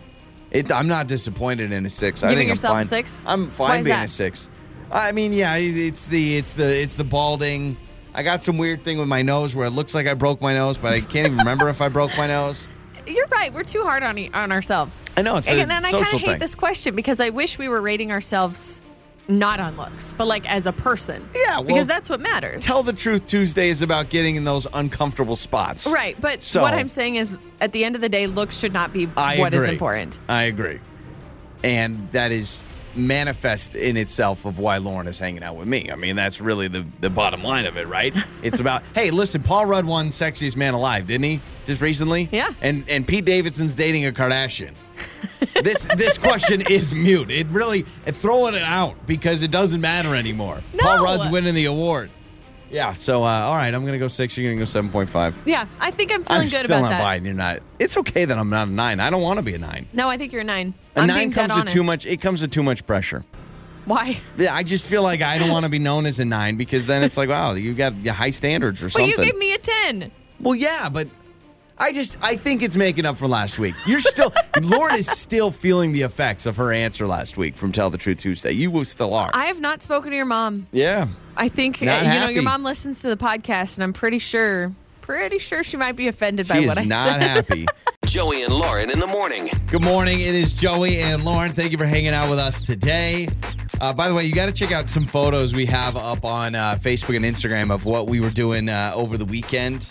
It, 0.51 0.71
I'm 0.73 0.87
not 0.87 1.09
disappointed 1.09 1.73
in 1.73 1.85
a 1.85 1.91
six. 1.91 2.23
I 2.23 2.29
Giving 2.29 2.43
think 2.43 2.51
yourself 2.51 2.75
I'm 2.75 2.81
a 2.81 2.85
fine. 2.85 2.89
six? 2.89 3.25
I'm 3.27 3.47
Why 3.49 3.53
fine 3.69 3.81
is 3.81 3.87
being 3.87 3.97
that? 3.99 4.07
a 4.07 4.09
six. 4.09 4.49
I 4.93 5.13
mean, 5.13 5.33
yeah, 5.33 5.57
it's 5.59 6.07
the 6.07 6.37
it's 6.37 6.53
the 6.53 6.83
it's 6.83 6.97
the 6.97 7.05
balding. 7.05 7.77
I 8.15 8.23
got 8.23 8.45
some 8.45 8.59
weird 8.59 8.85
thing 8.85 8.99
with 8.99 9.09
my 9.09 9.23
nose 9.23 9.57
where 9.57 9.67
it 9.67 9.71
looks 9.73 9.95
like 9.95 10.07
I 10.07 10.15
broke 10.15 10.41
my 10.41 10.55
nose, 10.55 10.79
but 10.79 10.93
I 10.93 11.01
can't 11.01 11.27
even 11.27 11.39
remember 11.39 11.69
if 11.69 11.81
I 11.83 11.89
broke 11.89 12.17
my 12.17 12.29
nose. 12.29 12.69
You're 13.07 13.27
right. 13.29 13.53
We're 13.53 13.63
too 13.65 13.83
hard 13.83 14.03
on 14.03 14.19
on 14.35 14.53
ourselves. 14.53 15.01
I 15.17 15.23
know 15.23 15.37
it's 15.37 15.49
a 15.49 15.53
and, 15.61 15.71
and 15.73 15.85
I 15.85 15.91
kind 15.91 16.03
of 16.03 16.11
hate 16.13 16.25
thing. 16.27 16.39
this 16.39 16.55
question 16.55 16.95
because 16.97 17.21
I 17.21 17.31
wish 17.31 17.59
we 17.59 17.69
were 17.69 17.81
rating 17.81 18.13
ourselves 18.13 18.85
not 19.27 19.59
on 19.59 19.77
looks, 19.77 20.13
but 20.15 20.27
like 20.27 20.51
as 20.51 20.67
a 20.67 20.73
person. 20.73 21.27
Yeah, 21.35 21.57
well, 21.57 21.65
because 21.65 21.87
that's 21.87 22.11
what 22.11 22.21
matters. 22.21 22.65
Tell 22.65 22.83
the 22.83 22.93
truth 22.93 23.27
Tuesday 23.27 23.69
is 23.71 23.81
about 23.81 24.11
getting 24.11 24.37
in 24.37 24.45
those 24.45 24.67
uncomfortable 24.75 25.37
spots. 25.37 25.87
right, 25.87 26.15
but 26.21 26.45
So- 26.45 26.61
what 26.61 26.75
I'm 26.75 26.89
saying 26.89 27.17
is, 27.17 27.39
at 27.61 27.73
the 27.73 27.85
end 27.85 27.95
of 27.95 28.03
the 28.03 28.11
day, 28.11 28.27
looks 28.27 28.59
should 28.59 28.75
not 28.75 28.93
be 28.93 29.09
I 29.17 29.39
what 29.39 29.55
is 29.55 29.63
agree. 29.63 29.73
important. 29.75 30.19
I 30.29 30.43
agree. 30.45 30.79
And 31.63 32.11
that 32.11 32.33
is 32.33 32.63
manifest 32.97 33.75
in 33.75 33.97
itself 33.97 34.45
of 34.45 34.59
why 34.59 34.79
Lauren 34.79 35.07
is 35.07 35.19
hanging 35.19 35.43
out 35.43 35.57
with 35.57 35.69
me. 35.69 35.91
I 35.91 35.97
mean, 35.97 36.17
that's 36.17 36.41
really 36.41 36.69
the, 36.69 36.85
the 37.01 37.11
bottom 37.11 37.43
line 37.43 37.67
of 37.67 37.77
it, 37.77 37.87
right? 37.89 38.15
It's 38.43 38.61
about, 38.61 38.83
hey, 38.95 39.11
listen, 39.11 39.43
Paul 39.43 39.65
Rudd 39.65 39.87
won 39.87 40.11
Sexiest 40.11 40.55
Man 40.55 40.75
Alive, 40.75 41.07
didn't 41.07 41.25
he? 41.25 41.41
Just 41.65 41.81
recently? 41.81 42.29
Yeah. 42.31 42.53
And 42.61 42.85
and 42.89 43.09
Pete 43.09 43.25
Davidson's 43.25 43.75
dating 43.75 44.05
a 44.05 44.13
Kardashian. 44.13 44.75
this 45.63 45.87
this 45.97 46.19
question 46.19 46.63
is 46.69 46.93
mute. 46.93 47.31
It 47.31 47.47
really 47.49 47.83
throw 47.83 48.49
it 48.49 48.63
out 48.63 49.07
because 49.07 49.43
it 49.43 49.51
doesn't 49.51 49.81
matter 49.81 50.15
anymore. 50.15 50.63
Paul 50.79 51.05
Rudd's 51.05 51.31
winning 51.31 51.55
the 51.55 51.65
award. 51.67 52.11
Yeah, 52.75 52.93
so 52.93 53.23
uh, 53.23 53.29
all 53.29 53.55
right, 53.55 53.73
I'm 53.73 53.85
gonna 53.85 54.01
go 54.01 54.09
six. 54.09 54.37
You're 54.37 54.51
gonna 54.51 54.59
go 54.59 54.65
seven 54.65 54.91
point 54.91 55.09
five. 55.09 55.41
Yeah, 55.45 55.67
I 55.79 55.93
think 55.93 56.13
I'm 56.13 56.25
feeling 56.25 56.43
I'm 56.43 56.49
good 56.49 56.57
still 56.57 56.79
about 56.79 56.83
not 56.83 56.89
that. 56.89 57.03
buying. 57.05 57.25
You're 57.25 57.33
not. 57.33 57.61
It's 57.79 57.97
okay 57.99 58.25
that 58.25 58.37
I'm 58.37 58.51
not 58.51 58.67
a 58.67 58.71
nine. 58.73 58.99
I 58.99 59.11
don't 59.11 59.23
want 59.23 59.39
to 59.39 59.45
be 59.45 59.55
a 59.55 59.59
nine. 59.59 59.87
No, 59.93 60.09
I 60.09 60.17
think 60.17 60.33
you're 60.33 60.41
a 60.41 60.45
nine. 60.45 60.75
A 60.97 61.03
I'm 61.03 61.07
nine 61.07 61.19
being 61.19 61.31
dead 61.31 61.51
comes 61.51 61.63
with 61.63 61.73
too 61.73 61.85
much. 61.85 62.05
It 62.05 62.21
comes 62.21 62.43
with 62.43 62.51
too 62.51 62.65
much 62.65 62.85
pressure. 62.85 63.25
Why? 63.85 64.21
Yeah, 64.37 64.53
I 64.53 64.65
just 64.65 64.87
feel 64.87 65.05
like 65.05 65.23
I 65.23 65.39
don't 65.39 65.51
want 65.51 65.67
to 65.67 65.71
be 65.71 65.79
known 65.79 66.05
as 66.05 66.19
a 66.19 66.25
nine 66.25 66.57
because 66.57 66.87
then 66.87 67.05
it's 67.05 67.17
like, 67.17 67.29
wow, 67.29 67.53
you 67.53 67.75
got 67.75 67.95
high 67.95 68.31
standards 68.31 68.83
or 68.83 68.91
something. 68.91 69.07
But 69.07 69.25
something. 69.25 69.27
you 69.27 69.33
gave 69.33 69.39
me 69.39 69.55
a 69.55 69.59
ten. 69.59 70.11
well, 70.41 70.57
yeah, 70.57 70.89
but 70.93 71.07
I 71.79 71.93
just 71.93 72.19
I 72.23 72.37
think 72.37 72.63
it's 72.63 72.77
making 72.77 73.05
up 73.05 73.17
for 73.17 73.27
last 73.27 73.59
week. 73.59 73.75
You're 73.87 74.01
still 74.01 74.33
Lauren 74.63 74.95
is 74.95 75.07
still 75.09 75.51
feeling 75.51 75.93
the 75.93 76.03
effects 76.03 76.47
of 76.47 76.57
her 76.57 76.73
answer 76.73 77.07
last 77.07 77.37
week 77.37 77.57
from 77.57 77.73
Tell 77.73 77.91
the 77.91 77.99
Truth 77.99 78.19
Tuesday. 78.19 78.53
You 78.53 78.71
will 78.71 78.85
still 78.85 79.13
are. 79.15 79.31
I 79.35 79.47
have 79.47 79.61
not 79.61 79.83
spoken 79.83 80.11
to 80.11 80.17
your 80.17 80.27
mom. 80.27 80.67
yeah. 80.73 81.07
I 81.37 81.49
think 81.49 81.83
uh, 81.83 81.87
Not 81.87 82.05
you 82.05 82.21
know 82.21 82.29
your 82.29 82.43
mom 82.45 82.63
listens 82.63 83.03
to 83.03 83.09
the 83.09 83.17
podcast, 83.17 83.77
and 83.77 83.83
I'm 83.83 83.93
pretty 83.93 84.21
sure, 84.21 84.71
pretty 85.01 85.39
sure 85.41 85.65
she 85.65 85.77
might 85.77 85.97
be 85.97 86.07
offended 86.07 86.47
by 86.47 86.61
She 86.61 86.67
what 86.69 86.79
is 86.79 86.85
I 86.85 86.87
not 86.87 87.09
said. 87.09 87.23
happy. 87.23 87.67
Joey 88.07 88.45
and 88.45 88.55
Lauren 88.55 88.89
in 88.89 89.01
the 89.01 89.09
morning. 89.09 89.49
Good 89.69 89.83
morning. 89.83 90.21
It 90.21 90.33
is 90.37 90.55
Joey 90.55 90.99
and 91.01 91.25
Lauren. 91.25 91.51
Thank 91.51 91.73
you 91.73 91.79
for 91.79 91.87
hanging 91.87 92.11
out 92.15 92.31
with 92.31 92.39
us 92.39 92.63
today. 92.63 93.27
Uh, 93.81 93.93
by 93.93 94.09
the 94.09 94.15
way, 94.15 94.25
you 94.25 94.33
got 94.33 94.49
to 94.49 94.55
check 94.55 94.71
out 94.71 94.89
some 94.89 95.07
photos 95.07 95.55
we 95.57 95.67
have 95.67 95.97
up 95.97 96.25
on 96.25 96.55
uh, 96.55 96.77
Facebook 96.81 97.17
and 97.17 97.25
Instagram 97.25 97.73
of 97.75 97.85
what 97.85 98.07
we 98.07 98.21
were 98.21 98.31
doing 98.31 98.69
uh, 98.69 98.93
over 98.95 99.17
the 99.17 99.25
weekend. 99.25 99.91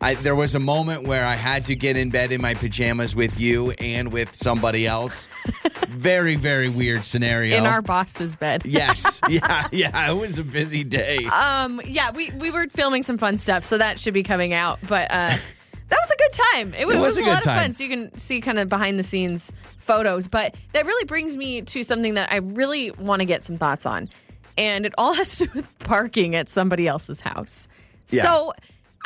I, 0.00 0.14
there 0.14 0.36
was 0.36 0.54
a 0.54 0.60
moment 0.60 1.08
where 1.08 1.24
I 1.24 1.34
had 1.34 1.64
to 1.66 1.74
get 1.74 1.96
in 1.96 2.10
bed 2.10 2.30
in 2.30 2.42
my 2.42 2.54
pajamas 2.54 3.16
with 3.16 3.40
you 3.40 3.70
and 3.72 4.12
with 4.12 4.34
somebody 4.36 4.86
else. 4.86 5.28
very, 5.88 6.36
very 6.36 6.68
weird 6.68 7.04
scenario. 7.04 7.56
in 7.56 7.66
our 7.66 7.80
boss's 7.80 8.36
bed. 8.36 8.64
yes, 8.66 9.20
yeah, 9.28 9.68
yeah. 9.72 10.10
It 10.10 10.14
was 10.14 10.38
a 10.38 10.44
busy 10.44 10.84
day. 10.84 11.24
Um, 11.24 11.80
yeah, 11.84 12.10
we 12.14 12.30
we 12.38 12.50
were 12.50 12.66
filming 12.68 13.02
some 13.02 13.16
fun 13.16 13.38
stuff, 13.38 13.64
so 13.64 13.78
that 13.78 13.98
should 13.98 14.14
be 14.14 14.22
coming 14.22 14.52
out. 14.52 14.78
But 14.86 15.10
uh, 15.10 15.36
That 15.88 15.98
was 16.00 16.10
a 16.10 16.16
good 16.16 16.32
time. 16.32 16.74
It, 16.74 16.86
was, 16.86 16.96
was 16.96 17.18
a 17.18 17.24
a, 17.24 17.26
lot 17.26 17.42
time. 17.44 17.58
of 17.58 17.62
fun. 17.62 17.72
So 17.72 17.84
you 17.84 17.90
can 17.90 18.18
see 18.18 18.40
kind 18.40 18.58
of 18.58 18.68
behind 18.68 18.98
the 18.98 19.04
scenes 19.04 19.52
photos. 19.78 20.26
But 20.26 20.56
that 20.72 20.84
really 20.84 21.04
brings 21.04 21.36
me 21.36 21.62
to 21.62 21.84
something 21.84 22.14
that 22.14 22.32
I 22.32 22.38
really 22.38 22.90
want 22.90 23.20
to 23.20 23.26
get 23.26 23.44
some 23.44 23.56
thoughts 23.56 23.86
on. 23.86 24.08
And 24.58 24.84
it 24.84 24.94
all 24.98 25.14
has 25.14 25.38
to 25.38 25.46
do 25.46 25.52
with 25.54 25.78
parking 25.80 26.34
at 26.34 26.50
somebody 26.50 26.88
else's 26.88 27.20
house. 27.20 27.68
Yeah. 28.08 28.22
So 28.22 28.52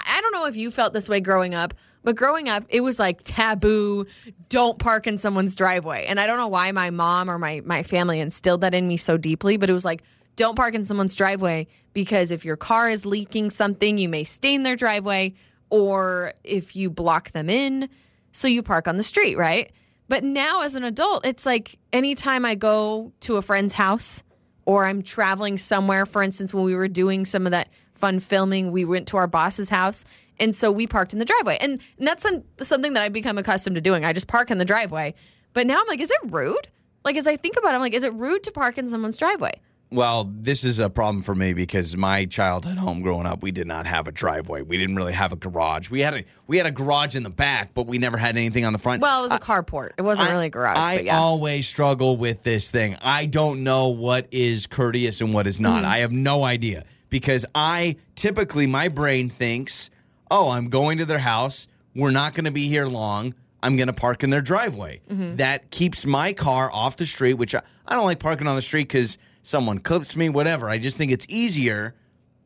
I 0.06 0.20
don't 0.20 0.32
know 0.32 0.46
if 0.46 0.56
you 0.56 0.70
felt 0.70 0.92
this 0.92 1.08
way 1.08 1.20
growing 1.20 1.54
up, 1.54 1.74
but 2.02 2.16
growing 2.16 2.48
up, 2.48 2.64
it 2.68 2.80
was 2.80 2.98
like 2.98 3.20
taboo 3.22 4.06
don't 4.48 4.78
park 4.78 5.06
in 5.06 5.18
someone's 5.18 5.54
driveway. 5.54 6.06
And 6.06 6.18
I 6.18 6.26
don't 6.26 6.38
know 6.38 6.48
why 6.48 6.72
my 6.72 6.90
mom 6.90 7.30
or 7.30 7.38
my, 7.38 7.60
my 7.64 7.82
family 7.82 8.20
instilled 8.20 8.62
that 8.62 8.74
in 8.74 8.88
me 8.88 8.96
so 8.96 9.16
deeply, 9.16 9.56
but 9.56 9.68
it 9.68 9.72
was 9.74 9.84
like, 9.84 10.02
don't 10.36 10.56
park 10.56 10.74
in 10.74 10.84
someone's 10.84 11.14
driveway 11.14 11.66
because 11.92 12.30
if 12.30 12.44
your 12.44 12.56
car 12.56 12.88
is 12.88 13.04
leaking 13.04 13.50
something, 13.50 13.98
you 13.98 14.08
may 14.08 14.24
stain 14.24 14.62
their 14.62 14.76
driveway, 14.76 15.34
or 15.68 16.32
if 16.42 16.74
you 16.74 16.90
block 16.90 17.30
them 17.30 17.50
in, 17.50 17.88
so 18.32 18.48
you 18.48 18.62
park 18.62 18.88
on 18.88 18.96
the 18.96 19.02
street, 19.02 19.36
right? 19.36 19.70
But 20.08 20.24
now 20.24 20.62
as 20.62 20.74
an 20.74 20.84
adult, 20.84 21.26
it's 21.26 21.46
like 21.46 21.78
anytime 21.92 22.44
I 22.44 22.54
go 22.54 23.12
to 23.20 23.36
a 23.36 23.42
friend's 23.42 23.74
house 23.74 24.22
or 24.64 24.86
I'm 24.86 25.02
traveling 25.02 25.58
somewhere, 25.58 26.06
for 26.06 26.22
instance, 26.22 26.54
when 26.54 26.64
we 26.64 26.74
were 26.74 26.88
doing 26.88 27.24
some 27.24 27.46
of 27.46 27.52
that 27.52 27.68
fun 28.00 28.18
filming, 28.18 28.72
we 28.72 28.84
went 28.84 29.06
to 29.08 29.16
our 29.18 29.26
boss's 29.26 29.70
house. 29.70 30.04
And 30.38 30.54
so 30.56 30.72
we 30.72 30.86
parked 30.86 31.12
in 31.12 31.18
the 31.18 31.24
driveway. 31.26 31.58
And, 31.60 31.72
and 31.98 32.08
that's 32.08 32.22
some, 32.22 32.42
something 32.62 32.94
that 32.94 33.02
I've 33.02 33.12
become 33.12 33.36
accustomed 33.36 33.74
to 33.76 33.82
doing. 33.82 34.04
I 34.06 34.12
just 34.14 34.26
park 34.26 34.50
in 34.50 34.56
the 34.58 34.64
driveway. 34.64 35.14
But 35.52 35.66
now 35.66 35.78
I'm 35.80 35.86
like, 35.86 36.00
is 36.00 36.10
it 36.10 36.18
rude? 36.32 36.68
Like, 37.04 37.16
as 37.16 37.26
I 37.26 37.36
think 37.36 37.56
about 37.58 37.72
it, 37.72 37.74
I'm 37.74 37.80
like, 37.80 37.92
is 37.94 38.04
it 38.04 38.12
rude 38.14 38.42
to 38.44 38.50
park 38.52 38.78
in 38.78 38.88
someone's 38.88 39.18
driveway? 39.18 39.52
Well, 39.92 40.30
this 40.32 40.62
is 40.64 40.78
a 40.78 40.88
problem 40.88 41.22
for 41.24 41.34
me 41.34 41.52
because 41.52 41.96
my 41.96 42.24
childhood 42.24 42.78
home 42.78 43.02
growing 43.02 43.26
up, 43.26 43.42
we 43.42 43.50
did 43.50 43.66
not 43.66 43.86
have 43.86 44.06
a 44.06 44.12
driveway. 44.12 44.62
We 44.62 44.78
didn't 44.78 44.94
really 44.94 45.12
have 45.12 45.32
a 45.32 45.36
garage. 45.36 45.90
We 45.90 46.00
had 46.00 46.14
a 46.14 46.24
we 46.46 46.58
had 46.58 46.66
a 46.66 46.70
garage 46.70 47.16
in 47.16 47.24
the 47.24 47.30
back, 47.30 47.74
but 47.74 47.88
we 47.88 47.98
never 47.98 48.16
had 48.16 48.36
anything 48.36 48.64
on 48.64 48.72
the 48.72 48.78
front. 48.78 49.02
Well, 49.02 49.18
it 49.18 49.22
was 49.24 49.32
a 49.32 49.38
carport. 49.40 49.90
It 49.98 50.02
wasn't 50.02 50.28
I- 50.28 50.32
really 50.32 50.46
a 50.46 50.50
garage, 50.50 50.76
I 50.78 50.96
but 50.98 51.04
yeah. 51.06 51.18
always 51.18 51.66
struggle 51.66 52.16
with 52.16 52.44
this 52.44 52.70
thing. 52.70 52.96
I 53.02 53.26
don't 53.26 53.64
know 53.64 53.88
what 53.88 54.28
is 54.30 54.68
courteous 54.68 55.20
and 55.20 55.34
what 55.34 55.48
is 55.48 55.56
Mm-hmm. 55.56 55.64
not. 55.82 55.84
I 55.84 55.98
have 55.98 56.12
no 56.12 56.44
idea 56.44 56.84
because 57.10 57.44
I 57.54 57.96
typically 58.14 58.66
my 58.66 58.88
brain 58.88 59.28
thinks, 59.28 59.90
"Oh, 60.30 60.50
I'm 60.50 60.68
going 60.68 60.98
to 60.98 61.04
their 61.04 61.18
house. 61.18 61.66
We're 61.94 62.12
not 62.12 62.34
going 62.34 62.46
to 62.46 62.50
be 62.50 62.68
here 62.68 62.86
long. 62.86 63.34
I'm 63.62 63.76
going 63.76 63.88
to 63.88 63.92
park 63.92 64.24
in 64.24 64.30
their 64.30 64.40
driveway." 64.40 65.00
Mm-hmm. 65.10 65.36
That 65.36 65.70
keeps 65.70 66.06
my 66.06 66.32
car 66.32 66.70
off 66.72 66.96
the 66.96 67.06
street, 67.06 67.34
which 67.34 67.54
I, 67.54 67.62
I 67.86 67.96
don't 67.96 68.06
like 68.06 68.20
parking 68.20 68.46
on 68.46 68.56
the 68.56 68.62
street 68.62 68.88
cuz 68.88 69.18
someone 69.42 69.78
clips 69.78 70.16
me, 70.16 70.28
whatever. 70.28 70.68
I 70.68 70.78
just 70.78 70.96
think 70.96 71.12
it's 71.12 71.26
easier. 71.28 71.94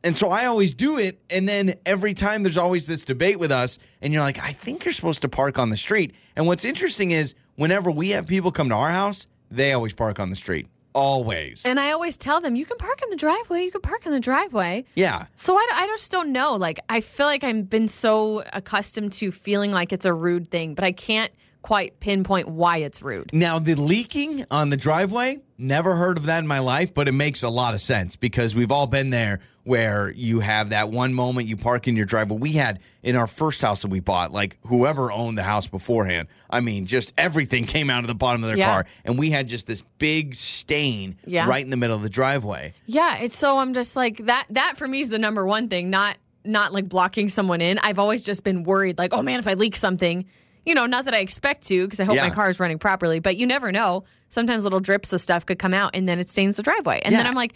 And 0.03 0.15
so 0.15 0.29
I 0.29 0.45
always 0.45 0.75
do 0.75 0.99
it. 0.99 1.19
And 1.31 1.47
then 1.49 1.73
every 1.83 2.13
time 2.13 2.43
there's 2.43 2.59
always 2.59 2.85
this 2.85 3.03
debate 3.03 3.39
with 3.39 3.51
us, 3.51 3.79
and 4.01 4.13
you're 4.13 4.21
like, 4.21 4.39
I 4.39 4.51
think 4.53 4.85
you're 4.85 4.93
supposed 4.93 5.23
to 5.23 5.29
park 5.29 5.57
on 5.57 5.71
the 5.71 5.77
street. 5.77 6.13
And 6.35 6.45
what's 6.45 6.63
interesting 6.63 7.09
is 7.09 7.33
whenever 7.55 7.89
we 7.89 8.09
have 8.09 8.27
people 8.27 8.51
come 8.51 8.69
to 8.69 8.75
our 8.75 8.91
house, 8.91 9.25
they 9.49 9.73
always 9.73 9.95
park 9.95 10.19
on 10.19 10.29
the 10.29 10.35
street. 10.35 10.67
Always. 10.95 11.65
and 11.65 11.79
I 11.79 11.91
always 11.91 12.15
tell 12.17 12.39
them, 12.39 12.55
you 12.55 12.65
can 12.65 12.77
park 12.77 13.01
in 13.03 13.09
the 13.09 13.15
driveway. 13.15 13.63
You 13.63 13.71
can 13.71 13.81
park 13.81 14.05
in 14.05 14.11
the 14.13 14.19
driveway. 14.19 14.85
yeah. 14.95 15.25
So 15.35 15.55
I, 15.55 15.67
I 15.73 15.87
just 15.87 16.11
don't 16.11 16.31
know. 16.31 16.55
Like, 16.55 16.79
I 16.89 17.01
feel 17.01 17.25
like 17.25 17.43
I've 17.43 17.69
been 17.69 17.87
so 17.87 18.43
accustomed 18.53 19.11
to 19.13 19.31
feeling 19.31 19.71
like 19.71 19.91
it's 19.91 20.05
a 20.05 20.13
rude 20.13 20.49
thing, 20.49 20.73
but 20.73 20.83
I 20.85 20.93
can't 20.93 21.31
quite 21.65 21.99
pinpoint 21.99 22.47
why 22.47 22.77
it's 22.77 23.01
rude. 23.01 23.31
Now, 23.33 23.57
the 23.57 23.73
leaking 23.73 24.43
on 24.51 24.69
the 24.69 24.77
driveway, 24.77 25.37
never 25.57 25.95
heard 25.95 26.17
of 26.17 26.27
that 26.27 26.37
in 26.37 26.47
my 26.47 26.59
life, 26.59 26.93
but 26.93 27.07
it 27.07 27.13
makes 27.13 27.41
a 27.41 27.49
lot 27.49 27.73
of 27.73 27.81
sense 27.81 28.15
because 28.15 28.55
we've 28.55 28.71
all 28.71 28.85
been 28.85 29.09
there 29.09 29.39
where 29.63 30.11
you 30.11 30.41
have 30.41 30.69
that 30.69 30.91
one 30.91 31.11
moment 31.11 31.47
you 31.47 31.57
park 31.57 31.87
in 31.87 31.95
your 31.95 32.05
driveway. 32.05 32.37
We 32.37 32.51
had 32.51 32.81
in 33.01 33.15
our 33.15 33.25
first 33.25 33.63
house 33.63 33.81
that 33.81 33.87
we 33.89 33.99
bought, 33.99 34.31
like 34.31 34.59
whoever 34.67 35.11
owned 35.11 35.39
the 35.39 35.43
house 35.43 35.65
beforehand, 35.65 36.27
I 36.51 36.59
mean, 36.59 36.85
just 36.85 37.13
everything 37.17 37.63
came 37.75 37.89
out 37.89 38.01
of 38.03 38.07
the 38.07 38.13
bottom 38.13 38.43
of 38.43 38.47
their 38.47 38.59
Yeah. 38.59 38.67
car. 38.69 38.85
And 39.03 39.17
we 39.17 39.31
had 39.31 39.49
just 39.49 39.65
this 39.65 39.81
big 39.97 40.35
stain 40.35 41.17
Yeah. 41.25 41.47
right 41.49 41.63
in 41.63 41.71
the 41.71 41.77
middle 41.77 41.95
of 41.95 42.03
the 42.03 42.09
driveway. 42.09 42.75
Yeah, 42.85 43.17
it's 43.17 43.35
so 43.35 43.57
I'm 43.57 43.73
just 43.73 43.95
like 43.95 44.17
that. 44.27 44.45
That 44.51 44.77
for 44.77 44.87
me 44.87 44.99
is 44.99 45.09
the 45.09 45.17
number 45.17 45.43
one 45.47 45.67
thing. 45.67 45.89
Not 45.89 46.17
not 46.47 46.71
like 46.71 46.87
blocking 46.87 47.27
someone 47.27 47.59
in. 47.59 47.79
I've 47.79 47.97
always 47.97 48.21
just 48.21 48.43
been 48.43 48.61
worried, 48.61 48.99
like, 48.99 49.15
oh 49.15 49.23
man, 49.23 49.39
if 49.39 49.47
I 49.47 49.55
leak 49.55 49.75
something, 49.75 50.25
you 50.65 50.73
know, 50.75 50.85
not 50.85 51.05
that 51.05 51.13
I 51.13 51.19
expect 51.19 51.65
to 51.67 51.85
because 51.85 51.99
I 51.99 52.03
hope 52.05 52.15
Yeah. 52.15 52.27
my 52.27 52.33
car 52.33 52.49
is 52.49 52.59
running 52.59 52.79
properly. 52.79 53.19
But 53.19 53.37
you 53.37 53.45
never 53.47 53.71
know. 53.71 54.03
Sometimes 54.29 54.63
little 54.63 54.79
drips 54.79 55.13
of 55.13 55.21
stuff 55.21 55.45
could 55.45 55.59
come 55.59 55.73
out, 55.73 55.91
and 55.95 56.09
then 56.09 56.19
it 56.19 56.29
stains 56.29 56.57
the 56.57 56.63
driveway. 56.63 57.01
And 57.05 57.13
then 57.15 57.25
I'm 57.25 57.35
like, 57.35 57.53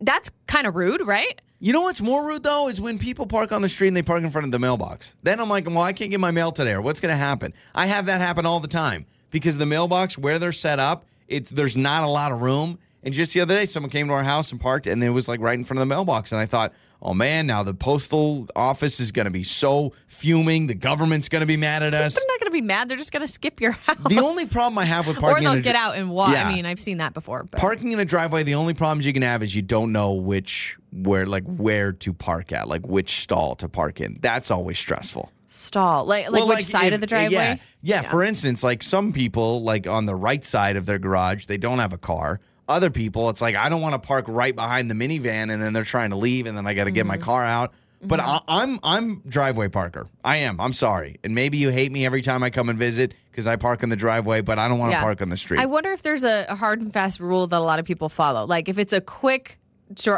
that's 0.00 0.30
kind 0.46 0.66
of 0.66 0.74
rude, 0.76 1.02
right? 1.06 1.40
You 1.60 1.72
know 1.72 1.82
what's 1.82 2.00
more 2.02 2.26
rude 2.26 2.42
though 2.42 2.68
is 2.68 2.80
when 2.80 2.98
people 2.98 3.26
park 3.26 3.52
on 3.52 3.62
the 3.62 3.68
street 3.68 3.88
and 3.88 3.96
they 3.96 4.02
park 4.02 4.22
in 4.22 4.30
front 4.30 4.46
of 4.46 4.50
the 4.50 4.58
mailbox. 4.58 5.14
Then 5.22 5.38
I'm 5.40 5.48
like, 5.48 5.66
well, 5.68 5.78
I 5.82 5.92
can't 5.92 6.10
get 6.10 6.18
my 6.20 6.30
mail 6.32 6.50
today, 6.52 6.72
or 6.72 6.80
what's 6.82 7.00
going 7.00 7.12
to 7.12 7.16
happen? 7.18 7.52
I 7.74 7.86
have 7.86 8.06
that 8.06 8.20
happen 8.20 8.46
all 8.46 8.58
the 8.60 8.66
time 8.68 9.06
because 9.30 9.58
the 9.58 9.66
mailbox 9.66 10.16
where 10.18 10.38
they're 10.40 10.50
set 10.52 10.78
up, 10.78 11.04
it's 11.28 11.50
there's 11.50 11.76
not 11.76 12.02
a 12.02 12.08
lot 12.08 12.32
of 12.32 12.40
room. 12.42 12.78
And 13.04 13.12
just 13.12 13.34
the 13.34 13.40
other 13.40 13.56
day, 13.56 13.66
someone 13.66 13.90
came 13.90 14.06
to 14.08 14.12
our 14.14 14.22
house 14.22 14.52
and 14.52 14.60
parked, 14.60 14.86
and 14.86 15.02
it 15.02 15.10
was 15.10 15.28
like 15.28 15.40
right 15.40 15.58
in 15.58 15.64
front 15.64 15.78
of 15.78 15.88
the 15.88 15.92
mailbox. 15.92 16.30
And 16.30 16.40
I 16.40 16.46
thought, 16.46 16.72
oh 17.00 17.12
man, 17.14 17.48
now 17.48 17.64
the 17.64 17.74
postal 17.74 18.46
office 18.54 19.00
is 19.00 19.10
going 19.10 19.24
to 19.24 19.30
be 19.32 19.42
so 19.42 19.92
fuming. 20.06 20.68
The 20.68 20.74
government's 20.76 21.28
going 21.28 21.40
to 21.40 21.46
be 21.46 21.56
mad 21.56 21.82
at 21.82 21.94
us. 21.94 22.14
They're 22.14 22.22
not 22.28 22.38
going 22.38 22.46
to 22.52 22.52
be 22.52 22.60
mad. 22.60 22.88
They're 22.88 22.96
just 22.96 23.10
going 23.12 23.22
to 23.26 23.32
skip 23.32 23.60
your 23.60 23.72
house. 23.86 23.96
The 24.08 24.20
only 24.20 24.46
problem 24.46 24.78
I 24.78 24.84
have 24.84 25.08
with 25.08 25.18
parking, 25.18 25.46
or 25.48 25.50
they'll 25.54 25.62
get 25.62 25.72
dri- 25.72 25.78
out 25.80 25.96
and 25.96 26.10
walk. 26.10 26.32
Yeah. 26.32 26.46
I 26.46 26.52
mean, 26.52 26.64
I've 26.64 26.78
seen 26.78 26.98
that 26.98 27.12
before. 27.12 27.42
But. 27.42 27.60
Parking 27.60 27.90
in 27.90 27.98
a 27.98 28.04
driveway, 28.04 28.44
the 28.44 28.54
only 28.54 28.74
problems 28.74 29.04
you 29.04 29.12
can 29.12 29.22
have 29.22 29.42
is 29.42 29.54
you 29.56 29.62
don't 29.62 29.90
know 29.90 30.12
which 30.12 30.76
where 30.92 31.26
like 31.26 31.44
where 31.44 31.90
to 31.92 32.12
park 32.12 32.52
at, 32.52 32.68
like 32.68 32.86
which 32.86 33.10
stall 33.20 33.56
to 33.56 33.68
park 33.68 34.00
in. 34.00 34.18
That's 34.20 34.52
always 34.52 34.78
stressful. 34.78 35.32
stall, 35.48 36.04
like 36.04 36.30
like 36.30 36.38
Well, 36.40 36.48
which 36.50 36.62
side 36.64 36.88
if- 36.88 36.94
of 36.94 37.00
the 37.00 37.06
driveway? 37.08 37.34
Yeah. 37.34 37.56
yeah, 37.82 38.02
For 38.02 38.22
instance, 38.22 38.62
like 38.62 38.82
some 38.84 39.12
people, 39.12 39.62
like 39.64 39.88
on 39.88 40.06
the 40.06 40.14
right 40.14 40.44
side 40.44 40.76
of 40.76 40.86
their 40.86 41.00
garage, 41.00 41.46
they 41.46 41.56
don't 41.56 41.80
have 41.80 41.92
a 41.92 41.98
car. 41.98 42.38
Other 42.72 42.90
people, 42.90 43.28
it's 43.30 43.40
like 43.40 43.54
I 43.54 43.68
don't 43.68 43.80
want 43.80 43.94
to 44.00 44.06
park 44.06 44.24
right 44.28 44.54
behind 44.54 44.90
the 44.90 44.94
minivan, 44.94 45.52
and 45.52 45.62
then 45.62 45.72
they're 45.72 45.84
trying 45.84 46.10
to 46.10 46.16
leave, 46.16 46.46
and 46.46 46.56
then 46.56 46.66
I 46.66 46.74
got 46.74 46.84
to 46.84 46.90
get 46.90 47.02
Mm-hmm. 47.02 47.08
my 47.08 47.16
car 47.18 47.44
out. 47.44 47.72
But 48.04 48.18
I, 48.18 48.40
I'm 48.48 48.78
I'm 48.82 49.20
driveway 49.28 49.68
parker. 49.68 50.08
I 50.24 50.38
am. 50.38 50.60
I'm 50.60 50.72
sorry, 50.72 51.18
and 51.22 51.34
maybe 51.36 51.58
you 51.58 51.68
hate 51.70 51.92
me 51.92 52.04
every 52.04 52.20
time 52.22 52.42
I 52.42 52.50
come 52.50 52.68
and 52.68 52.76
visit 52.78 53.14
because 53.30 53.46
I 53.46 53.54
park 53.54 53.84
in 53.84 53.90
the 53.90 53.96
driveway, 53.96 54.40
but 54.40 54.58
I 54.58 54.66
don't 54.66 54.78
want 54.80 54.90
to 54.90 54.96
Yeah. 54.96 55.02
park 55.02 55.22
on 55.22 55.28
the 55.28 55.36
street. 55.36 55.60
I 55.60 55.66
wonder 55.66 55.92
if 55.92 56.02
there's 56.02 56.24
a, 56.24 56.52
hard 56.56 56.80
and 56.80 56.92
fast 56.92 57.20
rule 57.20 57.46
that 57.46 57.56
a 57.56 57.62
lot 57.62 57.78
of 57.78 57.86
people 57.86 58.08
follow. 58.08 58.44
Like 58.44 58.68
if 58.68 58.76
it's 58.78 58.92
a 58.92 59.00
quick 59.00 59.58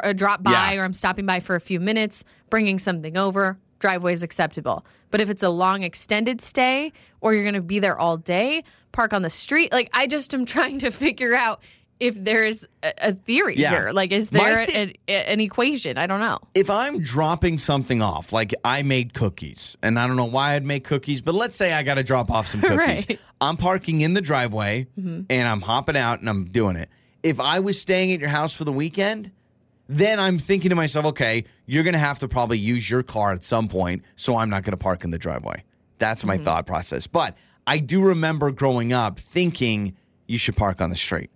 a 0.03 0.15
drop 0.15 0.43
by 0.43 0.73
Yeah. 0.73 0.81
or 0.81 0.85
I'm 0.85 0.93
stopping 0.95 1.27
by 1.27 1.41
for 1.41 1.57
a 1.57 1.61
few 1.61 1.79
minutes, 1.79 2.25
bringing 2.49 2.79
something 2.79 3.17
over, 3.19 3.59
driveway 3.81 4.13
is 4.15 4.23
acceptable. 4.23 4.87
But 5.11 5.21
if 5.21 5.29
it's 5.29 5.43
a 5.43 5.51
long 5.51 5.83
extended 5.83 6.41
stay 6.41 6.91
or 7.21 7.35
you're 7.35 7.45
going 7.45 7.55
to 7.55 7.61
be 7.61 7.81
there 7.81 7.99
all 7.99 8.17
day, 8.17 8.65
park 8.93 9.13
on 9.13 9.23
the 9.23 9.31
street. 9.31 9.73
Like 9.73 9.91
I 9.93 10.07
just 10.07 10.33
am 10.33 10.45
trying 10.57 10.79
to 10.79 10.91
figure 10.91 11.35
out 11.35 11.61
if 12.05 12.15
there's 12.23 12.67
a, 12.83 12.93
a 13.09 13.13
theory 13.13 13.55
Yeah. 13.57 13.71
here. 13.71 13.91
Like 13.93 14.13
is 14.13 14.31
there 14.31 14.67
an, 14.77 14.93
an 15.09 15.41
equation? 15.41 15.99
I 15.99 16.07
don't 16.07 16.21
know. 16.21 16.39
if 16.55 16.71
I'm 16.71 17.01
dropping 17.01 17.59
something 17.59 18.01
off, 18.03 18.33
like 18.33 18.55
I 18.65 18.83
made 18.83 19.15
cookies, 19.15 19.77
and 19.83 19.99
I 19.99 20.07
don't 20.07 20.17
know 20.17 20.25
why 20.25 20.55
I'd 20.55 20.65
make 20.65 20.85
cookies, 20.85 21.21
but 21.23 21.35
let's 21.35 21.57
say 21.57 21.73
I 21.73 21.83
got 21.83 21.95
to 21.95 22.03
drop 22.03 22.31
off 22.31 22.47
some 22.47 22.61
cookies. 22.69 22.77
Right. 22.79 22.99
Mm-hmm. 23.01 23.23
I'm 23.41 23.57
parking 23.57 24.01
in 24.03 24.15
the 24.15 24.21
driveway 24.21 24.87
and 24.97 25.27
I'm 25.31 25.61
hopping 25.61 25.97
out 25.97 26.21
and 26.21 26.29
I'm 26.29 26.45
doing 26.47 26.77
it. 26.77 26.89
If 27.23 27.41
I 27.41 27.59
was 27.61 27.81
staying 27.81 28.13
at 28.13 28.21
your 28.21 28.29
house 28.29 28.53
for 28.53 28.65
the 28.65 28.73
weekend, 28.73 29.31
then 29.89 30.19
I'm 30.21 30.39
thinking 30.39 30.71
to 30.71 30.75
myself, 30.75 31.05
okay, 31.07 31.45
you're 31.67 31.83
going 31.85 31.93
to 31.95 31.99
have 31.99 32.19
to 32.21 32.29
probably 32.29 32.59
use 32.59 32.89
your 32.89 33.03
car 33.03 33.33
at 33.33 33.45
some 33.45 33.69
point, 33.69 34.03
so 34.17 34.37
I'm 34.37 34.49
not 34.51 34.63
going 34.63 34.73
to 34.73 34.77
park 34.79 35.05
in 35.05 35.11
the 35.11 35.19
driveway. 35.19 35.65
That's 35.99 36.25
my 36.25 36.37
Mm-hmm. 36.37 36.45
thought 36.45 36.67
process. 36.67 37.07
But 37.07 37.37
I 37.67 37.79
do 37.79 38.03
remember 38.03 38.51
growing 38.51 38.93
up 38.93 39.19
thinking 39.19 39.95
you 40.27 40.39
should 40.39 40.57
park 40.57 40.81
on 40.81 40.89
the 40.91 40.97
street. 40.97 41.31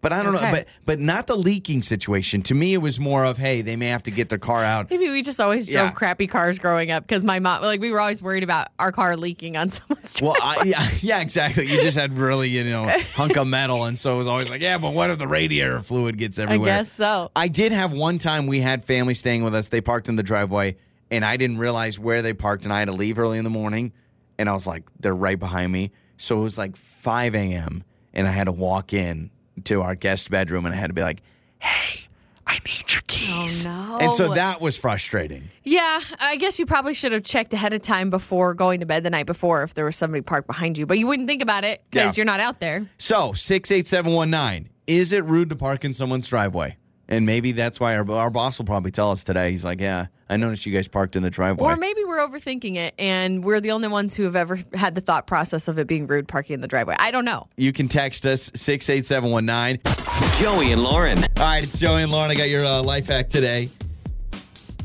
But 0.00 0.12
I 0.12 0.22
don't 0.22 0.32
know, 0.32 0.48
but 0.52 0.66
but 0.84 1.00
not 1.00 1.26
the 1.26 1.34
leaking 1.34 1.82
situation. 1.82 2.42
To 2.42 2.54
me, 2.54 2.72
it 2.72 2.78
was 2.78 3.00
more 3.00 3.24
of, 3.24 3.36
hey, 3.36 3.62
they 3.62 3.74
may 3.74 3.88
have 3.88 4.04
to 4.04 4.12
get 4.12 4.28
their 4.28 4.38
car 4.38 4.62
out. 4.62 4.90
Maybe 4.90 5.10
we 5.10 5.22
just 5.22 5.40
always 5.40 5.66
drove 5.68 5.86
Yeah. 5.88 5.90
crappy 5.90 6.28
cars 6.28 6.60
growing 6.60 6.92
up 6.92 7.02
because 7.04 7.24
my 7.24 7.40
mom, 7.40 7.62
like, 7.62 7.80
we 7.80 7.90
were 7.90 8.00
always 8.00 8.22
worried 8.22 8.44
about 8.44 8.68
our 8.78 8.92
car 8.92 9.16
leaking 9.16 9.56
on 9.56 9.70
someone's. 9.70 10.22
Well, 10.22 10.36
I, 10.40 10.62
yeah, 10.64 10.86
yeah, 11.00 11.20
exactly. 11.20 11.66
You 11.66 11.80
just 11.80 11.98
had 11.98 12.14
really, 12.14 12.48
you 12.48 12.62
know, 12.62 12.88
hunk 13.14 13.36
of 13.36 13.48
metal, 13.48 13.84
and 13.86 13.98
so 13.98 14.14
it 14.14 14.18
was 14.18 14.28
always 14.28 14.50
like, 14.50 14.62
yeah, 14.62 14.78
but 14.78 14.94
what 14.94 15.10
if 15.10 15.18
the 15.18 15.26
radiator 15.26 15.80
fluid 15.80 16.16
gets 16.16 16.38
everywhere? 16.38 16.72
I 16.74 16.76
guess 16.78 16.92
so. 16.92 17.32
I 17.34 17.48
did 17.48 17.72
have 17.72 17.92
one 17.92 18.18
time 18.18 18.46
we 18.46 18.60
had 18.60 18.84
family 18.84 19.14
staying 19.14 19.42
with 19.42 19.54
us. 19.56 19.66
They 19.66 19.80
parked 19.80 20.08
in 20.08 20.14
the 20.14 20.22
driveway, 20.22 20.76
and 21.10 21.24
I 21.24 21.36
didn't 21.36 21.58
realize 21.58 21.98
where 21.98 22.22
they 22.22 22.34
parked, 22.34 22.62
and 22.62 22.72
I 22.72 22.78
had 22.78 22.84
to 22.86 22.92
leave 22.94 23.18
early 23.18 23.36
in 23.38 23.42
the 23.44 23.50
morning. 23.50 23.92
And 24.38 24.48
I 24.48 24.54
was 24.54 24.64
like, 24.68 24.84
they're 25.00 25.12
right 25.12 25.38
behind 25.38 25.72
me. 25.72 25.90
So 26.18 26.38
it 26.38 26.42
was 26.42 26.56
like 26.56 26.76
5 26.76 27.34
a.m., 27.34 27.82
and 28.14 28.28
I 28.28 28.30
had 28.30 28.44
to 28.44 28.52
walk 28.52 28.92
in 28.92 29.30
to 29.66 29.82
our 29.82 29.94
guest 29.94 30.30
bedroom, 30.30 30.66
and 30.66 30.74
I 30.74 30.78
had 30.78 30.88
to 30.88 30.94
be 30.94 31.02
like, 31.02 31.22
hey, 31.58 32.02
I 32.46 32.54
need 32.64 32.92
your 32.92 33.02
keys. 33.06 33.66
Oh, 33.66 33.68
no. 33.70 33.98
And 34.00 34.12
so 34.14 34.32
that 34.34 34.60
was 34.60 34.78
frustrating. 34.78 35.50
Yeah, 35.64 36.00
I 36.20 36.36
guess 36.36 36.58
you 36.58 36.64
probably 36.66 36.94
should 36.94 37.12
have 37.12 37.22
checked 37.22 37.52
ahead 37.52 37.72
of 37.74 37.82
time 37.82 38.08
before 38.10 38.54
going 38.54 38.80
to 38.80 38.86
bed 38.86 39.02
the 39.02 39.10
night 39.10 39.26
before 39.26 39.62
if 39.62 39.74
there 39.74 39.84
was 39.84 39.96
somebody 39.96 40.22
parked 40.22 40.46
behind 40.46 40.78
you, 40.78 40.86
but 40.86 40.98
you 40.98 41.06
wouldn't 41.06 41.28
think 41.28 41.42
about 41.42 41.64
it 41.64 41.82
because 41.90 42.16
Yeah. 42.16 42.20
you're 42.22 42.26
not 42.26 42.40
out 42.40 42.58
there. 42.60 42.88
So, 42.96 43.32
68719, 43.32 44.70
is 44.86 45.12
it 45.12 45.24
rude 45.24 45.50
to 45.50 45.56
park 45.56 45.84
in 45.84 45.92
someone's 45.94 46.28
driveway? 46.28 46.76
And 47.08 47.26
maybe 47.26 47.52
that's 47.52 47.80
why 47.80 47.96
our, 47.96 48.10
our 48.10 48.30
boss 48.30 48.58
will 48.58 48.66
probably 48.66 48.90
tell 48.90 49.10
us 49.10 49.24
today. 49.24 49.50
He's 49.50 49.64
like, 49.64 49.80
yeah, 49.80 50.06
I 50.30 50.36
noticed 50.36 50.66
you 50.66 50.72
guys 50.72 50.88
parked 50.88 51.16
in 51.16 51.22
the 51.22 51.30
driveway. 51.30 51.64
Or 51.64 51.76
maybe 51.76 52.04
we're 52.04 52.18
overthinking 52.26 52.76
it 52.76 52.94
and 52.98 53.42
we're 53.44 53.60
the 53.60 53.70
only 53.70 53.88
ones 53.88 54.14
who 54.14 54.24
have 54.24 54.36
ever 54.36 54.58
had 54.74 54.94
the 54.94 55.00
thought 55.00 55.26
process 55.26 55.68
of 55.68 55.78
it 55.78 55.86
being 55.86 56.06
rude 56.06 56.28
parking 56.28 56.54
in 56.54 56.60
the 56.60 56.68
driveway. 56.68 56.96
I 56.98 57.10
don't 57.10 57.24
know. 57.24 57.48
you 57.56 57.72
can 57.72 57.88
text 57.88 58.26
us 58.26 58.50
68719. 58.54 59.80
Joey 60.38 60.72
and 60.72 60.82
Lauren. 60.82 61.18
All 61.18 61.24
right, 61.38 61.62
it's 61.62 61.78
Joey 61.78 62.02
and 62.02 62.12
Lauren. 62.12 62.30
I 62.30 62.34
got 62.34 62.48
your 62.48 62.64
uh, 62.64 62.82
life 62.82 63.06
hack 63.06 63.28
today. 63.28 63.68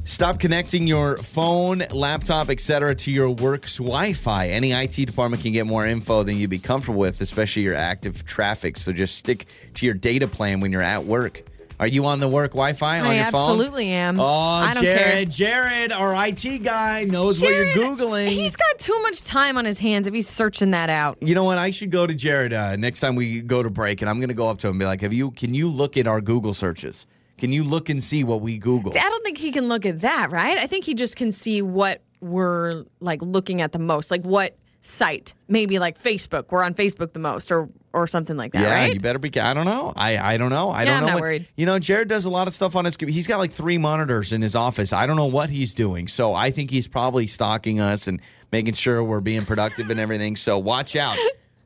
Stop 0.05 0.37
connecting 0.37 0.85
your 0.85 1.15
phone, 1.17 1.81
laptop, 1.93 2.49
etc. 2.49 2.93
to 2.93 3.11
your 3.11 3.29
work's 3.29 3.77
Wi-Fi. 3.77 4.49
Any 4.49 4.71
IT 4.73 4.91
department 4.91 5.41
can 5.41 5.53
get 5.53 5.65
more 5.65 5.85
info 5.87 6.23
than 6.23 6.35
you'd 6.35 6.49
be 6.49 6.59
comfortable 6.59 6.99
with, 6.99 7.21
especially 7.21 7.61
your 7.61 7.75
active 7.75 8.25
traffic. 8.25 8.77
So 8.77 8.91
just 8.91 9.15
stick 9.15 9.45
to 9.75 9.85
your 9.85 9.95
data 9.95 10.27
plan 10.27 10.59
when 10.59 10.73
you're 10.73 10.81
at 10.81 11.05
work. 11.05 11.43
Are 11.79 11.87
you 11.87 12.05
on 12.05 12.19
the 12.19 12.27
work 12.27 12.51
Wi-Fi 12.51 12.99
on 12.99 13.05
I 13.07 13.15
your 13.15 13.25
phone? 13.25 13.41
I 13.41 13.51
absolutely 13.51 13.89
am. 13.89 14.17
Oh, 14.19 14.71
Jared. 14.79 15.29
Jared, 15.29 15.91
our 15.91 16.13
IT 16.27 16.63
guy 16.63 17.05
knows 17.05 17.41
Jared, 17.41 17.67
what 17.67 17.75
you're 17.75 17.95
googling. 17.95 18.27
He's 18.29 18.55
got 18.55 18.77
too 18.77 18.99
much 19.01 19.25
time 19.25 19.57
on 19.57 19.65
his 19.65 19.79
hands 19.79 20.07
if 20.07 20.13
he's 20.13 20.27
searching 20.27 20.71
that 20.71 20.89
out. 20.89 21.17
You 21.21 21.35
know 21.35 21.43
what? 21.43 21.57
I 21.57 21.71
should 21.71 21.91
go 21.91 22.05
to 22.07 22.15
Jared 22.15 22.53
uh, 22.53 22.75
next 22.75 22.99
time 22.99 23.15
we 23.15 23.41
go 23.41 23.63
to 23.63 23.69
break, 23.69 24.01
and 24.01 24.09
I'm 24.09 24.17
going 24.19 24.29
to 24.29 24.35
go 24.35 24.49
up 24.49 24.59
to 24.59 24.67
him 24.67 24.73
and 24.73 24.79
be 24.79 24.85
like, 24.85 25.01
"Have 25.01 25.13
you? 25.13 25.31
Can 25.31 25.53
you 25.53 25.67
look 25.67 25.97
at 25.97 26.07
our 26.07 26.21
Google 26.21 26.53
searches? 26.53 27.05
Can 27.37 27.51
you 27.51 27.63
look 27.63 27.89
and 27.89 28.03
see 28.03 28.23
what 28.23 28.41
we 28.41 28.57
Google?" 28.57 28.91
I 28.95 29.01
don't 29.09 29.23
think 29.23 29.37
he 29.37 29.51
can 29.51 29.67
look 29.67 29.85
at 29.85 30.01
that, 30.01 30.31
right? 30.31 30.57
I 30.57 30.67
think 30.67 30.85
he 30.85 30.93
just 30.93 31.15
can 31.15 31.31
see 31.31 31.61
what 31.61 32.01
we're 32.21 32.85
like 32.99 33.21
looking 33.21 33.61
at 33.61 33.71
the 33.71 33.79
most, 33.79 34.11
like 34.11 34.23
what 34.23 34.55
site, 34.81 35.33
maybe 35.47 35.79
like 35.79 35.97
Facebook. 35.97 36.51
We're 36.51 36.63
on 36.63 36.73
Facebook 36.73 37.13
the 37.13 37.19
most, 37.19 37.51
or 37.51 37.69
or 37.93 38.07
something 38.07 38.35
like 38.35 38.51
that, 38.53 38.61
yeah, 38.61 38.73
right? 38.75 38.93
you 38.93 38.99
better 38.99 39.19
be. 39.19 39.29
I 39.39 39.53
don't 39.53 39.65
know. 39.65 39.93
I 39.95 40.17
I 40.17 40.37
don't 40.37 40.49
know. 40.49 40.69
I 40.71 40.79
Yeah, 40.83 40.85
don't 40.85 40.93
I'm 40.95 41.01
know. 41.01 41.07
not 41.07 41.13
what- 41.15 41.21
worried. 41.21 41.47
You 41.55 41.65
know, 41.65 41.79
Jared 41.79 42.07
does 42.07 42.25
a 42.25 42.29
lot 42.29 42.47
of 42.47 42.53
stuff 42.53 42.75
on 42.75 42.85
his. 42.85 42.97
He's 42.99 43.27
got 43.27 43.37
like 43.37 43.51
three 43.51 43.77
monitors 43.77 44.33
in 44.33 44.41
his 44.41 44.55
office. 44.55 44.91
I 44.93 45.05
don't 45.05 45.15
know 45.15 45.25
what 45.27 45.49
he's 45.49 45.73
doing. 45.75 46.07
So 46.07 46.33
I 46.33 46.51
think 46.51 46.71
he's 46.71 46.87
probably 46.87 47.27
stalking 47.27 47.79
us 47.79 48.07
and 48.07 48.19
making 48.51 48.73
sure 48.73 49.03
we're 49.03 49.19
being 49.21 49.45
productive 49.45 49.89
and 49.89 49.99
everything. 49.99 50.35
So 50.35 50.57
watch 50.57 50.95
out. 50.95 51.17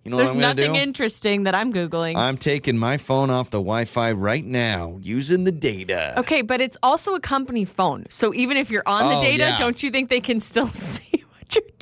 You 0.03 0.11
know 0.11 0.17
There's 0.17 0.30
what 0.30 0.36
I'm 0.38 0.41
going 0.41 0.55
to 0.55 0.61
nothing 0.61 0.73
do? 0.75 0.80
interesting 0.80 1.43
that 1.43 1.53
I'm 1.55 1.73
googling. 1.73 2.15
I'm 2.15 2.38
taking 2.38 2.78
my 2.78 2.95
phone 2.95 3.30
off 3.30 3.49
the 3.49 3.57
Wi-Fi 3.57 4.13
right 4.13 4.45
now 4.45 4.97
using 5.01 5.43
the 5.43 5.51
data. 5.51 6.17
okay, 6.19 6.41
but 6.43 6.61
it's 6.61 6.78
also 6.82 7.13
a 7.15 7.19
company 7.19 7.65
phone, 7.65 8.05
so 8.09 8.34
even 8.34 8.55
if 8.55 8.71
you're 8.71 8.84
on 8.86 9.09
the 9.09 9.15
Oh, 9.17 9.21
data, 9.21 9.43
yeah. 9.43 9.57
don't 9.57 9.84
you 9.84 9.89
think 9.89 10.07
they 10.09 10.21
can 10.21 10.39
still 10.39 10.67
see 10.71 11.25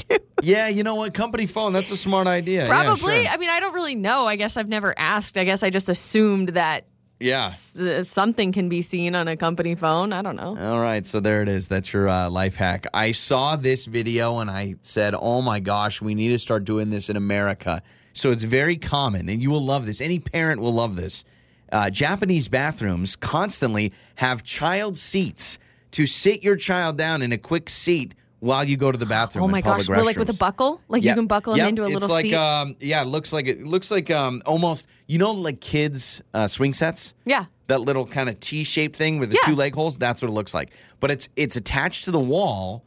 Yeah, 0.42 0.68
you 0.68 0.84
know 0.84 0.96
what? 0.96 1.14
Company 1.14 1.48
phone. 1.48 1.74
That's 1.74 1.90
a 1.90 1.98
smart 1.98 2.28
idea. 2.28 2.68
Yeah, 2.68 2.68
Probably. 2.68 3.24
sure. 3.24 3.34
I 3.34 3.38
mean, 3.38 3.50
I 3.50 3.60
don't 3.60 3.74
really 3.74 3.96
know. 3.96 4.26
I 4.28 4.36
guess 4.36 4.58
I've 4.58 4.68
never 4.68 4.94
asked. 4.98 5.38
I 5.38 5.44
guess 5.44 5.64
I 5.64 5.70
just 5.72 5.90
assumed 5.90 6.50
that 6.50 6.86
Yeah. 7.20 7.46
s- 7.46 7.80
uh, 7.80 8.04
something 8.04 8.52
can 8.52 8.70
be 8.70 8.82
seen 8.84 9.16
on 9.16 9.28
a 9.28 9.36
company 9.38 9.74
phone. 9.74 10.14
I 10.14 10.22
don't 10.22 10.36
know. 10.36 10.56
All 10.60 10.80
right, 10.80 11.08
so 11.08 11.20
there 11.20 11.42
it 11.42 11.48
is. 11.50 11.68
That's 11.68 11.92
your 11.94 12.08
uh, 12.10 12.30
life 12.30 12.58
hack. 12.58 12.86
I 12.94 13.12
saw 13.12 13.56
this 13.56 13.86
video 13.88 14.38
and 14.40 14.52
I 14.52 14.76
said, 14.84 15.16
"Oh 15.18 15.42
my 15.42 15.60
gosh, 15.60 16.02
we 16.02 16.14
need 16.14 16.30
to 16.30 16.38
start 16.40 16.64
doing 16.66 16.90
this 16.92 17.10
in 17.10 17.16
America." 17.16 17.82
So 18.14 18.30
it's 18.32 18.44
very 18.44 18.76
common, 18.76 19.30
and 19.30 19.42
you 19.42 19.50
will 19.50 19.64
love 19.66 19.86
this. 19.88 20.00
Any 20.02 20.20
parent 20.20 20.62
will 20.62 20.74
love 20.74 20.96
this. 20.96 21.24
Uh, 21.72 21.90
Japanese 21.90 22.50
bathrooms 22.50 23.16
constantly 23.16 23.92
have 24.16 24.44
child 24.44 24.96
seats 24.96 25.58
to 25.92 26.06
sit 26.06 26.44
your 26.44 26.56
child 26.56 26.98
down 26.98 27.22
in 27.24 27.32
a 27.32 27.38
quick 27.38 27.70
seat 27.70 28.14
while 28.46 28.64
you 28.64 28.78
go 28.78 28.92
to 28.92 28.98
the 28.98 29.06
bathroom. 29.06 29.46
Oh 29.46 29.48
my 29.48 29.62
gosh! 29.62 29.90
Well, 29.90 30.06
like 30.06 30.18
with 30.18 30.30
a 30.30 30.34
buckle, 30.34 30.80
like 30.88 31.04
you 31.04 31.14
can 31.14 31.28
buckle 31.28 31.58
Yep. 31.58 31.64
him 31.64 31.70
into 31.70 31.84
a 31.84 31.86
it's 31.88 31.94
little 31.96 32.10
like, 32.10 32.24
seat. 32.26 32.34
Um, 32.36 32.76
yeah, 32.80 33.02
it 33.02 33.08
looks 33.08 33.34
like 33.34 33.48
it 33.48 33.66
looks 33.66 33.90
like 33.92 34.10
um, 34.12 34.42
almost 34.46 34.88
you 35.08 35.18
know 35.18 35.32
like 35.32 35.60
kids 35.62 36.22
uh, 36.34 36.48
swing 36.48 36.74
sets. 36.74 37.14
yeah. 37.26 37.46
That 37.68 37.82
little 37.82 38.06
kind 38.06 38.30
of 38.30 38.40
T-shaped 38.40 38.96
thing 38.96 39.18
with 39.18 39.32
the 39.32 39.38
Yeah. 39.42 39.48
two 39.50 39.56
leg 39.56 39.74
holes. 39.74 39.98
That's 39.98 40.22
what 40.22 40.28
it 40.30 40.34
looks 40.34 40.54
like. 40.54 40.70
But 41.00 41.10
it's 41.10 41.30
it's 41.36 41.56
attached 41.56 42.04
to 42.06 42.12
the 42.12 42.20
wall, 42.20 42.86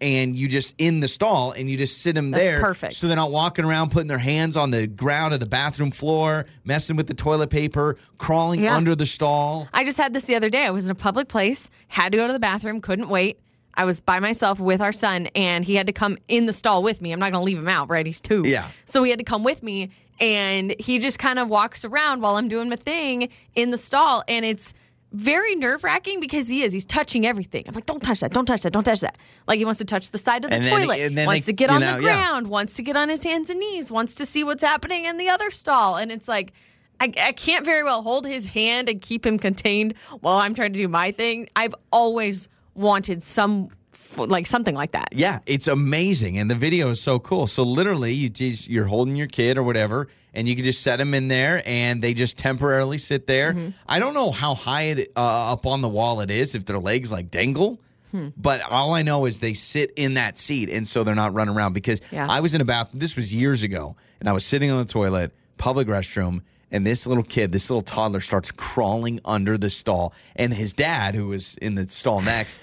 and 0.00 0.36
you 0.36 0.46
just 0.46 0.76
in 0.78 1.00
the 1.00 1.08
stall, 1.08 1.50
and 1.50 1.68
you 1.68 1.76
just 1.76 2.00
sit 2.00 2.14
them 2.14 2.30
That's 2.30 2.44
there. 2.44 2.60
perfect. 2.60 2.92
So 2.94 3.08
they're 3.08 3.16
not 3.16 3.32
walking 3.32 3.64
around 3.64 3.90
putting 3.90 4.06
their 4.06 4.18
hands 4.18 4.56
on 4.56 4.70
the 4.70 4.86
ground 4.86 5.34
of 5.34 5.40
the 5.40 5.46
bathroom 5.46 5.90
floor, 5.90 6.46
messing 6.64 6.94
with 6.96 7.08
the 7.08 7.14
toilet 7.14 7.50
paper, 7.50 7.96
crawling 8.18 8.62
Yeah. 8.62 8.76
under 8.76 8.94
the 8.94 9.04
stall. 9.06 9.66
I 9.72 9.82
just 9.84 9.98
had 9.98 10.12
this 10.12 10.24
the 10.26 10.36
other 10.36 10.48
day. 10.48 10.64
I 10.64 10.70
was 10.70 10.84
in 10.86 10.92
a 10.92 10.94
public 10.94 11.26
place, 11.26 11.68
had 11.88 12.12
to 12.12 12.18
go 12.18 12.28
to 12.28 12.32
the 12.32 12.38
bathroom, 12.38 12.80
couldn't 12.80 13.08
wait. 13.08 13.40
I 13.74 13.84
was 13.84 14.00
by 14.00 14.20
myself 14.20 14.60
with 14.60 14.80
our 14.80 14.92
son, 14.92 15.26
and 15.34 15.64
he 15.64 15.74
had 15.76 15.86
to 15.86 15.92
come 15.92 16.18
in 16.28 16.46
the 16.46 16.52
stall 16.52 16.82
with 16.82 17.00
me. 17.00 17.12
I'm 17.12 17.20
not 17.20 17.32
going 17.32 17.40
to 17.40 17.44
leave 17.44 17.58
him 17.58 17.68
out, 17.68 17.88
right? 17.88 18.04
He's 18.04 18.20
two. 18.20 18.42
Yeah. 18.44 18.68
So 18.84 19.02
he 19.02 19.10
had 19.10 19.18
to 19.18 19.24
come 19.24 19.44
with 19.44 19.62
me, 19.62 19.90
and 20.18 20.74
he 20.78 20.98
just 20.98 21.18
kind 21.18 21.38
of 21.38 21.48
walks 21.48 21.84
around 21.84 22.20
while 22.20 22.36
I'm 22.36 22.48
doing 22.48 22.68
my 22.68 22.76
thing 22.76 23.28
in 23.54 23.70
the 23.70 23.76
stall, 23.76 24.22
and 24.28 24.44
it's 24.44 24.74
very 25.12 25.54
nerve 25.56 25.82
wracking 25.82 26.20
because 26.20 26.48
he 26.48 26.62
is. 26.62 26.72
He's 26.72 26.84
touching 26.84 27.26
everything. 27.26 27.64
I'm 27.66 27.74
like, 27.74 27.86
don't 27.86 28.02
touch 28.02 28.20
that, 28.20 28.32
don't 28.32 28.46
touch 28.46 28.60
that, 28.62 28.72
don't 28.72 28.84
touch 28.84 29.00
that. 29.00 29.18
Like 29.48 29.58
he 29.58 29.64
wants 29.64 29.78
to 29.78 29.84
touch 29.84 30.10
the 30.12 30.18
side 30.18 30.44
of 30.44 30.50
the 30.50 30.56
And 30.56 30.64
then- 30.64 30.80
toilet, 30.80 31.00
and 31.00 31.18
then 31.18 31.26
wants 31.26 31.46
they- 31.46 31.52
to 31.52 31.56
get 31.56 31.68
on 31.70 31.80
know, 31.80 31.96
the 31.96 32.02
yeah. 32.04 32.14
ground, 32.14 32.46
wants 32.48 32.74
to 32.76 32.82
get 32.82 32.96
on 32.96 33.08
his 33.08 33.24
hands 33.24 33.50
and 33.50 33.58
knees, 33.58 33.90
wants 33.90 34.14
to 34.16 34.26
see 34.26 34.44
what's 34.44 34.62
happening 34.62 35.06
in 35.06 35.16
the 35.16 35.28
other 35.28 35.50
stall. 35.50 35.96
And 35.96 36.12
it's 36.12 36.28
like, 36.28 36.52
I, 37.00 37.12
I 37.20 37.32
can't 37.32 37.64
very 37.64 37.82
well 37.82 38.02
hold 38.02 38.24
his 38.26 38.48
hand 38.48 38.88
and 38.88 39.00
keep 39.00 39.26
him 39.26 39.38
contained 39.38 39.94
while 40.20 40.36
I'm 40.36 40.54
trying 40.54 40.74
to 40.74 40.78
do 40.78 40.86
my 40.86 41.10
thing. 41.12 41.48
I've 41.56 41.74
always 41.90 42.48
wanted 42.74 43.22
some, 43.22 43.68
like 44.16 44.46
something 44.46 44.74
like 44.74 44.92
that. 44.92 45.08
Yeah, 45.12 45.38
it's 45.46 45.68
amazing, 45.68 46.38
and 46.38 46.50
the 46.50 46.54
video 46.54 46.90
is 46.90 47.00
so 47.00 47.18
cool. 47.18 47.46
So 47.46 47.62
literally, 47.62 48.12
you 48.12 48.28
just, 48.28 48.68
you're 48.68 48.86
holding 48.86 49.16
your 49.16 49.26
kid 49.26 49.58
or 49.58 49.62
whatever, 49.62 50.08
and 50.34 50.48
you 50.48 50.54
can 50.54 50.64
just 50.64 50.82
set 50.82 50.98
them 50.98 51.12
in 51.14 51.28
there, 51.28 51.62
and 51.66 52.02
they 52.02 52.14
just 52.14 52.38
temporarily 52.38 52.98
sit 52.98 53.26
there. 53.26 53.52
Mm-hmm. 53.52 53.70
I 53.88 53.98
don't 53.98 54.14
know 54.14 54.30
how 54.30 54.54
high 54.54 54.82
it, 54.84 55.12
uh, 55.16 55.52
up 55.52 55.66
on 55.66 55.80
the 55.80 55.88
wall 55.88 56.20
it 56.20 56.30
is 56.30 56.54
if 56.54 56.64
their 56.64 56.78
legs 56.78 57.10
like 57.10 57.30
dangle. 57.30 57.80
Hmm. 58.10 58.28
But 58.36 58.60
all 58.62 58.92
I 58.94 59.02
know 59.02 59.26
is 59.26 59.38
they 59.38 59.54
sit 59.54 59.92
in 59.94 60.14
that 60.14 60.36
seat, 60.36 60.68
and 60.68 60.86
so 60.86 61.04
they're 61.04 61.14
not 61.14 61.32
running 61.32 61.54
around. 61.54 61.74
Because 61.74 62.00
Yeah. 62.10 62.26
I 62.28 62.40
was 62.40 62.56
in 62.56 62.60
a 62.60 62.64
bath. 62.64 62.90
This 62.92 63.14
was 63.14 63.32
years 63.32 63.62
ago, 63.62 63.94
and 64.18 64.28
I 64.28 64.32
was 64.32 64.44
sitting 64.44 64.68
on 64.72 64.78
the 64.78 64.84
toilet, 64.84 65.32
public 65.58 65.86
restroom, 65.86 66.40
and 66.72 66.86
this 66.86 67.06
little 67.06 67.22
kid, 67.24 67.52
this 67.52 67.68
little 67.70 67.82
toddler, 67.82 68.20
starts 68.20 68.50
crawling 68.50 69.20
under 69.24 69.58
the 69.58 69.70
stall, 69.70 70.14
and 70.36 70.54
his 70.54 70.72
dad, 70.72 71.14
who 71.14 71.28
was 71.28 71.56
in 71.58 71.74
the 71.74 71.88
stall 71.88 72.20
next, 72.20 72.56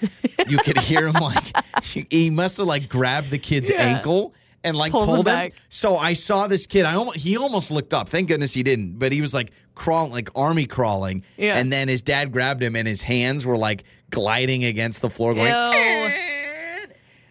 you 0.46 0.58
could 0.58 0.78
hear 0.78 1.06
him 1.08 1.14
like 1.14 1.44
he 1.84 2.30
must 2.30 2.56
have 2.58 2.66
like 2.66 2.88
grabbed 2.88 3.30
the 3.30 3.38
kid's 3.38 3.70
Yeah. 3.70 3.82
ankle 3.82 4.34
and 4.64 4.76
like 4.76 4.92
Pulls 4.92 5.06
pulled 5.06 5.18
him. 5.20 5.24
back. 5.24 5.52
So 5.68 5.96
I 5.96 6.14
saw 6.14 6.46
this 6.48 6.66
kid. 6.66 6.84
I 6.84 6.94
almost 6.94 7.16
he 7.18 7.36
almost 7.36 7.70
looked 7.70 7.94
up. 7.94 8.08
Thank 8.08 8.28
goodness 8.28 8.52
he 8.54 8.62
didn't. 8.62 8.98
But 8.98 9.12
he 9.12 9.20
was 9.20 9.32
like 9.32 9.52
crawling, 9.74 10.10
like 10.12 10.28
army 10.34 10.66
crawling. 10.66 11.22
Yeah. 11.36 11.56
And 11.58 11.72
then 11.72 11.86
his 11.88 12.02
dad 12.02 12.32
grabbed 12.32 12.62
him, 12.62 12.74
and 12.74 12.88
his 12.88 13.02
hands 13.02 13.46
were 13.46 13.56
like 13.56 13.84
gliding 14.10 14.64
against 14.64 15.00
the 15.02 15.10
floor, 15.10 15.34
going. 15.34 15.46
Eh. 15.52 16.47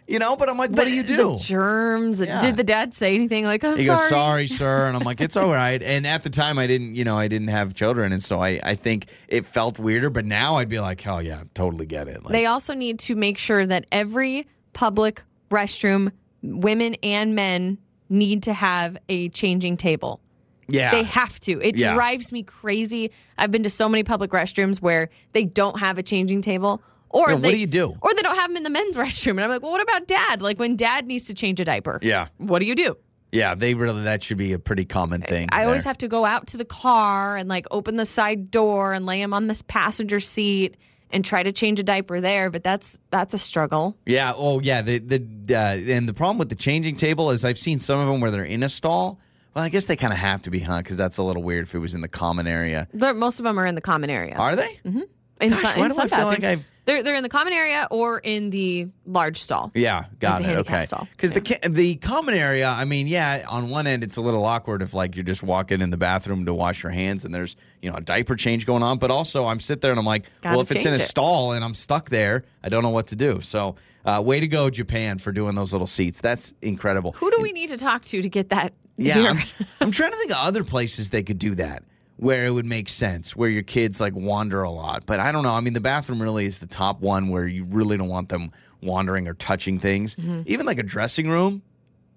You 0.08 0.20
know, 0.20 0.38
but 0.38 0.49
I'm 0.49 0.58
like, 0.58 0.72
what 0.72 0.88
do 0.88 0.93
you 0.95 1.03
do? 1.03 1.16
The 1.34 1.39
germs. 1.41 2.22
Yeah. 2.22 2.41
Did 2.41 2.55
the 2.55 2.64
dad 2.64 2.93
say 2.93 3.14
anything 3.16 3.43
like, 3.43 3.64
I'm 3.66 3.78
He 3.78 3.86
sorry? 3.86 3.97
goes, 3.99 4.08
sorry, 4.10 4.47
sir. 4.62 4.88
And 4.88 4.95
I'm 4.95 5.03
like, 5.03 5.20
it's 5.20 5.36
all 5.36 5.51
right. 5.51 5.84
And 5.84 6.08
at 6.08 6.24
the 6.24 6.30
time, 6.30 6.58
I 6.58 6.66
didn't, 6.66 6.95
you 6.95 7.03
know, 7.03 7.18
I 7.18 7.28
didn't 7.28 7.49
have 7.49 7.74
children. 7.74 8.14
And 8.14 8.24
so 8.24 8.39
I, 8.41 8.60
I 8.64 8.76
think 8.76 9.08
it 9.28 9.45
felt 9.45 9.80
weirder. 9.80 10.10
But 10.10 10.24
now 10.26 10.55
I'd 10.55 10.70
be 10.70 10.80
like, 10.80 11.01
hell 11.01 11.22
yeah, 11.22 11.43
totally 11.53 11.86
get 11.86 12.08
it. 12.08 12.24
Like, 12.24 12.32
They 12.32 12.45
also 12.45 12.74
need 12.74 12.99
to 12.99 13.16
make 13.16 13.38
sure 13.38 13.66
that 13.66 13.86
every 13.91 14.47
public 14.72 15.24
restroom, 15.51 16.14
women 16.41 16.95
and 17.03 17.36
men, 17.36 17.78
need 18.10 18.43
to 18.43 18.53
have 18.53 18.97
a 19.10 19.28
changing 19.30 19.76
table. 19.76 20.22
yeah. 20.70 20.91
They 20.91 21.03
have 21.03 21.38
to. 21.41 21.62
It 21.62 21.78
Yeah. 21.78 21.95
drives 21.95 22.32
me 22.32 22.43
crazy. 22.43 23.12
I've 23.38 23.51
been 23.51 23.64
to 23.64 23.70
so 23.70 23.89
many 23.89 24.03
public 24.03 24.32
restrooms 24.32 24.82
where 24.82 25.10
they 25.34 25.43
don't 25.43 25.80
have 25.82 25.97
a 25.97 26.03
changing 26.03 26.41
table. 26.41 26.82
Or 27.10 27.30
Yeah, 27.30 27.34
what 27.36 27.43
they, 27.43 27.51
do 27.53 27.60
you 27.60 27.68
do? 27.68 27.93
Or 28.01 28.14
they 28.14 28.22
don't 28.22 28.36
have 28.38 28.49
them 28.49 28.58
in 28.58 28.64
the 28.64 28.70
men's 28.70 28.97
restroom. 29.03 29.32
And 29.32 29.41
I'm 29.41 29.49
like, 29.49 29.62
well, 29.62 29.72
what 29.72 29.82
about 29.82 30.08
dad? 30.08 30.41
Like 30.41 30.60
when 30.60 30.76
dad 30.76 31.08
needs 31.08 31.26
to 31.28 31.34
change 31.34 31.60
a 31.60 31.66
diaper. 31.66 31.99
yeah. 32.01 32.28
What 32.38 32.60
do 32.60 32.66
you 32.66 32.76
do? 32.76 32.97
Yeah. 33.32 33.55
They 33.55 33.74
really, 33.74 34.03
that 34.03 34.24
should 34.24 34.38
be 34.38 34.53
a 34.53 34.60
pretty 34.60 34.86
common 34.86 35.22
thing. 35.22 35.49
I 35.51 35.66
always 35.66 35.86
have 35.86 35.97
to 35.99 36.08
go 36.08 36.26
out 36.26 36.47
to 36.47 36.58
the 36.58 36.66
car 36.66 37.38
and 37.38 37.47
like 37.49 37.66
open 37.72 37.95
the 37.95 38.05
side 38.05 38.51
door 38.51 38.93
and 38.93 39.05
lay 39.05 39.22
him 39.22 39.34
on 39.34 39.47
this 39.47 39.62
passenger 39.62 40.20
seat 40.20 40.78
and 41.10 41.24
try 41.24 41.41
to 41.43 41.51
change 41.53 41.80
a 41.80 41.84
diaper 41.84 42.20
there. 42.20 42.49
But 42.49 42.64
that's 42.64 42.97
that's 43.12 43.34
a 43.34 43.38
struggle. 43.38 43.97
Yeah. 44.05 44.34
Oh, 44.36 44.60
yeah. 44.62 44.82
The 44.82 44.99
the 44.99 45.55
uh, 45.55 45.93
and 45.93 46.08
the 46.08 46.14
problem 46.14 46.38
with 46.38 46.49
the 46.49 46.55
changing 46.55 46.95
table 46.97 47.32
is 47.32 47.45
I've 47.45 47.60
seen 47.60 47.80
some 47.80 47.99
of 47.99 48.08
them 48.08 48.20
where 48.22 48.32
they're 48.32 48.43
in 48.43 48.64
a 48.64 48.70
stall. 48.70 49.20
Well, 49.53 49.64
I 49.64 49.70
guess 49.70 49.86
they 49.86 49.95
kind 49.95 50.14
of 50.14 50.20
have 50.20 50.41
to 50.43 50.49
be, 50.51 50.60
huh? 50.60 50.78
Because 50.80 50.97
that's 50.97 51.18
a 51.18 51.24
little 51.24 51.41
weird 51.43 51.64
if 51.64 51.74
it 51.74 51.80
was 51.80 51.95
in 51.95 52.01
the 52.01 52.08
common 52.08 52.45
area. 52.47 52.88
They're, 52.93 53.14
most 53.14 53.39
of 53.39 53.43
them 53.45 53.58
are 53.60 53.66
in 53.66 53.74
the 53.76 53.82
common 53.82 54.10
area. 54.10 54.36
Are 54.36 54.55
they? 54.55 54.80
in 54.84 55.05
Gosh, 55.49 55.64
why 55.64 55.86
in 55.86 55.91
do 55.91 55.97
I 55.99 56.08
feel 56.08 56.26
like. 56.26 56.43
I've- 56.43 56.64
They're 56.88 57.03
they're 57.03 57.15
in 57.15 57.23
the 57.23 57.29
common 57.29 57.51
area 57.51 57.85
or 57.91 58.19
in 58.19 58.49
the 58.49 58.88
large 59.05 59.35
stall. 59.35 59.71
Yeah, 59.75 60.05
got 60.19 60.41
the 60.41 60.51
it. 60.51 60.57
Okay. 60.59 60.85
Because 61.11 61.33
the 61.33 61.59
the 61.67 61.95
common 61.95 62.33
area, 62.33 62.69
I 62.69 62.85
mean, 62.85 63.07
yeah, 63.07 63.43
on 63.49 63.69
one 63.69 63.88
end 63.88 64.05
it's 64.05 64.15
a 64.15 64.21
little 64.21 64.45
awkward 64.45 64.81
if 64.81 64.93
like 64.93 65.17
you're 65.17 65.25
just 65.25 65.43
walking 65.43 65.81
in 65.81 65.89
the 65.89 65.97
bathroom 65.97 66.45
to 66.45 66.53
wash 66.53 66.83
your 66.83 66.93
hands 66.93 67.25
and 67.25 67.35
there's 67.35 67.57
you 67.81 67.91
know 67.91 67.97
a 67.97 68.01
diaper 68.01 68.38
change 68.38 68.65
going 68.65 68.83
on. 68.83 68.99
But 68.99 69.11
also, 69.11 69.47
I'm 69.47 69.59
sit 69.59 69.81
there 69.81 69.91
and 69.91 69.99
I'm 69.99 70.05
like, 70.05 70.27
Gotta 70.41 70.55
well, 70.55 70.61
if 70.61 70.71
it's 70.71 70.85
in 70.85 70.93
a 70.93 70.95
it. 70.95 71.01
stall 71.01 71.51
and 71.51 71.61
I'm 71.61 71.73
stuck 71.73 72.07
there, 72.07 72.45
I 72.63 72.69
don't 72.69 72.83
know 72.83 72.89
what 72.89 73.07
to 73.07 73.17
do. 73.17 73.41
So, 73.41 73.75
uh, 74.05 74.23
way 74.25 74.39
to 74.39 74.47
go, 74.47 74.69
Japan, 74.69 75.17
for 75.17 75.33
doing 75.33 75.55
those 75.55 75.73
little 75.73 75.88
seats. 75.88 76.21
That's 76.21 76.53
incredible. 76.61 77.11
Who 77.17 77.29
do 77.31 77.41
we 77.41 77.51
need 77.51 77.67
to 77.67 77.77
talk 77.77 78.01
to 78.03 78.21
to 78.21 78.29
get 78.29 78.51
that? 78.51 78.71
Yeah? 78.95 79.23
I'm, 79.27 79.38
I'm 79.81 79.91
trying 79.91 80.11
to 80.11 80.17
think 80.17 80.31
of 80.31 80.38
other 80.39 80.63
places 80.63 81.09
they 81.09 81.21
could 81.21 81.38
do 81.38 81.53
that. 81.55 81.83
Where 82.18 82.45
it 82.45 82.51
would 82.51 82.65
make 82.65 82.89
sense, 82.89 83.36
where 83.36 83.49
your 83.49 83.63
kids 83.63 84.01
like 84.01 84.13
wander 84.15 84.61
a 84.63 84.70
lot. 84.72 85.05
But 85.05 85.20
I 85.20 85.32
don't 85.32 85.43
know. 85.43 85.53
I 85.53 85.61
mean, 85.61 85.74
the 85.74 85.80
bathroom 85.82 86.22
really 86.22 86.45
is 86.45 86.59
the 86.59 86.68
top 86.68 86.99
one 86.99 87.30
where 87.30 87.45
you 87.47 87.63
really 87.65 87.95
don't 87.97 88.09
want 88.09 88.30
them 88.30 88.51
wandering 88.82 89.28
or 89.28 89.34
touching 89.36 89.80
things. 89.80 90.15
Even 90.45 90.65
like 90.65 90.80
a 90.80 90.84
dressing 90.84 91.30
room. 91.30 91.61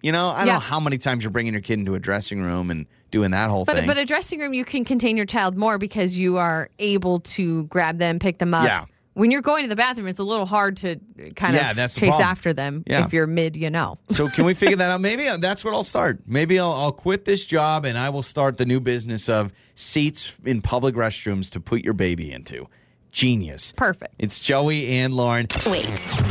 You 0.02 0.12
know, 0.12 0.28
I 0.28 0.30
don't 0.30 0.38
Mm-hmm. 0.38 0.46
Yeah. 0.48 0.52
know 0.54 0.60
how 0.60 0.80
many 0.80 0.96
times 0.98 1.22
you're 1.24 1.30
bringing 1.30 1.52
your 1.52 1.60
kid 1.60 1.78
into 1.78 1.94
a 1.94 1.98
dressing 1.98 2.40
room 2.42 2.70
and 2.70 2.86
doing 3.10 3.32
that 3.32 3.50
whole 3.50 3.66
But 3.66 3.76
thing. 3.76 3.86
but 3.86 3.98
a 3.98 4.06
dressing 4.06 4.38
room 4.40 4.54
you 4.54 4.64
can 4.64 4.82
contain 4.84 5.16
your 5.16 5.26
child 5.26 5.58
more 5.58 5.76
because 5.76 6.16
you 6.18 6.38
are 6.38 6.70
able 6.78 7.20
to 7.20 7.64
grab 7.64 7.98
them, 7.98 8.18
pick 8.18 8.38
them 8.38 8.54
up. 8.54 8.64
Yeah. 8.64 8.84
When 9.14 9.30
you're 9.32 9.42
going 9.42 9.64
to 9.64 9.68
the 9.68 9.76
bathroom, 9.76 10.06
it's 10.06 10.20
a 10.20 10.24
little 10.24 10.46
hard 10.46 10.76
to 10.78 10.96
kind 11.34 11.54
Yeah, 11.54 11.70
of 11.70 11.76
that's 11.76 11.94
chase 11.94 12.10
problem. 12.10 12.28
after 12.28 12.52
them 12.52 12.84
Yeah. 12.86 13.04
if 13.04 13.12
you're 13.12 13.26
mid, 13.26 13.56
you 13.56 13.68
know. 13.68 13.96
So 14.10 14.28
can 14.28 14.44
we 14.44 14.54
figure 14.54 14.76
that 14.82 14.90
out? 14.90 15.00
Maybe 15.00 15.26
that's 15.40 15.64
what 15.64 15.74
I'll 15.74 15.82
start. 15.82 16.20
Maybe 16.26 16.58
I'll, 16.60 16.70
I'll 16.72 16.92
quit 16.92 17.24
this 17.24 17.44
job 17.44 17.84
and 17.84 17.98
I 17.98 18.10
will 18.10 18.22
start 18.22 18.56
the 18.56 18.64
new 18.66 18.78
business 18.80 19.28
of 19.28 19.52
seats 19.74 20.34
in 20.44 20.62
public 20.62 20.94
restrooms 20.94 21.50
to 21.52 21.60
put 21.60 21.82
your 21.82 21.94
baby 21.94 22.30
into. 22.30 22.68
Genius. 23.12 23.72
Perfect. 23.76 24.14
It's 24.18 24.38
Joey 24.38 24.98
and 24.98 25.14
Lauren. 25.14 25.46
Wait, 25.66 25.86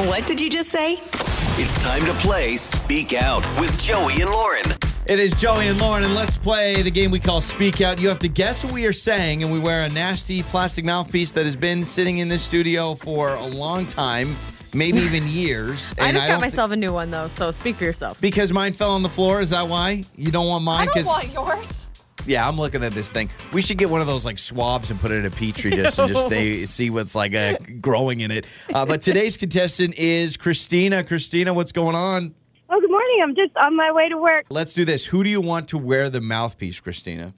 what 0.08 0.26
did 0.28 0.40
you 0.40 0.50
just 0.50 0.70
say? 0.70 0.94
It's 1.62 1.82
time 1.84 2.06
to 2.06 2.14
play 2.26 2.56
Speak 2.56 3.14
Out 3.14 3.44
with 3.60 3.78
Joey 3.80 4.22
and 4.22 4.30
Lauren. 4.32 4.66
It 5.06 5.20
is 5.20 5.34
Joey 5.34 5.68
and 5.68 5.80
Lauren, 5.80 6.04
and 6.04 6.14
let's 6.14 6.38
play 6.38 6.82
the 6.84 6.92
game 6.92 7.10
we 7.12 7.20
call 7.20 7.42
Speak 7.42 7.82
Out. 7.82 8.00
You 8.00 8.08
have 8.10 8.20
to 8.20 8.30
guess 8.30 8.64
what 8.64 8.72
we 8.74 8.86
are 8.86 8.94
saying, 8.94 9.44
and 9.44 9.52
we 9.52 9.60
wear 9.60 9.84
a 9.84 9.90
nasty 9.90 10.44
plastic 10.44 10.86
mouthpiece 10.86 11.32
that 11.32 11.46
has 11.46 11.56
been 11.56 11.84
sitting 11.84 12.20
in 12.20 12.30
the 12.30 12.38
studio 12.38 12.94
for 12.96 13.34
a 13.36 13.46
long 13.46 13.86
time, 13.88 14.36
maybe 14.74 15.00
even 15.00 15.24
years. 15.28 15.94
I 16.00 16.12
just 16.12 16.26
don't 16.28 16.36
got 16.36 16.40
thi- 16.40 16.46
myself 16.46 16.72
a 16.72 16.76
new 16.76 16.94
one 16.94 17.10
though, 17.12 17.28
so 17.28 17.50
speak 17.52 17.76
for 17.78 17.84
yourself. 17.86 18.22
because 18.22 18.54
mine 18.54 18.74
fell 18.74 18.92
on 18.92 19.02
the 19.04 19.10
floor. 19.10 19.42
Is 19.42 19.50
that 19.50 19.68
why 19.68 20.04
you 20.16 20.32
don't 20.32 20.48
want 20.48 20.64
mine? 20.64 20.88
I 20.90 20.94
don't 20.94 21.06
want 21.06 21.34
yours. 21.34 21.86
Yeah, 22.30 22.48
I'm 22.48 22.58
looking 22.58 22.84
at 22.84 22.92
this 22.92 23.10
thing. 23.10 23.28
We 23.52 23.64
should 23.64 23.80
get 23.80 23.90
one 23.90 24.02
of 24.02 24.08
those 24.08 24.24
like 24.24 24.38
swabs 24.38 24.92
and 24.92 25.00
put 25.00 25.10
it 25.10 25.16
in 25.16 25.26
a 25.26 25.32
petri 25.32 25.72
dish 25.72 25.98
and 25.98 26.08
just 26.08 26.26
stay, 26.28 26.68
see 26.68 26.92
what's 26.92 27.16
like 27.16 27.34
uh, 27.34 27.56
growing 27.82 28.20
in 28.20 28.30
it. 28.30 28.46
Uh, 28.72 28.86
but 28.86 29.02
today's 29.02 29.36
contestant 29.36 29.96
is 29.98 30.38
Christina. 30.38 31.04
Christina, 31.04 31.56
what's 31.56 31.72
going 31.72 31.96
on? 31.96 32.36
Oh, 32.70 32.80
good 32.80 32.92
morning. 32.92 33.20
I'm 33.24 33.34
just 33.34 33.58
on 33.58 33.76
my 33.76 33.92
way 33.92 34.10
to 34.10 34.18
work. 34.20 34.46
Let's 34.52 34.76
do 34.76 34.86
this. 34.86 35.08
Who 35.08 35.24
do 35.24 35.30
you 35.32 35.42
want 35.42 35.70
to 35.70 35.80
wear 35.80 36.12
the 36.12 36.22
mouthpiece, 36.22 36.80
Christina? 36.80 37.34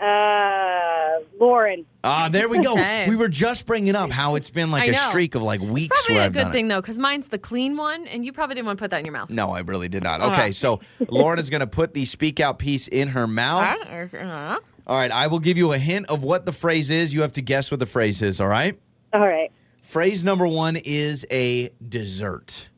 Uh, 0.00 1.20
Lauren. 1.38 1.84
Ah, 2.02 2.28
there 2.30 2.48
we 2.48 2.58
go. 2.58 2.72
Okay. 2.72 3.06
We 3.08 3.16
were 3.16 3.28
just 3.28 3.66
bringing 3.66 3.94
up 3.94 4.10
how 4.10 4.34
it's 4.36 4.48
been 4.50 4.70
like 4.70 4.84
I 4.84 4.86
a 4.86 4.92
know. 4.92 4.98
streak 4.98 5.34
of 5.34 5.42
like 5.42 5.60
weeks 5.60 6.06
Probably 6.06 6.14
where 6.14 6.22
a 6.22 6.26
I've 6.26 6.32
good 6.32 6.42
done 6.44 6.52
thing 6.52 6.68
though, 6.68 6.80
because 6.80 6.98
mine's 6.98 7.28
the 7.28 7.38
clean 7.38 7.76
one, 7.76 8.06
and 8.06 8.24
you 8.24 8.32
probably 8.32 8.54
didn't 8.54 8.66
want 8.66 8.78
to 8.78 8.82
put 8.82 8.90
that 8.92 9.00
in 9.00 9.04
your 9.04 9.12
mouth. 9.12 9.28
No, 9.30 9.50
I 9.50 9.60
really 9.60 9.88
did 9.88 10.02
not. 10.02 10.20
All 10.22 10.30
Okay, 10.30 10.40
right. 10.40 10.54
so 10.56 10.80
Lauren 11.08 11.38
is 11.38 11.50
going 11.50 11.60
to 11.60 11.66
put 11.66 11.92
the 11.92 12.04
speak 12.06 12.40
out 12.40 12.58
piece 12.58 12.88
in 12.88 13.08
her 13.08 13.26
mouth. 13.26 13.76
Uh-huh. 13.90 14.58
All 14.86 14.96
right, 14.96 15.10
I 15.10 15.26
will 15.26 15.38
give 15.40 15.58
you 15.58 15.72
a 15.72 15.78
hint 15.78 16.10
of 16.10 16.24
what 16.24 16.46
the 16.46 16.52
phrase 16.52 16.90
is. 16.90 17.12
You 17.12 17.22
have 17.22 17.34
to 17.34 17.42
guess 17.42 17.70
what 17.70 17.78
the 17.80 17.86
phrase 17.86 18.22
is, 18.22 18.40
all 18.40 18.48
right? 18.48 18.76
All 19.12 19.20
right. 19.20 19.52
Phrase 19.82 20.24
number 20.24 20.46
one 20.46 20.76
is 20.84 21.26
a 21.30 21.70
dessert. 21.86 22.68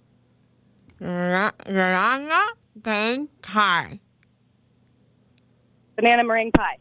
Banana 5.96 6.24
meringue 6.24 6.52
pie. 6.52 6.78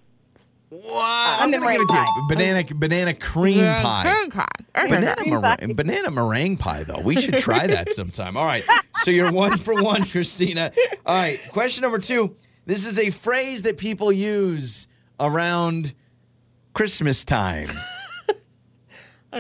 Wow, 0.74 1.38
I'm 1.42 1.52
Banana 1.52 1.66
gonna 1.66 1.74
give 1.78 1.82
it 1.82 1.90
to 1.90 1.98
you. 1.98 2.28
Banana 2.30 2.64
banana 2.76 3.14
cream 3.14 3.58
pie. 3.60 4.04
Banana, 4.74 5.16
Cream 5.18 5.34
mer- 5.34 5.42
pie. 5.42 5.74
banana 5.76 6.12
meringue 6.12 6.56
pie, 6.56 6.84
though. 6.84 7.02
We 7.02 7.18
should 7.20 7.36
try 7.38 7.68
that 7.68 7.92
sometime. 7.92 8.38
All 8.38 8.46
right. 8.46 8.64
So 9.02 9.12
you're 9.12 9.32
one 9.34 9.58
for 9.58 9.74
one, 9.84 10.06
Christina. 10.06 10.72
All 11.06 11.14
right. 11.16 11.42
Question 11.52 11.82
number 11.82 12.00
two. 12.00 12.38
This 12.66 12.86
is 12.86 12.98
a 13.00 13.10
phrase 13.10 13.64
that 13.64 13.78
people 13.78 14.14
use 14.14 14.88
around 15.20 15.94
Christmas 16.74 17.26
time. 17.26 17.70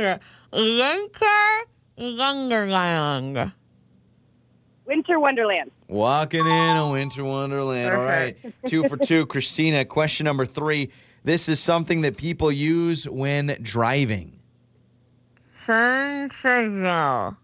Winter 4.85 5.17
Wonderland. 5.19 5.71
Walking 5.87 6.45
in 6.45 6.77
a 6.77 6.89
winter 6.89 7.23
wonderland. 7.23 7.93
All 7.95 8.03
right. 8.03 8.35
Two 8.65 8.87
for 8.89 8.97
two. 8.97 9.25
Christina, 9.25 9.85
question 9.85 10.25
number 10.25 10.45
three. 10.45 10.89
This 11.23 11.47
is 11.47 11.59
something 11.59 12.01
that 12.01 12.17
people 12.17 12.51
use 12.51 13.07
when 13.07 13.57
driving. 13.61 14.39
Turn 15.65 16.31
signal. 16.31 17.37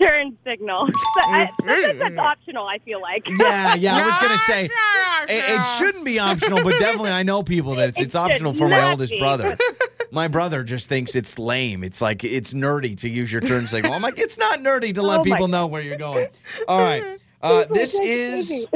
Turn 0.00 0.36
But 1.14 1.24
I, 1.24 1.50
sometimes 1.58 1.98
that's 1.98 2.18
optional, 2.18 2.66
I 2.66 2.78
feel 2.78 3.00
like. 3.00 3.28
Yeah, 3.28 3.74
yeah. 3.74 3.96
I 3.96 4.06
was 4.06 4.18
going 4.18 4.32
to 4.32 4.38
say. 4.38 4.64
It, 4.64 5.44
it 5.60 5.64
shouldn't 5.78 6.04
be 6.04 6.18
optional, 6.18 6.62
but 6.62 6.78
definitely 6.78 7.10
I 7.10 7.22
know 7.24 7.42
people 7.42 7.74
that 7.76 7.88
it's, 7.88 8.00
it's 8.00 8.14
It 8.14 8.18
optional 8.18 8.52
for 8.54 8.68
my 8.68 8.90
oldest 8.90 9.12
be. 9.12 9.18
brother. 9.18 9.56
My 10.10 10.26
brother 10.26 10.64
just 10.64 10.88
thinks 10.88 11.14
it's 11.14 11.38
lame. 11.38 11.84
It's 11.84 12.00
like 12.00 12.24
it's 12.24 12.54
nerdy 12.54 12.96
to 13.02 13.10
use 13.10 13.30
your 13.30 13.42
turn 13.42 13.66
signal. 13.66 13.92
I'm 13.92 14.00
like, 14.00 14.18
it's 14.18 14.38
not 14.38 14.60
nerdy 14.60 14.94
to 14.94 15.02
let 15.02 15.20
Oh 15.20 15.22
people 15.22 15.48
know 15.48 15.66
where 15.66 15.82
you're 15.82 15.98
going. 15.98 16.28
All 16.66 16.78
right. 16.78 17.18
Uh, 17.40 17.64
this 17.70 17.94
is 18.00 18.66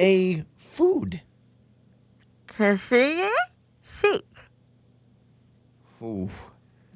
a 0.00 0.42
food. 0.56 1.20
Ooh, 6.02 6.28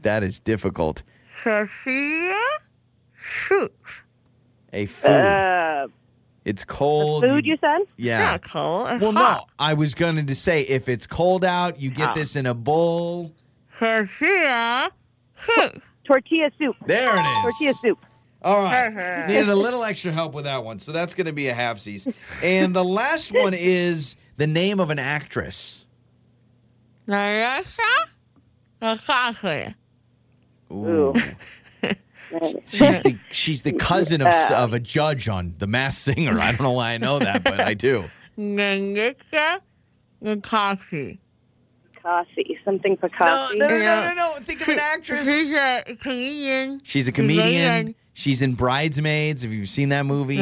that 0.00 0.22
is 0.22 0.38
difficult. 0.38 1.02
A 4.72 4.86
food. 4.86 5.10
Uh, 5.10 5.88
it's 6.44 6.64
cold. 6.64 7.24
food, 7.26 7.46
you 7.46 7.56
said? 7.60 7.82
yeah. 7.96 8.38
Well, 9.00 9.12
no, 9.12 9.40
I 9.58 9.74
was 9.74 9.94
going 9.94 10.24
to 10.24 10.34
say 10.34 10.62
if 10.62 10.88
it's 10.88 11.06
cold 11.06 11.44
out, 11.44 11.80
you 11.80 11.90
get 11.90 12.14
this 12.14 12.36
in 12.36 12.46
a 12.46 12.54
bowl. 12.54 13.32
Tortilla 16.04 16.50
soup. 16.58 16.76
There 16.86 17.16
it 17.16 17.20
is. 17.20 17.42
Tortilla 17.42 17.74
soup. 17.74 17.98
All 18.42 18.64
right. 18.64 19.26
Needed 19.28 19.48
a 19.48 19.54
little 19.54 19.84
extra 19.84 20.10
help 20.10 20.34
with 20.34 20.44
that 20.44 20.64
one. 20.64 20.80
So 20.80 20.90
that's 20.90 21.14
going 21.14 21.28
to 21.28 21.32
be 21.32 21.48
a 21.48 21.54
half 21.54 21.76
halfsies. 21.76 22.12
And 22.42 22.74
the 22.74 22.82
last 22.82 23.32
one 23.32 23.54
is 23.54 24.16
the 24.42 24.46
name 24.48 24.80
of 24.80 24.90
an 24.90 24.98
actress. 24.98 25.86
Ooh. 30.72 31.14
She's 32.64 32.98
the 33.00 33.18
she's 33.30 33.62
the 33.62 33.72
cousin 33.72 34.20
of 34.22 34.26
s- 34.28 34.50
of 34.50 34.72
a 34.72 34.80
judge 34.80 35.28
on 35.28 35.54
The 35.58 35.66
Masked 35.68 36.00
Singer. 36.00 36.40
I 36.40 36.50
don't 36.50 36.62
know 36.62 36.72
why 36.72 36.94
I 36.94 36.98
know 36.98 37.18
that, 37.20 37.44
but 37.44 37.60
I 37.60 37.74
do. 37.74 38.08
Picasso. 41.92 42.24
Something 42.64 42.92
No, 43.00 43.08
Picasso. 43.08 43.54
no, 43.54 43.68
no, 43.68 43.76
no, 43.78 44.00
no, 44.00 44.14
no. 44.16 44.32
Think 44.40 44.62
of 44.62 44.68
an 44.68 44.78
actress. 44.80 45.26
a 45.88 45.94
comedian. 46.00 46.80
She's 46.82 47.06
a 47.06 47.12
comedian. 47.12 47.94
She's 48.14 48.40
in 48.42 48.54
Bridesmaids. 48.54 49.42
Have 49.42 49.52
you 49.52 49.66
seen 49.66 49.90
that 49.90 50.06
movie? 50.06 50.38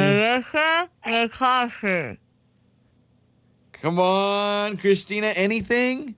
Come 3.82 3.98
on, 3.98 4.76
Christina. 4.76 5.28
Anything? 5.28 6.14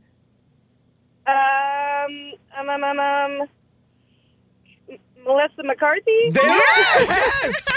Um, 1.27 2.33
um, 2.59 2.69
um, 2.69 2.83
um, 2.85 2.99
um, 2.99 3.49
Melissa 5.25 5.63
McCarthy? 5.63 6.31
There 6.31 6.45
yes! 6.45 7.69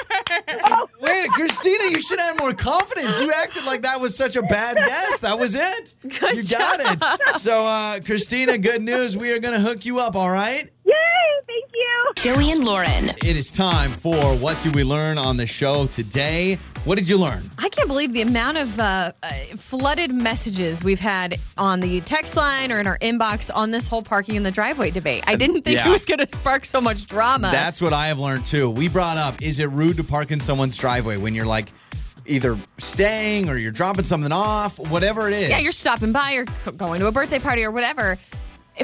Wait, 1.02 1.30
Christina, 1.32 1.86
you 1.92 2.00
should 2.02 2.20
have 2.20 2.40
more 2.40 2.54
confidence. 2.54 3.20
You 3.20 3.32
acted 3.32 3.66
like 3.66 3.84
that 3.84 4.02
was 4.02 4.18
such 4.18 4.36
a 4.36 4.42
bad 4.42 4.78
guess. 4.78 5.20
That 5.20 5.38
was 5.38 5.56
it. 5.56 5.94
you 6.04 6.10
got 6.12 6.80
it. 6.82 7.36
So, 7.36 7.66
uh, 7.66 8.00
Christina, 8.00 8.58
good 8.58 8.82
news. 8.82 9.16
We 9.16 9.32
are 9.34 9.40
going 9.40 9.56
to 9.56 9.62
hook 9.62 9.86
you 9.86 10.00
up, 10.00 10.16
all 10.16 10.32
right? 10.32 10.68
Yay! 10.86 10.94
Thank 11.48 11.72
you. 11.76 12.12
Joey 12.16 12.52
and 12.52 12.64
Lauren. 12.64 13.10
It 13.10 13.38
is 13.38 13.52
time 13.52 13.92
for 13.92 14.36
What 14.38 14.60
Did 14.62 14.76
We 14.76 14.84
Learn 14.84 15.20
on 15.20 15.38
the 15.38 15.46
show 15.46 15.86
today? 15.86 16.58
What 16.86 17.00
did 17.00 17.10
you 17.10 17.18
learn? 17.18 17.50
I 17.58 17.68
can't 17.70 17.88
believe 17.88 18.14
the 18.14 18.22
amount 18.22 18.58
of 18.58 18.80
uh, 18.80 19.12
uh, 19.24 19.30
flooded 19.56 20.14
messages 20.14 20.84
we've 20.84 21.00
had 21.00 21.40
on 21.58 21.80
the 21.80 22.00
text 22.02 22.36
line 22.36 22.72
or 22.72 22.80
in 22.80 22.86
our 22.86 23.00
inbox 23.00 23.50
on 23.54 23.72
this 23.72 23.88
whole 23.88 24.04
parking 24.04 24.36
in 24.36 24.44
the 24.44 24.52
driveway 24.52 24.92
debate. 24.92 25.24
I 25.26 25.36
didn't 25.36 25.64
think 25.64 25.80
yeah. 25.80 25.88
it 25.88 25.92
was 25.92 26.06
going 26.06 26.20
to 26.20 26.30
spark 26.30 26.64
so 26.64 26.80
much 26.80 27.08
drama. 27.08 27.50
That's 27.52 27.82
what 27.82 27.92
I 27.92 28.06
have 28.08 28.20
learned 28.20 28.46
too. 28.46 28.70
We 28.70 28.88
brought 28.88 29.18
up 29.18 29.42
is 29.42 29.60
it 29.60 29.66
rude 29.72 29.98
to 29.98 30.04
park 30.04 30.30
in 30.30 30.40
someone's 30.40 30.78
driveway 30.78 31.18
when 31.18 31.34
you're 31.34 31.48
like 31.48 31.70
either 32.28 32.56
staying 32.78 33.50
or 33.50 33.58
you're 33.58 33.72
dropping 33.72 34.06
something 34.06 34.32
off, 34.32 34.78
whatever 34.78 35.28
it 35.28 35.34
is? 35.34 35.50
yeah, 35.50 35.58
you're 35.58 35.72
stopping 35.72 36.12
by 36.12 36.34
or 36.34 36.46
going 36.74 37.00
to 37.00 37.08
a 37.08 37.12
birthday 37.12 37.40
party 37.40 37.64
or 37.64 37.72
whatever. 37.72 38.20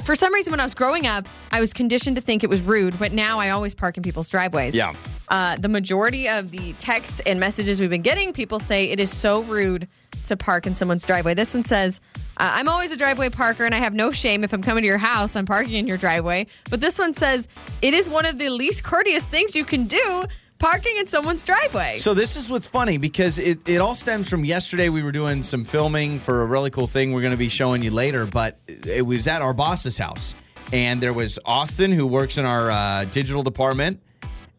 For 0.04 0.16
some 0.16 0.34
reason, 0.34 0.52
when 0.52 0.60
I 0.60 0.64
was 0.64 0.74
growing 0.74 1.06
up, 1.06 1.28
I 1.52 1.60
was 1.60 1.74
conditioned 1.74 2.16
to 2.16 2.22
think 2.22 2.44
it 2.44 2.50
was 2.50 2.62
rude, 2.62 2.98
but 2.98 3.12
now 3.12 3.40
I 3.40 3.50
always 3.50 3.76
park 3.76 3.98
in 3.98 4.04
people's 4.04 4.30
driveways. 4.30 4.74
Yeah. 4.74 4.94
Uh, 5.28 5.58
the 5.58 5.68
majority 5.68 6.30
of 6.30 6.52
the 6.52 6.74
texts 6.74 7.20
and 7.26 7.40
messages 7.40 7.82
we've 7.82 7.90
been 7.90 8.02
getting, 8.02 8.32
people 8.32 8.60
say 8.60 8.86
it 8.86 9.00
is 9.00 9.12
so 9.12 9.42
rude 9.44 9.88
to 10.26 10.38
park 10.38 10.66
in 10.66 10.76
someone's 10.76 11.04
driveway. 11.04 11.34
This 11.34 11.54
one 11.54 11.66
says, 11.66 12.00
uh, 12.38 12.52
I'm 12.54 12.70
always 12.70 12.94
a 12.94 12.98
driveway 12.98 13.30
parker 13.30 13.66
and 13.66 13.76
I 13.76 13.80
have 13.80 13.94
no 13.94 14.12
shame 14.12 14.44
if 14.44 14.54
I'm 14.54 14.62
coming 14.62 14.84
to 14.84 14.88
your 14.88 14.98
house, 14.98 15.36
I'm 15.36 15.46
parking 15.46 15.74
in 15.74 15.88
your 15.88 15.98
driveway. 15.98 16.48
But 16.70 16.80
this 16.80 16.98
one 16.98 17.14
says, 17.14 17.48
it 17.82 17.94
is 17.94 18.10
one 18.10 18.26
of 18.26 18.40
the 18.40 18.50
least 18.50 18.84
courteous 18.84 19.26
things 19.26 19.56
you 19.56 19.66
can 19.66 19.86
do. 19.86 20.26
Parking 20.62 20.96
in 20.98 21.08
someone's 21.08 21.44
driveway. 21.44 21.98
So 21.98 22.14
this 22.14 22.38
is 22.38 22.50
what's 22.50 22.68
funny 22.68 23.00
because 23.00 23.40
it, 23.40 23.68
it 23.68 23.82
all 23.82 23.96
stems 23.96 24.30
from 24.30 24.46
yesterday. 24.46 24.90
We 24.90 25.02
were 25.02 25.12
doing 25.12 25.42
some 25.42 25.64
filming 25.64 26.20
for 26.20 26.44
a 26.44 26.46
really 26.46 26.70
cool 26.70 26.86
thing 26.86 27.14
we're 27.14 27.22
going 27.22 27.32
to 27.32 27.38
be 27.38 27.50
showing 27.50 27.82
you 27.82 27.90
later, 27.90 28.28
but 28.28 28.60
it 28.68 29.06
was 29.06 29.28
at 29.28 29.42
our 29.42 29.56
boss's 29.56 29.98
house. 29.98 30.36
And 30.72 31.02
there 31.02 31.14
was 31.14 31.40
Austin 31.46 31.92
who 31.92 32.06
works 32.06 32.38
in 32.38 32.46
our 32.46 32.70
uh, 32.70 33.06
digital 33.06 33.42
department. 33.42 34.00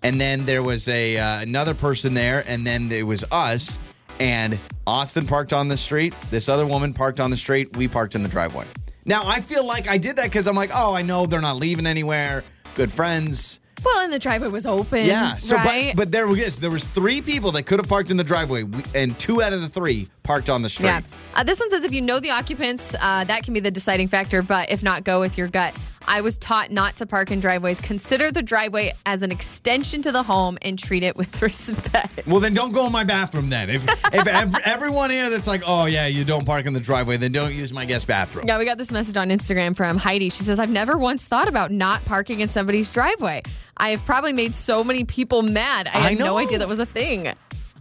And 0.03 0.21
then 0.21 0.45
there 0.45 0.63
was 0.63 0.89
a 0.89 1.17
uh, 1.17 1.41
another 1.41 1.73
person 1.73 2.15
there. 2.15 2.45
And 2.47 2.67
then 2.67 2.89
there 2.89 3.07
was 3.07 3.25
us. 3.31 3.79
And 4.19 4.59
Austin 4.87 5.27
parked 5.27 5.53
on 5.53 5.69
the 5.69 5.77
street. 5.77 6.15
This 6.31 6.49
other 6.49 6.67
woman 6.67 6.93
parked 6.93 7.21
on 7.21 7.31
the 7.31 7.37
street. 7.37 7.77
We 7.77 7.87
parked 7.87 8.15
in 8.17 8.23
the 8.25 8.29
driveway. 8.29 8.67
Now, 9.05 9.23
I 9.25 9.41
feel 9.41 9.67
like 9.67 9.89
I 9.89 9.99
did 9.99 10.17
that 10.17 10.25
because 10.25 10.47
I'm 10.47 10.57
like, 10.57 10.71
oh, 10.75 10.93
I 10.93 11.03
know 11.03 11.27
they're 11.27 11.41
not 11.41 11.57
leaving 11.57 11.87
anywhere. 11.87 12.45
Good 12.75 12.93
friends. 12.93 13.61
Well, 13.85 14.05
and 14.05 14.13
the 14.13 14.19
driveway 14.19 14.49
was 14.49 14.67
open. 14.67 15.07
Yeah. 15.07 15.37
So, 15.37 15.57
right? 15.57 15.95
but 15.95 16.03
but 16.03 16.13
there 16.13 16.27
was 16.27 16.59
there 16.59 16.71
was 16.71 16.85
three 16.85 17.23
people 17.23 17.53
that 17.53 17.65
could 17.65 17.79
have 17.79 17.89
parked 17.89 18.11
in 18.11 18.17
the 18.17 18.25
driveway, 18.25 18.65
and 18.95 19.19
two 19.19 19.43
out 19.43 19.53
of 19.53 19.61
the 19.61 19.69
three 19.69 20.09
parked 20.23 20.51
on 20.51 20.63
the 20.63 20.69
street. 20.69 20.87
Yeah. 20.87 21.01
Uh, 21.35 21.43
this 21.43 21.61
one 21.61 21.71
says 21.71 21.85
if 21.85 21.93
you 21.93 22.01
know 22.01 22.21
the 22.21 22.31
occupants, 22.31 22.95
uh, 23.01 23.25
that 23.25 23.43
can 23.43 23.55
be 23.55 23.61
the 23.61 23.71
deciding 23.71 24.09
factor, 24.09 24.43
but 24.43 24.71
if 24.71 24.83
not, 24.83 25.05
go 25.05 25.21
with 25.21 25.39
your 25.39 25.49
gut. 25.49 25.75
I 26.07 26.21
was 26.21 26.39
taught 26.39 26.71
not 26.71 26.97
to 26.97 27.07
park 27.07 27.31
in 27.31 27.41
driveways. 27.41 27.81
Consider 27.81 28.31
the 28.31 28.43
driveway 28.43 28.93
as 29.07 29.23
an 29.23 29.33
extension 29.33 30.03
to 30.03 30.13
the 30.13 30.23
home 30.23 30.59
and 30.63 30.79
treat 30.79 31.03
it 31.03 31.17
with 31.17 31.41
respect. 31.43 32.27
Well, 32.27 32.41
then 32.41 32.55
don't 32.55 32.73
go 32.73 32.87
in 32.87 32.93
my 32.93 33.05
bathroom. 33.05 33.51
Then 33.51 33.71
if 33.71 33.85
if 34.13 34.27
ev- 34.27 34.55
everyone 34.65 35.11
here 35.11 35.31
that's 35.31 35.49
like, 35.49 35.63
oh 35.67 35.87
yeah, 35.87 36.07
you 36.07 36.25
don't 36.25 36.47
park 36.47 36.67
in 36.67 36.73
the 36.73 36.81
driveway, 36.81 37.17
then 37.17 37.33
don't 37.33 37.55
use 37.55 37.73
my 37.73 37.85
guest 37.85 38.07
bathroom. 38.07 38.45
Yeah, 38.47 38.59
we 38.59 38.65
got 38.65 38.79
this 38.79 38.93
message 38.93 39.17
on 39.17 39.29
Instagram 39.31 39.77
from 39.77 39.97
Heidi. 39.97 40.29
She 40.31 40.43
says, 40.43 40.59
I've 40.59 40.71
never 40.71 40.97
once 40.99 41.27
thought 41.27 41.49
about 41.49 41.71
not 41.71 42.05
parking 42.05 42.41
in 42.41 42.49
somebody's 42.49 42.91
driveway. 42.91 43.43
I 43.77 43.91
have 43.91 44.05
probably 44.05 44.33
made 44.33 44.55
so 44.55 44.85
many 44.85 45.05
people 45.05 45.43
mad. 45.43 45.89
I 45.93 46.11
I 46.11 46.15
no 46.15 46.39
idea 46.39 46.59
that 46.59 46.69
was 46.69 46.79
a 46.79 46.87
thing. 46.87 47.33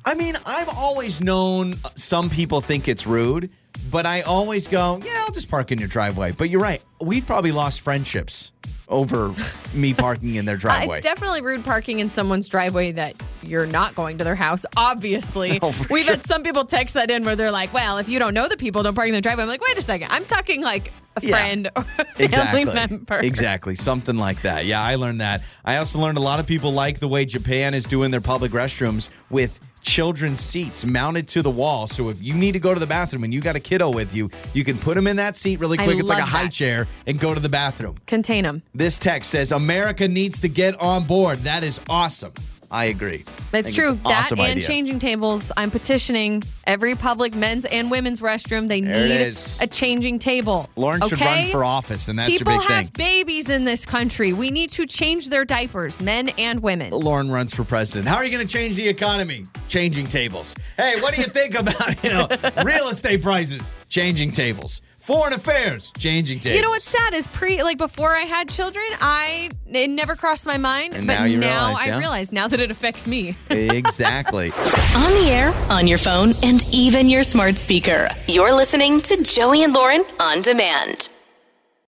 I 0.04 0.16
mean, 0.16 0.36
I've 0.46 0.70
always 0.70 1.22
known 1.22 1.74
uh, 1.86 1.90
some 1.96 2.30
people 2.30 2.60
think 2.62 2.88
it's 2.88 3.06
rude, 3.06 3.52
but 3.92 4.06
I 4.06 4.22
always 4.22 4.68
go, 4.68 5.00
yeah, 5.06 5.22
I'll 5.26 5.32
just 5.34 5.50
park 5.50 5.72
in 5.72 5.78
your 5.80 5.88
driveway. 5.88 6.32
But 6.32 6.50
you're 6.50 6.62
right. 6.62 6.82
We've 7.02 7.26
probably 7.26 7.52
lost 7.52 7.82
friendships 7.82 8.52
over 8.88 9.34
me 9.74 9.94
parking 10.06 10.36
in 10.36 10.46
their 10.46 10.56
Uh, 10.56 10.60
driveway. 10.60 10.98
it's 10.98 11.04
definitely 11.04 11.42
rude 11.42 11.64
parking 11.64 12.00
in 12.00 12.10
someone's 12.10 12.50
driveway 12.50 12.92
that 12.94 13.14
you're 13.44 13.66
not 13.66 13.96
going 13.96 14.18
to 14.18 14.24
their 14.24 14.36
house, 14.36 14.66
obviously. 14.78 15.60
Oh, 15.64 15.74
We've 15.90 16.04
sure. 16.06 16.16
had 16.16 16.26
some 16.26 16.44
people 16.44 16.66
text 16.66 16.96
that 16.96 17.10
in 17.12 17.24
where 17.24 17.36
they're 17.36 17.52
like, 17.52 17.74
well, 17.74 17.98
if 18.00 18.10
you 18.10 18.20
don't 18.20 18.34
know 18.34 18.48
the 18.48 18.58
people, 18.58 18.84
don't 18.84 18.94
park 18.96 19.08
in 19.08 19.14
their 19.14 19.22
driveway. 19.22 19.44
I'm 19.44 19.50
like, 19.50 19.66
wait 19.66 19.78
a 19.78 19.82
second. 19.82 20.08
I'm 20.12 20.26
talking 20.26 20.62
like 20.62 20.92
a 21.18 21.22
Yeah. 21.26 21.32
friend 21.36 21.70
or 21.76 21.82
a 22.00 22.06
family 22.06 22.16
exactly. 22.26 22.66
member. 22.66 23.20
Exactly. 23.20 23.76
Something 23.76 24.18
like 24.18 24.42
that. 24.44 24.66
Yeah, 24.66 24.82
I 24.82 24.96
learned 24.96 25.22
that. 25.22 25.42
I 25.66 25.78
also 25.78 26.00
learned 26.00 26.18
a 26.18 26.22
lot 26.22 26.40
of 26.40 26.48
people 26.48 26.72
like 26.72 27.00
the 27.00 27.08
way 27.08 27.26
Japan 27.26 27.74
is 27.74 27.86
doing 27.86 28.12
their 28.12 28.22
public 28.22 28.52
restrooms 28.52 29.10
with 29.30 29.60
children's 29.82 30.42
seats 30.42 30.86
mounted 30.86 31.28
to 31.30 31.42
the 31.42 31.50
wall. 31.50 31.88
So 31.88 32.10
if 32.10 32.22
you 32.22 32.34
need 32.34 32.54
to 32.54 32.60
go 32.60 32.74
to 32.74 32.80
the 32.80 32.88
bathroom 32.88 33.24
and 33.24 33.34
you 33.34 33.42
got 33.42 33.56
a 33.56 33.60
kiddo 33.60 33.92
with 33.92 34.16
you, 34.16 34.30
you 34.54 34.64
can 34.64 34.78
put 34.78 34.98
him 34.98 35.08
in 35.08 35.18
that 35.18 35.36
seat 35.36 35.60
really 35.60 35.78
I 35.78 35.84
quick. 35.84 36.00
It's 36.00 36.10
like 36.10 36.20
a 36.20 36.26
high 36.26 36.44
that. 36.44 36.52
chair 36.52 36.88
and 37.08 37.20
go 37.20 37.34
to 37.34 37.40
the 37.40 37.50
bathroom. 37.50 37.98
Contain 38.08 38.44
them. 38.44 38.64
This 38.74 38.98
text 38.98 39.32
says 39.32 39.52
America 39.52 40.08
needs 40.08 40.40
to 40.42 40.50
get 40.50 40.80
on 40.80 41.06
board. 41.06 41.40
That 41.40 41.64
is 41.64 41.80
awesome. 41.90 42.34
I 42.72 42.86
agree. 42.86 43.18
Think 43.52 43.74
true. 43.74 43.92
that 44.04 44.06
awesome 44.06 44.40
and 44.40 44.52
idea. 44.52 44.64
changing 44.64 45.00
tables. 45.00 45.52
I'm 45.58 45.70
petitioning 45.72 46.42
every 46.66 46.96
public 46.96 47.36
men's 47.36 47.66
and 47.66 47.92
women's 47.92 48.22
restroom. 48.22 48.70
They 48.70 48.80
There 48.80 49.08
need 49.10 49.22
is. 49.28 49.60
a 49.62 49.68
changing 49.68 50.20
table. 50.20 50.70
Lauren 50.78 51.02
should 51.02 51.20
run 51.20 51.48
for 51.48 51.66
office, 51.66 52.08
and 52.08 52.18
that's 52.18 52.32
People 52.32 52.54
your 52.54 52.62
big 52.62 52.68
thing. 52.68 52.78
People 52.78 52.86
have 52.86 52.94
babies 52.94 53.50
in 53.50 53.66
this 53.66 53.86
country. 53.86 54.32
We 54.32 54.52
need 54.52 54.70
to 54.72 54.88
change 54.88 55.28
their 55.28 55.44
diapers, 55.44 56.00
men 56.00 56.30
and 56.38 56.62
women. 56.62 56.92
Lauren 56.92 57.30
runs 57.30 57.54
for 57.54 57.66
president. 57.66 58.08
How 58.08 58.16
are 58.16 58.24
you 58.24 58.32
going 58.32 58.48
to 58.48 58.52
change 58.52 58.78
the 58.78 58.88
economy? 58.88 59.46
Changing 59.68 60.08
tables. 60.08 60.56
Hey, 60.78 61.00
what 61.02 61.14
do 61.14 61.20
you 61.22 61.28
think 61.28 61.60
about, 61.60 62.02
you 62.04 62.10
know, 62.10 62.28
real 62.64 62.88
estate 62.88 63.22
prices? 63.22 63.76
Changing 63.90 64.32
tables. 64.32 64.82
Foreign 65.02 65.34
affairs. 65.34 65.92
Changing 65.98 66.40
tables. 66.40 66.58
You 66.58 66.62
know 66.62 66.70
what's 66.70 66.88
sad 66.88 67.16
is 67.16 67.28
pre 67.28 67.64
like 67.64 67.80
before 67.80 68.16
I 68.16 68.22
had 68.22 68.48
children, 68.50 68.86
I 69.00 69.50
it 69.66 69.90
never 69.90 70.16
crossed 70.16 70.46
my 70.46 70.58
mind. 70.58 70.94
And 70.94 71.08
but 71.08 71.16
now 71.16 71.24
you 71.26 71.40
realize, 71.40 71.78
I 71.80 71.88
yeah? 71.88 71.98
realize 71.98 72.32
now 72.32 72.48
that 72.48 72.60
it 72.60 72.70
affects 72.70 73.08
me. 73.08 73.36
Exactly. 73.50 74.52
On 74.96 75.12
the 75.14 75.30
air, 75.32 75.54
on 75.70 75.88
your 75.88 75.98
phone, 75.98 76.34
and 76.44 76.66
even 76.72 77.10
your 77.10 77.24
smart 77.24 77.58
speaker. 77.58 78.10
You're 78.28 78.54
listening 78.54 79.02
to 79.02 79.24
Joey 79.24 79.64
and 79.64 79.74
Lauren 79.74 80.04
on 80.20 80.42
demand. 80.42 81.10